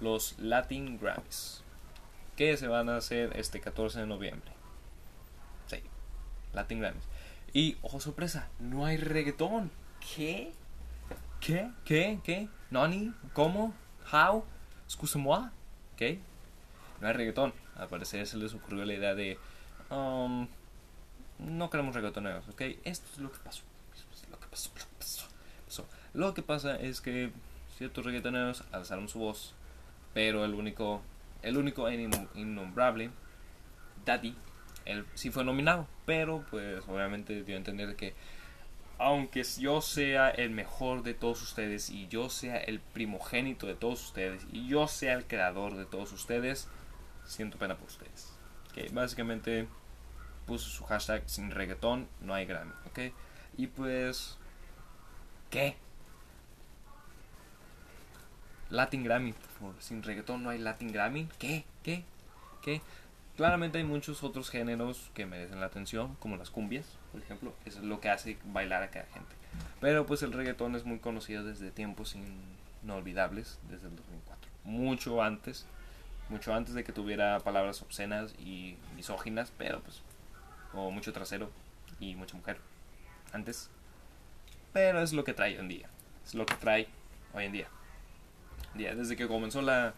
los 0.00 0.38
Latin 0.38 0.98
Grammys, 0.98 1.62
que 2.36 2.56
se 2.56 2.68
van 2.68 2.88
a 2.88 2.96
hacer 2.96 3.36
este 3.36 3.60
14 3.60 4.00
de 4.00 4.06
noviembre. 4.06 4.52
Sí, 5.66 5.82
Latin 6.52 6.80
Grammys. 6.80 7.04
Y, 7.52 7.76
ojo 7.82 8.00
sorpresa, 8.00 8.48
no 8.58 8.84
hay 8.86 8.96
reggaetón. 8.96 9.70
¿Qué? 10.14 10.52
¿Qué? 11.40 11.70
¿Qué? 11.84 12.20
¿Qué? 12.22 12.48
¿Nani? 12.70 13.12
¿Cómo? 13.32 13.74
¿How? 14.12 14.44
¿Excuse-moi? 14.86 15.50
¿Qué? 15.96 16.20
No 17.00 17.08
hay 17.08 17.14
reggaetón. 17.14 17.52
Al 17.76 17.88
parecer 17.88 18.26
se 18.26 18.36
les 18.36 18.54
ocurrió 18.54 18.84
la 18.84 18.94
idea 18.94 19.14
de... 19.14 19.38
Um, 19.90 20.48
no 21.38 21.70
queremos 21.70 21.94
reggaetoneros, 21.94 22.48
¿ok? 22.48 22.62
Esto 22.84 23.08
es 23.12 23.18
lo 23.18 23.30
que 23.32 23.38
pasó. 23.38 23.62
lo 24.30 24.38
que 24.38 24.46
pasó, 24.46 24.70
lo 24.74 24.84
que 24.84 24.96
pasó. 25.64 25.86
Lo 26.14 26.34
que 26.34 26.42
pasa 26.42 26.76
es 26.76 27.00
que 27.00 27.30
ciertos 27.76 28.04
reggaetoneros 28.04 28.64
alzaron 28.72 29.08
su 29.08 29.20
voz 29.20 29.54
pero 30.18 30.44
el 30.44 30.54
único, 30.54 31.00
el 31.42 31.56
único 31.56 31.88
innombrable, 31.90 33.10
Daddy, 34.04 34.34
él 34.88 35.06
sí 35.14 35.30
fue 35.30 35.44
nominado, 35.44 35.86
pero 36.06 36.44
pues 36.50 36.82
obviamente 36.88 37.44
dio 37.44 37.54
a 37.54 37.58
entender 37.58 37.94
que 37.94 38.14
aunque 38.98 39.44
yo 39.44 39.80
sea 39.80 40.30
el 40.30 40.50
mejor 40.50 41.02
de 41.02 41.14
todos 41.14 41.40
ustedes 41.42 41.88
y 41.90 42.08
yo 42.08 42.30
sea 42.30 42.56
el 42.56 42.80
primogénito 42.80 43.66
de 43.66 43.74
todos 43.74 44.04
ustedes 44.06 44.44
y 44.50 44.66
yo 44.66 44.88
sea 44.88 45.14
el 45.14 45.24
creador 45.24 45.76
de 45.76 45.86
todos 45.86 46.12
ustedes, 46.12 46.68
siento 47.24 47.58
pena 47.58 47.76
por 47.76 47.86
ustedes. 47.86 48.32
Que 48.74 48.88
básicamente 48.88 49.68
puso 50.46 50.68
su 50.68 50.84
hashtag 50.84 51.22
sin 51.26 51.50
reggaetón, 51.50 52.08
no 52.20 52.34
hay 52.34 52.46
Grammy, 52.46 52.72
¿ok? 52.86 53.14
Y 53.56 53.68
pues, 53.68 54.36
¿qué? 55.50 55.76
Latin 58.70 59.04
Grammy, 59.04 59.34
Sin 59.78 60.02
reggaetón 60.02 60.42
no 60.42 60.50
hay 60.50 60.58
Latin 60.58 60.92
Grammy. 60.92 61.28
¿Qué? 61.38 61.64
¿Qué? 61.82 62.04
¿Qué? 62.62 62.82
Claramente 63.38 63.78
hay 63.78 63.84
muchos 63.84 64.24
otros 64.24 64.50
géneros 64.50 65.12
que 65.14 65.24
merecen 65.24 65.60
la 65.60 65.66
atención, 65.66 66.16
como 66.16 66.36
las 66.36 66.50
cumbias, 66.50 66.98
por 67.12 67.22
ejemplo. 67.22 67.54
Eso 67.64 67.78
es 67.78 67.84
lo 67.84 68.00
que 68.00 68.10
hace 68.10 68.36
bailar 68.46 68.82
a 68.82 68.90
cada 68.90 69.06
gente. 69.06 69.32
Pero 69.80 70.06
pues 70.06 70.24
el 70.24 70.32
reggaetón 70.32 70.74
es 70.74 70.84
muy 70.84 70.98
conocido 70.98 71.44
desde 71.44 71.70
tiempos 71.70 72.16
inolvidables, 72.82 73.60
desde 73.70 73.86
el 73.86 73.94
2004. 73.94 74.50
Mucho 74.64 75.22
antes, 75.22 75.66
mucho 76.28 76.52
antes 76.52 76.74
de 76.74 76.82
que 76.82 76.92
tuviera 76.92 77.38
palabras 77.38 77.80
obscenas 77.80 78.34
y 78.40 78.76
misóginas, 78.96 79.52
pero 79.56 79.82
pues, 79.82 80.02
o 80.74 80.90
mucho 80.90 81.12
trasero 81.12 81.48
y 82.00 82.16
mucha 82.16 82.36
mujer. 82.36 82.58
Antes. 83.32 83.70
Pero 84.72 85.00
es 85.00 85.12
lo 85.12 85.22
que 85.22 85.32
trae 85.32 85.54
hoy 85.54 85.60
en 85.60 85.68
día. 85.68 85.88
Es 86.26 86.34
lo 86.34 86.44
que 86.44 86.54
trae 86.56 86.88
hoy 87.32 87.44
en 87.44 87.52
día 87.52 87.68
desde 88.74 89.16
que 89.16 89.26
comenzó 89.26 89.62
la, 89.62 89.94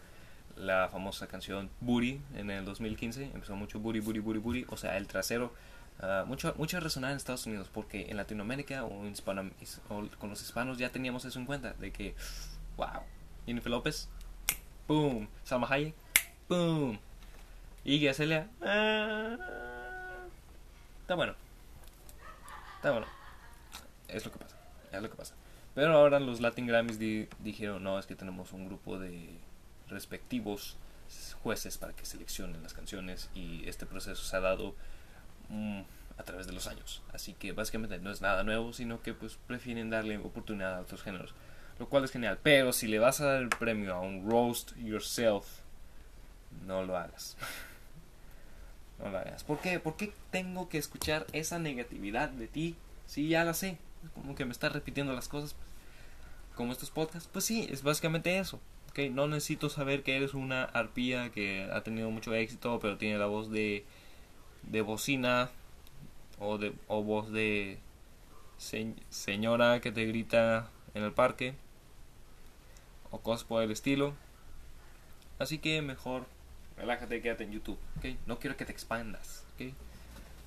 la 0.55 0.89
famosa 0.89 1.27
canción 1.27 1.69
Booty 1.79 2.21
en 2.35 2.49
el 2.51 2.65
2015, 2.65 3.31
empezó 3.33 3.55
mucho 3.55 3.79
Booty, 3.79 3.99
Booty, 3.99 4.19
Booty, 4.19 4.39
Booty, 4.39 4.65
o 4.69 4.77
sea, 4.77 4.97
el 4.97 5.07
trasero. 5.07 5.53
Uh, 6.01 6.25
mucho, 6.25 6.79
resonar 6.79 7.11
en 7.11 7.17
Estados 7.17 7.45
Unidos 7.45 7.69
porque 7.71 8.09
en 8.09 8.17
Latinoamérica 8.17 8.85
o, 8.85 9.05
en 9.05 9.13
o 9.89 10.07
con 10.17 10.29
los 10.29 10.41
hispanos 10.41 10.79
ya 10.79 10.89
teníamos 10.89 11.25
eso 11.25 11.37
en 11.37 11.45
cuenta 11.45 11.73
de 11.73 11.91
que, 11.91 12.15
wow, 12.75 13.03
Jennifer 13.45 13.69
López, 13.69 14.09
boom, 14.87 15.27
Salma 15.43 15.67
Hayek, 15.69 15.93
boom, 16.49 16.97
y 17.83 18.07
Azalea, 18.07 18.47
ah, 18.63 19.37
está 21.01 21.13
bueno, 21.13 21.35
está 22.77 22.91
bueno, 22.91 23.07
es 24.07 24.25
lo 24.25 24.31
que 24.31 24.39
pasa, 24.39 24.55
es 24.91 25.01
lo 25.01 25.09
que 25.09 25.15
pasa. 25.15 25.35
Pero 25.73 25.93
ahora 25.93 26.19
los 26.19 26.41
Latin 26.41 26.67
Grammys 26.67 26.99
dijeron, 26.99 27.83
no, 27.83 27.97
es 27.97 28.05
que 28.05 28.15
tenemos 28.15 28.51
un 28.53 28.65
grupo 28.65 28.99
de 28.99 29.29
respectivos 29.91 30.77
jueces 31.43 31.77
para 31.77 31.93
que 31.93 32.05
seleccionen 32.05 32.63
las 32.63 32.73
canciones 32.73 33.29
y 33.35 33.67
este 33.67 33.85
proceso 33.85 34.23
se 34.23 34.35
ha 34.35 34.39
dado 34.39 34.75
mm, 35.49 35.81
a 36.17 36.23
través 36.23 36.47
de 36.47 36.53
los 36.53 36.67
años. 36.67 37.01
Así 37.13 37.33
que 37.33 37.51
básicamente 37.51 37.97
no 37.99 38.11
es 38.11 38.21
nada 38.21 38.43
nuevo, 38.43 38.73
sino 38.73 39.01
que 39.01 39.13
pues 39.13 39.37
prefieren 39.47 39.89
darle 39.89 40.17
oportunidad 40.17 40.75
a 40.75 40.81
otros 40.81 41.01
géneros. 41.01 41.33
Lo 41.79 41.89
cual 41.89 42.03
es 42.03 42.11
genial. 42.11 42.39
Pero 42.43 42.73
si 42.73 42.87
le 42.87 42.99
vas 42.99 43.21
a 43.21 43.25
dar 43.25 43.41
el 43.41 43.49
premio 43.49 43.95
a 43.95 44.01
un 44.01 44.29
roast 44.29 44.75
yourself, 44.77 45.45
no 46.65 46.83
lo 46.83 46.95
hagas. 46.95 47.37
no 48.99 49.09
lo 49.09 49.17
hagas. 49.17 49.43
¿Por 49.43 49.59
qué? 49.59 49.79
¿Por 49.79 49.97
qué 49.97 50.13
tengo 50.29 50.69
que 50.69 50.77
escuchar 50.77 51.25
esa 51.33 51.59
negatividad 51.59 52.29
de 52.29 52.47
ti 52.47 52.75
si 53.07 53.27
ya 53.27 53.43
la 53.43 53.53
sé? 53.53 53.77
como 54.15 54.35
que 54.35 54.45
me 54.45 54.51
está 54.51 54.69
repitiendo 54.69 55.13
las 55.13 55.27
cosas, 55.27 55.53
pues, 55.53 55.69
como 56.55 56.71
estos 56.71 56.91
podcasts. 56.91 57.29
Pues 57.31 57.45
sí, 57.45 57.67
es 57.69 57.83
básicamente 57.83 58.37
eso. 58.37 58.59
Okay, 58.91 59.09
no 59.09 59.25
necesito 59.25 59.69
saber 59.69 60.03
que 60.03 60.17
eres 60.17 60.33
una 60.33 60.65
arpía 60.65 61.31
que 61.31 61.69
ha 61.71 61.81
tenido 61.81 62.11
mucho 62.11 62.33
éxito, 62.33 62.77
pero 62.81 62.97
tiene 62.97 63.17
la 63.17 63.25
voz 63.25 63.49
de, 63.49 63.85
de 64.63 64.81
bocina 64.81 65.49
o, 66.39 66.57
de, 66.57 66.73
o 66.89 67.01
voz 67.01 67.31
de 67.31 67.79
señora 68.57 69.79
que 69.79 69.93
te 69.93 70.05
grita 70.05 70.69
en 70.93 71.03
el 71.03 71.13
parque 71.13 71.53
o 73.11 73.19
cosas 73.19 73.45
por 73.45 73.63
el 73.63 73.71
estilo. 73.71 74.13
Así 75.39 75.59
que 75.59 75.81
mejor 75.81 76.25
relájate, 76.75 77.21
quédate 77.21 77.45
en 77.45 77.53
YouTube, 77.53 77.79
¿ok? 77.97 78.17
No 78.27 78.39
quiero 78.39 78.57
que 78.57 78.65
te 78.65 78.73
expandas, 78.73 79.45
¿ok? 79.55 79.73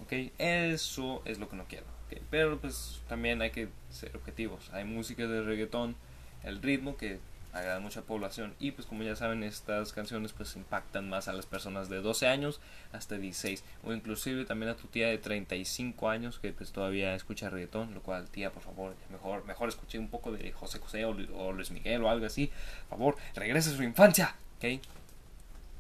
¿ok? 0.03 0.33
Eso 0.37 1.23
es 1.25 1.39
lo 1.39 1.49
que 1.49 1.57
no 1.57 1.65
quiero. 1.65 1.87
Pero 2.31 2.59
pues 2.59 3.01
también 3.09 3.41
hay 3.41 3.51
que 3.51 3.69
ser 3.91 4.15
objetivos. 4.15 4.71
Hay 4.75 4.85
música 4.85 5.27
de 5.27 5.43
reggaetón, 5.43 5.97
el 6.43 6.61
ritmo 6.61 6.99
que 6.99 7.21
agrada 7.55 7.77
a 7.77 7.81
mucha 7.81 8.03
población. 8.03 8.55
Y 8.59 8.73
pues 8.73 8.87
como 8.87 9.03
ya 9.03 9.17
saben 9.17 9.43
estas 9.43 9.93
canciones 9.93 10.33
pues 10.33 10.57
impactan 10.57 11.09
más 11.09 11.29
a 11.29 11.33
las 11.33 11.47
personas 11.47 11.89
de 11.89 12.01
12 12.01 12.27
años 12.27 12.61
hasta 12.93 13.17
16 13.17 13.65
o 13.85 13.93
inclusive 13.93 14.45
también 14.45 14.73
a 14.73 14.77
tu 14.77 14.89
tía 14.89 15.09
de 15.09 15.19
35 15.19 16.11
años 16.11 16.39
que 16.41 16.53
pues 16.53 16.73
todavía 16.73 17.15
escucha 17.15 17.51
reggaetón 17.51 17.95
lo 17.95 18.03
cual 18.03 18.29
tía 18.29 18.51
por 18.51 18.63
favor 18.63 18.95
mejor 19.11 19.45
mejor 19.47 19.69
escuche 19.69 19.99
un 19.99 20.09
poco 20.09 20.33
de 20.33 20.53
José 20.53 20.79
José 20.81 21.05
o, 21.05 21.53
Luis 21.53 21.71
Miguel 21.71 22.03
o 22.03 22.11
algo 22.11 22.27
así. 22.27 22.51
Por 22.89 22.99
favor 22.99 23.17
regrese 23.35 23.71
a 23.71 23.77
su 23.77 23.83
infancia 23.83 24.35
ok 24.59 24.81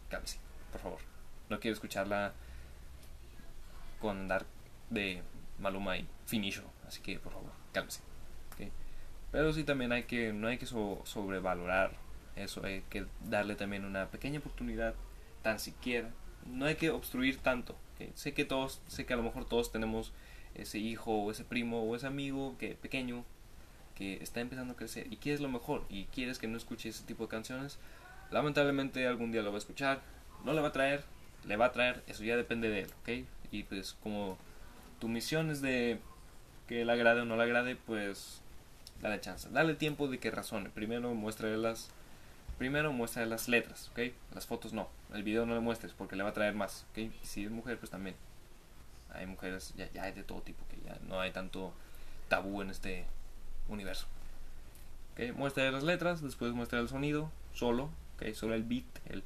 cálmese 0.08 0.38
por 0.72 0.80
favor. 0.80 0.98
No 1.50 1.60
quiero 1.60 1.74
escucharla 1.74 2.32
con 4.00 4.18
andar 4.18 4.44
de 4.90 5.22
Maluma 5.58 5.98
y 5.98 6.06
Finicho 6.26 6.62
así 6.86 7.00
que 7.00 7.18
por 7.18 7.32
favor 7.32 7.50
cálmese 7.72 8.13
pero 9.34 9.52
sí 9.52 9.64
también 9.64 9.90
hay 9.90 10.04
que, 10.04 10.32
no 10.32 10.46
hay 10.46 10.58
que 10.58 10.66
sobrevalorar 10.66 11.90
eso, 12.36 12.64
hay 12.64 12.82
que 12.88 13.04
darle 13.28 13.56
también 13.56 13.84
una 13.84 14.06
pequeña 14.06 14.38
oportunidad, 14.38 14.94
tan 15.42 15.58
siquiera. 15.58 16.08
No 16.46 16.66
hay 16.66 16.76
que 16.76 16.90
obstruir 16.90 17.38
tanto. 17.38 17.74
Sé 18.14 18.32
que 18.32 18.44
todos, 18.44 18.80
sé 18.86 19.06
que 19.06 19.12
a 19.12 19.16
lo 19.16 19.24
mejor 19.24 19.44
todos 19.44 19.72
tenemos 19.72 20.12
ese 20.54 20.78
hijo 20.78 21.10
o 21.10 21.32
ese 21.32 21.42
primo 21.42 21.82
o 21.82 21.96
ese 21.96 22.06
amigo 22.06 22.54
que 22.58 22.76
pequeño 22.76 23.24
que 23.96 24.22
está 24.22 24.40
empezando 24.40 24.74
a 24.74 24.76
crecer 24.76 25.12
y 25.12 25.16
quieres 25.16 25.40
lo 25.40 25.48
mejor 25.48 25.84
y 25.88 26.04
quieres 26.04 26.38
que 26.38 26.46
no 26.46 26.56
escuche 26.56 26.90
ese 26.90 27.02
tipo 27.02 27.24
de 27.24 27.30
canciones, 27.30 27.80
lamentablemente 28.30 29.04
algún 29.04 29.32
día 29.32 29.42
lo 29.42 29.50
va 29.50 29.56
a 29.56 29.58
escuchar, 29.58 30.00
no 30.44 30.52
le 30.52 30.60
va 30.60 30.68
a 30.68 30.72
traer, 30.72 31.02
le 31.44 31.56
va 31.56 31.66
a 31.66 31.72
traer, 31.72 32.04
eso 32.06 32.22
ya 32.22 32.36
depende 32.36 32.68
de 32.68 32.82
él, 32.82 32.90
¿ok? 33.02 33.26
Y 33.50 33.64
pues 33.64 33.94
como 33.94 34.38
tu 35.00 35.08
misión 35.08 35.50
es 35.50 35.60
de 35.60 35.98
que 36.68 36.84
le 36.84 36.92
agrade 36.92 37.22
o 37.22 37.24
no 37.24 37.36
le 37.36 37.42
agrade, 37.42 37.74
pues 37.74 38.43
dale 39.02 39.20
chance, 39.20 39.48
dale 39.50 39.74
tiempo 39.74 40.08
de 40.08 40.18
que 40.18 40.30
razone. 40.30 40.70
Primero 40.70 41.14
muéstrale 41.14 41.56
las, 41.56 41.90
primero 42.58 42.92
muéstrale 42.92 43.28
las 43.28 43.48
letras, 43.48 43.90
¿ok? 43.92 44.12
Las 44.34 44.46
fotos 44.46 44.72
no, 44.72 44.88
el 45.12 45.22
video 45.22 45.46
no 45.46 45.54
le 45.54 45.60
muestres 45.60 45.92
porque 45.92 46.16
le 46.16 46.22
va 46.22 46.30
a 46.30 46.34
traer 46.34 46.54
más, 46.54 46.86
¿ok? 46.90 47.12
si 47.22 47.44
es 47.44 47.50
mujer, 47.50 47.78
pues 47.78 47.90
también. 47.90 48.16
Hay 49.10 49.26
mujeres, 49.26 49.72
ya, 49.76 49.90
ya 49.92 50.04
hay 50.04 50.12
de 50.12 50.24
todo 50.24 50.42
tipo, 50.42 50.64
que 50.68 50.76
ya 50.84 50.98
no 51.06 51.20
hay 51.20 51.30
tanto 51.30 51.72
tabú 52.28 52.62
en 52.62 52.70
este 52.70 53.04
universo. 53.68 54.06
¿Ok? 55.12 55.36
Muéstrale 55.36 55.70
las 55.70 55.84
letras, 55.84 56.20
después 56.22 56.52
muestra 56.52 56.80
el 56.80 56.88
sonido, 56.88 57.30
solo, 57.52 57.90
¿ok? 58.16 58.34
Solo 58.34 58.54
el 58.54 58.64
beat, 58.64 58.84
el... 59.06 59.22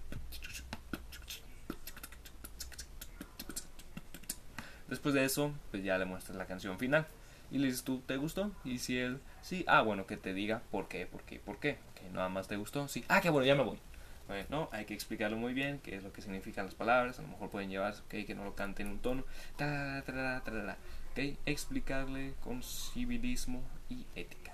Después 4.89 5.15
de 5.15 5.25
eso, 5.25 5.53
pues 5.71 5.85
ya 5.85 5.99
le 5.99 6.07
muestras 6.07 6.37
la 6.37 6.47
canción 6.47 6.79
final. 6.79 7.07
Y 7.51 7.59
le 7.59 7.67
dices 7.67 7.85
tú, 7.85 8.01
¿te 8.01 8.17
gustó? 8.17 8.53
Y 8.65 8.79
si 8.79 8.99
él, 8.99 9.21
sí, 9.49 9.65
ah, 9.67 9.81
bueno, 9.81 10.07
que 10.07 10.19
te 10.19 10.35
diga 10.35 10.61
por 10.71 10.89
qué, 10.89 11.07
por 11.07 11.23
qué, 11.23 11.39
por 11.39 11.59
qué. 11.59 11.79
Que 11.95 12.11
nada 12.11 12.29
más 12.29 12.49
te 12.49 12.57
gustó, 12.57 12.87
sí, 12.87 13.05
ah, 13.09 13.23
que 13.23 13.31
bueno, 13.31 13.47
ya 13.47 13.55
me 13.55 13.63
voy. 13.63 13.79
Bueno, 14.27 14.69
hay 14.73 14.85
que 14.85 14.93
explicarlo 14.93 15.39
muy 15.39 15.55
bien, 15.55 15.81
qué 15.83 15.97
es 15.97 16.03
lo 16.03 16.13
que 16.13 16.21
significan 16.21 16.67
las 16.67 16.75
palabras. 16.75 17.19
A 17.19 17.23
lo 17.23 17.29
mejor 17.29 17.49
pueden 17.49 17.71
llevarse, 17.71 18.03
ok, 18.03 18.27
que 18.27 18.35
no 18.35 18.45
lo 18.45 18.55
cante 18.55 18.83
en 18.83 18.89
un 18.91 18.99
tono. 18.99 19.25
ok, 19.55 21.19
explicarle 21.47 22.35
con 22.45 22.63
civilismo 22.63 23.63
y 23.89 24.05
ética. 24.15 24.53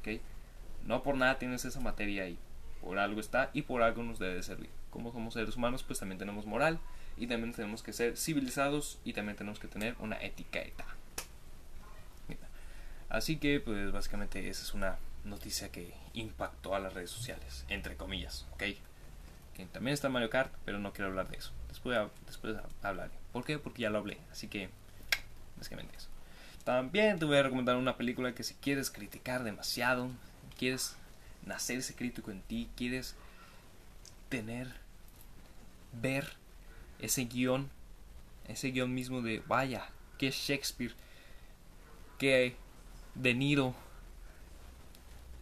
Ok, 0.00 0.20
no 0.86 1.02
por 1.02 1.16
nada 1.16 1.38
tienes 1.40 1.64
esa 1.64 1.80
materia 1.80 2.22
ahí. 2.22 2.38
Por 2.80 3.00
algo 3.00 3.20
está 3.20 3.50
y 3.52 3.62
por 3.62 3.82
algo 3.82 4.04
nos 4.04 4.20
debe 4.20 4.40
servir. 4.44 4.70
Como 4.90 5.10
somos 5.10 5.34
seres 5.34 5.56
humanos, 5.56 5.82
pues 5.82 5.98
también 5.98 6.20
tenemos 6.20 6.46
moral 6.46 6.78
y 7.16 7.26
también 7.26 7.52
tenemos 7.52 7.82
que 7.82 7.92
ser 7.92 8.16
civilizados 8.16 9.00
y 9.04 9.14
también 9.14 9.36
tenemos 9.36 9.58
que 9.58 9.66
tener 9.66 9.96
una 9.98 10.16
etiqueta. 10.22 10.86
Así 13.08 13.38
que, 13.38 13.60
pues 13.60 13.90
básicamente 13.92 14.48
esa 14.48 14.62
es 14.62 14.74
una 14.74 14.96
noticia 15.24 15.70
que 15.70 15.94
impactó 16.12 16.74
a 16.74 16.80
las 16.80 16.92
redes 16.92 17.10
sociales, 17.10 17.64
entre 17.68 17.96
comillas, 17.96 18.46
¿ok? 18.52 18.64
Que 19.54 19.66
también 19.72 19.94
está 19.94 20.08
Mario 20.08 20.30
Kart, 20.30 20.52
pero 20.64 20.78
no 20.78 20.92
quiero 20.92 21.08
hablar 21.08 21.28
de 21.28 21.38
eso. 21.38 21.52
Después, 21.68 21.98
después 22.26 22.56
hablaré. 22.82 23.12
¿Por 23.32 23.44
qué? 23.44 23.58
Porque 23.58 23.82
ya 23.82 23.90
lo 23.90 23.98
hablé, 23.98 24.18
así 24.30 24.48
que 24.48 24.68
básicamente 25.56 25.96
eso. 25.96 26.08
También 26.64 27.18
te 27.18 27.24
voy 27.24 27.38
a 27.38 27.42
recomendar 27.42 27.76
una 27.76 27.96
película 27.96 28.34
que 28.34 28.44
si 28.44 28.54
quieres 28.54 28.90
criticar 28.90 29.42
demasiado, 29.42 30.10
quieres 30.58 30.96
nacer 31.46 31.78
ese 31.78 31.94
crítico 31.94 32.30
en 32.30 32.42
ti, 32.42 32.68
quieres 32.76 33.14
tener, 34.28 34.68
ver 35.92 36.34
ese 36.98 37.24
guion, 37.24 37.70
ese 38.46 38.70
guion 38.70 38.94
mismo 38.94 39.22
de, 39.22 39.42
vaya, 39.46 39.88
que 40.18 40.30
Shakespeare, 40.30 40.92
que 42.18 42.56
de 43.18 43.34
Niro, 43.34 43.74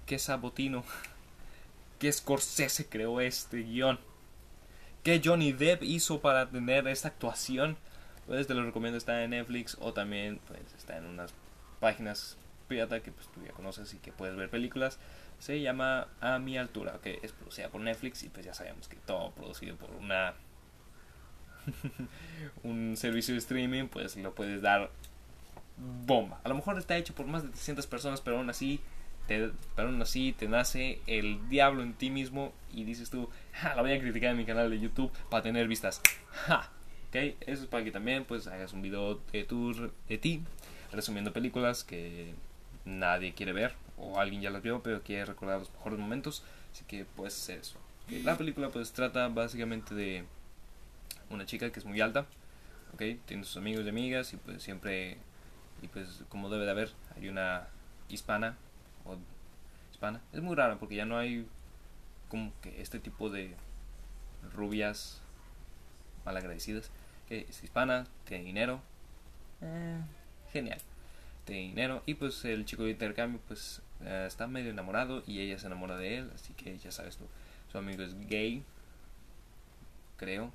que 0.06 0.18
Sabotino, 0.18 0.84
que 1.98 2.10
Scorsese 2.10 2.86
creó 2.86 3.20
este 3.20 3.58
guion, 3.58 3.98
que 5.02 5.20
Johnny 5.22 5.52
Depp 5.52 5.82
hizo 5.82 6.20
para 6.20 6.48
tener 6.48 6.88
esta 6.88 7.08
actuación. 7.08 7.76
Pues 8.26 8.46
te 8.46 8.54
lo 8.54 8.64
recomiendo, 8.64 8.98
está 8.98 9.22
en 9.22 9.30
Netflix 9.30 9.76
o 9.80 9.92
también 9.92 10.40
pues, 10.48 10.60
está 10.76 10.96
en 10.96 11.04
unas 11.04 11.32
páginas 11.78 12.36
pirata 12.66 13.00
que 13.00 13.12
pues, 13.12 13.28
tú 13.28 13.40
ya 13.44 13.52
conoces 13.52 13.94
y 13.94 13.98
que 13.98 14.10
puedes 14.10 14.36
ver 14.36 14.50
películas. 14.50 14.98
Se 15.38 15.60
llama 15.60 16.08
A 16.20 16.38
mi 16.38 16.58
altura, 16.58 16.98
que 17.02 17.20
es 17.22 17.32
producida 17.32 17.68
por 17.68 17.80
Netflix 17.82 18.24
y 18.24 18.30
pues 18.30 18.44
ya 18.46 18.54
sabemos 18.54 18.88
que 18.88 18.96
todo 18.96 19.30
producido 19.32 19.76
por 19.76 19.90
una 19.90 20.34
un 22.62 22.96
servicio 22.96 23.34
de 23.34 23.38
streaming, 23.38 23.88
pues 23.88 24.16
lo 24.16 24.34
puedes 24.34 24.62
dar 24.62 24.90
bomba. 25.76 26.40
A 26.44 26.48
lo 26.48 26.54
mejor 26.54 26.78
está 26.78 26.96
hecho 26.96 27.14
por 27.14 27.26
más 27.26 27.42
de 27.42 27.50
300 27.50 27.86
personas, 27.86 28.20
pero 28.20 28.38
aún 28.38 28.48
así 28.50 28.80
te, 29.26 29.50
pero 29.74 29.88
aún 29.88 30.00
así 30.00 30.32
te 30.32 30.48
nace 30.48 31.00
el 31.06 31.48
diablo 31.48 31.82
en 31.82 31.94
ti 31.94 32.10
mismo 32.10 32.52
y 32.72 32.84
dices 32.84 33.10
tú, 33.10 33.28
la 33.62 33.82
voy 33.82 33.92
a 33.92 34.00
criticar 34.00 34.30
en 34.30 34.38
mi 34.38 34.44
canal 34.44 34.70
de 34.70 34.80
YouTube 34.80 35.12
para 35.30 35.42
tener 35.42 35.68
vistas. 35.68 36.00
Ja. 36.30 36.70
¿Okay? 37.08 37.36
Eso 37.40 37.62
es 37.62 37.68
para 37.68 37.84
que 37.84 37.90
también 37.90 38.24
pues 38.24 38.46
hagas 38.46 38.72
un 38.72 38.82
video 38.82 39.20
de, 39.32 39.44
tu, 39.44 39.90
de 40.08 40.18
ti 40.18 40.42
resumiendo 40.92 41.32
películas 41.32 41.84
que 41.84 42.34
nadie 42.84 43.32
quiere 43.32 43.52
ver 43.52 43.74
o 43.96 44.20
alguien 44.20 44.42
ya 44.42 44.50
las 44.50 44.62
vio 44.62 44.82
pero 44.82 45.02
quiere 45.02 45.24
recordar 45.24 45.60
los 45.60 45.72
mejores 45.72 45.98
momentos. 45.98 46.42
Así 46.72 46.84
que 46.86 47.04
puedes 47.04 47.34
hacer 47.34 47.60
eso. 47.60 47.78
La 48.24 48.36
película 48.36 48.68
pues 48.68 48.92
trata 48.92 49.28
básicamente 49.28 49.94
de 49.94 50.24
una 51.30 51.46
chica 51.46 51.70
que 51.70 51.78
es 51.78 51.84
muy 51.84 52.00
alta. 52.00 52.26
¿okay? 52.94 53.20
Tiene 53.26 53.44
sus 53.44 53.56
amigos 53.56 53.84
y 53.86 53.88
amigas 53.88 54.32
y 54.32 54.36
pues 54.36 54.62
siempre 54.62 55.16
y 55.82 55.88
pues 55.88 56.24
como 56.28 56.48
debe 56.48 56.64
de 56.64 56.70
haber 56.70 56.90
hay 57.16 57.28
una 57.28 57.68
hispana 58.08 58.56
o 59.04 59.16
hispana. 59.92 60.20
Es 60.32 60.40
muy 60.40 60.54
raro 60.54 60.78
porque 60.78 60.96
ya 60.96 61.04
no 61.04 61.18
hay 61.18 61.46
como 62.28 62.52
que 62.60 62.80
este 62.80 62.98
tipo 62.98 63.30
de 63.30 63.54
rubias 64.54 65.20
malagradecidas. 66.24 66.90
Que 67.28 67.46
es 67.48 67.62
hispana 67.62 68.06
tiene 68.24 68.44
dinero. 68.44 68.80
Eh, 69.60 70.00
genial. 70.52 70.78
Tiene 71.44 71.62
dinero 71.62 72.02
y 72.06 72.14
pues 72.14 72.44
el 72.44 72.64
chico 72.64 72.84
de 72.84 72.90
intercambio 72.90 73.40
pues 73.46 73.82
eh, 74.02 74.24
está 74.26 74.46
medio 74.46 74.70
enamorado 74.70 75.22
y 75.26 75.40
ella 75.40 75.58
se 75.58 75.66
enamora 75.66 75.96
de 75.96 76.18
él 76.18 76.30
así 76.34 76.52
que 76.54 76.76
ya 76.78 76.90
sabes 76.90 77.16
tú. 77.16 77.24
Su 77.70 77.78
amigo 77.78 78.02
es 78.02 78.14
gay 78.28 78.64
creo 80.16 80.52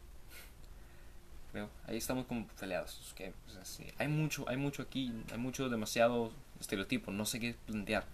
ahí 1.87 1.97
estamos 1.97 2.25
como 2.25 2.47
peleados. 2.59 3.13
Que, 3.15 3.33
pues, 3.45 3.79
hay 3.97 4.07
mucho, 4.07 4.47
hay 4.47 4.57
mucho 4.57 4.81
aquí, 4.81 5.13
hay 5.31 5.37
mucho 5.37 5.69
demasiado 5.69 6.31
estereotipo, 6.59 7.11
no 7.11 7.25
sé 7.25 7.39
qué 7.39 7.55
plantear. 7.65 8.05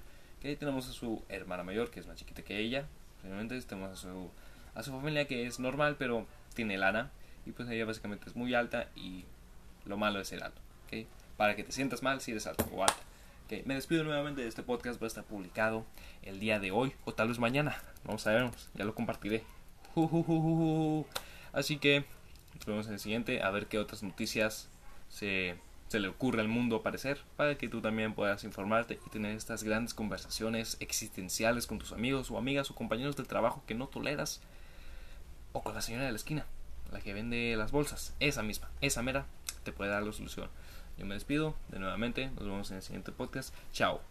Que 0.41 0.49
ahí 0.49 0.55
tenemos 0.55 0.87
a 0.87 0.93
su 0.93 1.23
hermana 1.29 1.63
mayor, 1.63 1.89
que 1.89 1.99
es 1.99 2.07
más 2.07 2.17
chiquita 2.17 2.41
que 2.43 2.59
ella. 2.59 2.87
Realmente 3.23 3.59
tenemos 3.61 3.91
a 3.91 3.95
su, 3.95 4.29
a 4.75 4.83
su 4.83 4.91
familia 4.91 5.27
que 5.27 5.45
es 5.45 5.59
normal, 5.59 5.95
pero 5.97 6.25
tiene 6.53 6.77
lana. 6.77 7.11
Y 7.45 7.51
pues 7.51 7.69
ella 7.69 7.85
básicamente 7.85 8.29
es 8.29 8.35
muy 8.35 8.53
alta 8.53 8.89
y 8.95 9.25
lo 9.85 9.97
malo 9.97 10.19
es 10.19 10.27
ser 10.27 10.43
alto. 10.43 10.61
¿okay? 10.85 11.07
Para 11.37 11.55
que 11.55 11.63
te 11.63 11.71
sientas 11.71 12.03
mal 12.03 12.21
si 12.21 12.31
eres 12.31 12.45
alto 12.47 12.67
o 12.71 12.81
alta. 12.81 13.07
Okay, 13.45 13.63
me 13.65 13.75
despido 13.75 14.03
nuevamente 14.03 14.41
de 14.41 14.49
este 14.49 14.61
podcast, 14.61 15.01
va 15.01 15.05
a 15.05 15.07
estar 15.07 15.23
publicado 15.23 15.85
el 16.21 16.37
día 16.37 16.59
de 16.59 16.71
hoy 16.71 16.93
o 17.05 17.13
tal 17.13 17.29
vez 17.29 17.39
mañana. 17.39 17.81
Vamos 18.03 18.27
a 18.27 18.33
ver, 18.33 18.51
ya 18.73 18.83
lo 18.83 18.93
compartiré. 18.93 19.45
Así 21.53 21.77
que 21.77 22.03
nos 22.57 22.65
vemos 22.65 22.87
en 22.87 22.93
el 22.93 22.99
siguiente 22.99 23.41
a 23.41 23.49
ver 23.51 23.67
qué 23.67 23.79
otras 23.79 24.03
noticias 24.03 24.69
se, 25.09 25.55
se 25.87 25.99
le 25.99 26.07
ocurre 26.07 26.41
al 26.41 26.47
mundo 26.47 26.77
aparecer 26.77 27.21
para 27.35 27.57
que 27.57 27.69
tú 27.69 27.81
también 27.81 28.13
puedas 28.13 28.43
informarte 28.43 28.99
y 29.05 29.09
tener 29.09 29.35
estas 29.35 29.63
grandes 29.63 29.93
conversaciones 29.93 30.77
existenciales 30.79 31.67
con 31.67 31.79
tus 31.79 31.91
amigos 31.93 32.29
o 32.31 32.37
amigas 32.37 32.69
o 32.69 32.75
compañeros 32.75 33.15
de 33.15 33.23
trabajo 33.23 33.63
que 33.65 33.75
no 33.75 33.87
toleras 33.87 34.41
o 35.53 35.63
con 35.63 35.73
la 35.73 35.81
señora 35.81 36.05
de 36.05 36.11
la 36.11 36.17
esquina, 36.17 36.45
la 36.91 36.99
que 36.99 37.13
vende 37.13 37.55
las 37.57 37.71
bolsas, 37.71 38.13
esa 38.19 38.43
misma, 38.43 38.69
esa 38.81 39.01
mera 39.01 39.25
te 39.63 39.71
puede 39.71 39.91
dar 39.91 40.03
la 40.03 40.11
solución. 40.11 40.49
Yo 40.97 41.05
me 41.05 41.13
despido 41.13 41.55
de 41.69 41.79
nuevamente, 41.79 42.29
nos 42.31 42.45
vemos 42.45 42.71
en 42.71 42.77
el 42.77 42.83
siguiente 42.83 43.11
podcast. 43.11 43.53
Chao. 43.71 44.01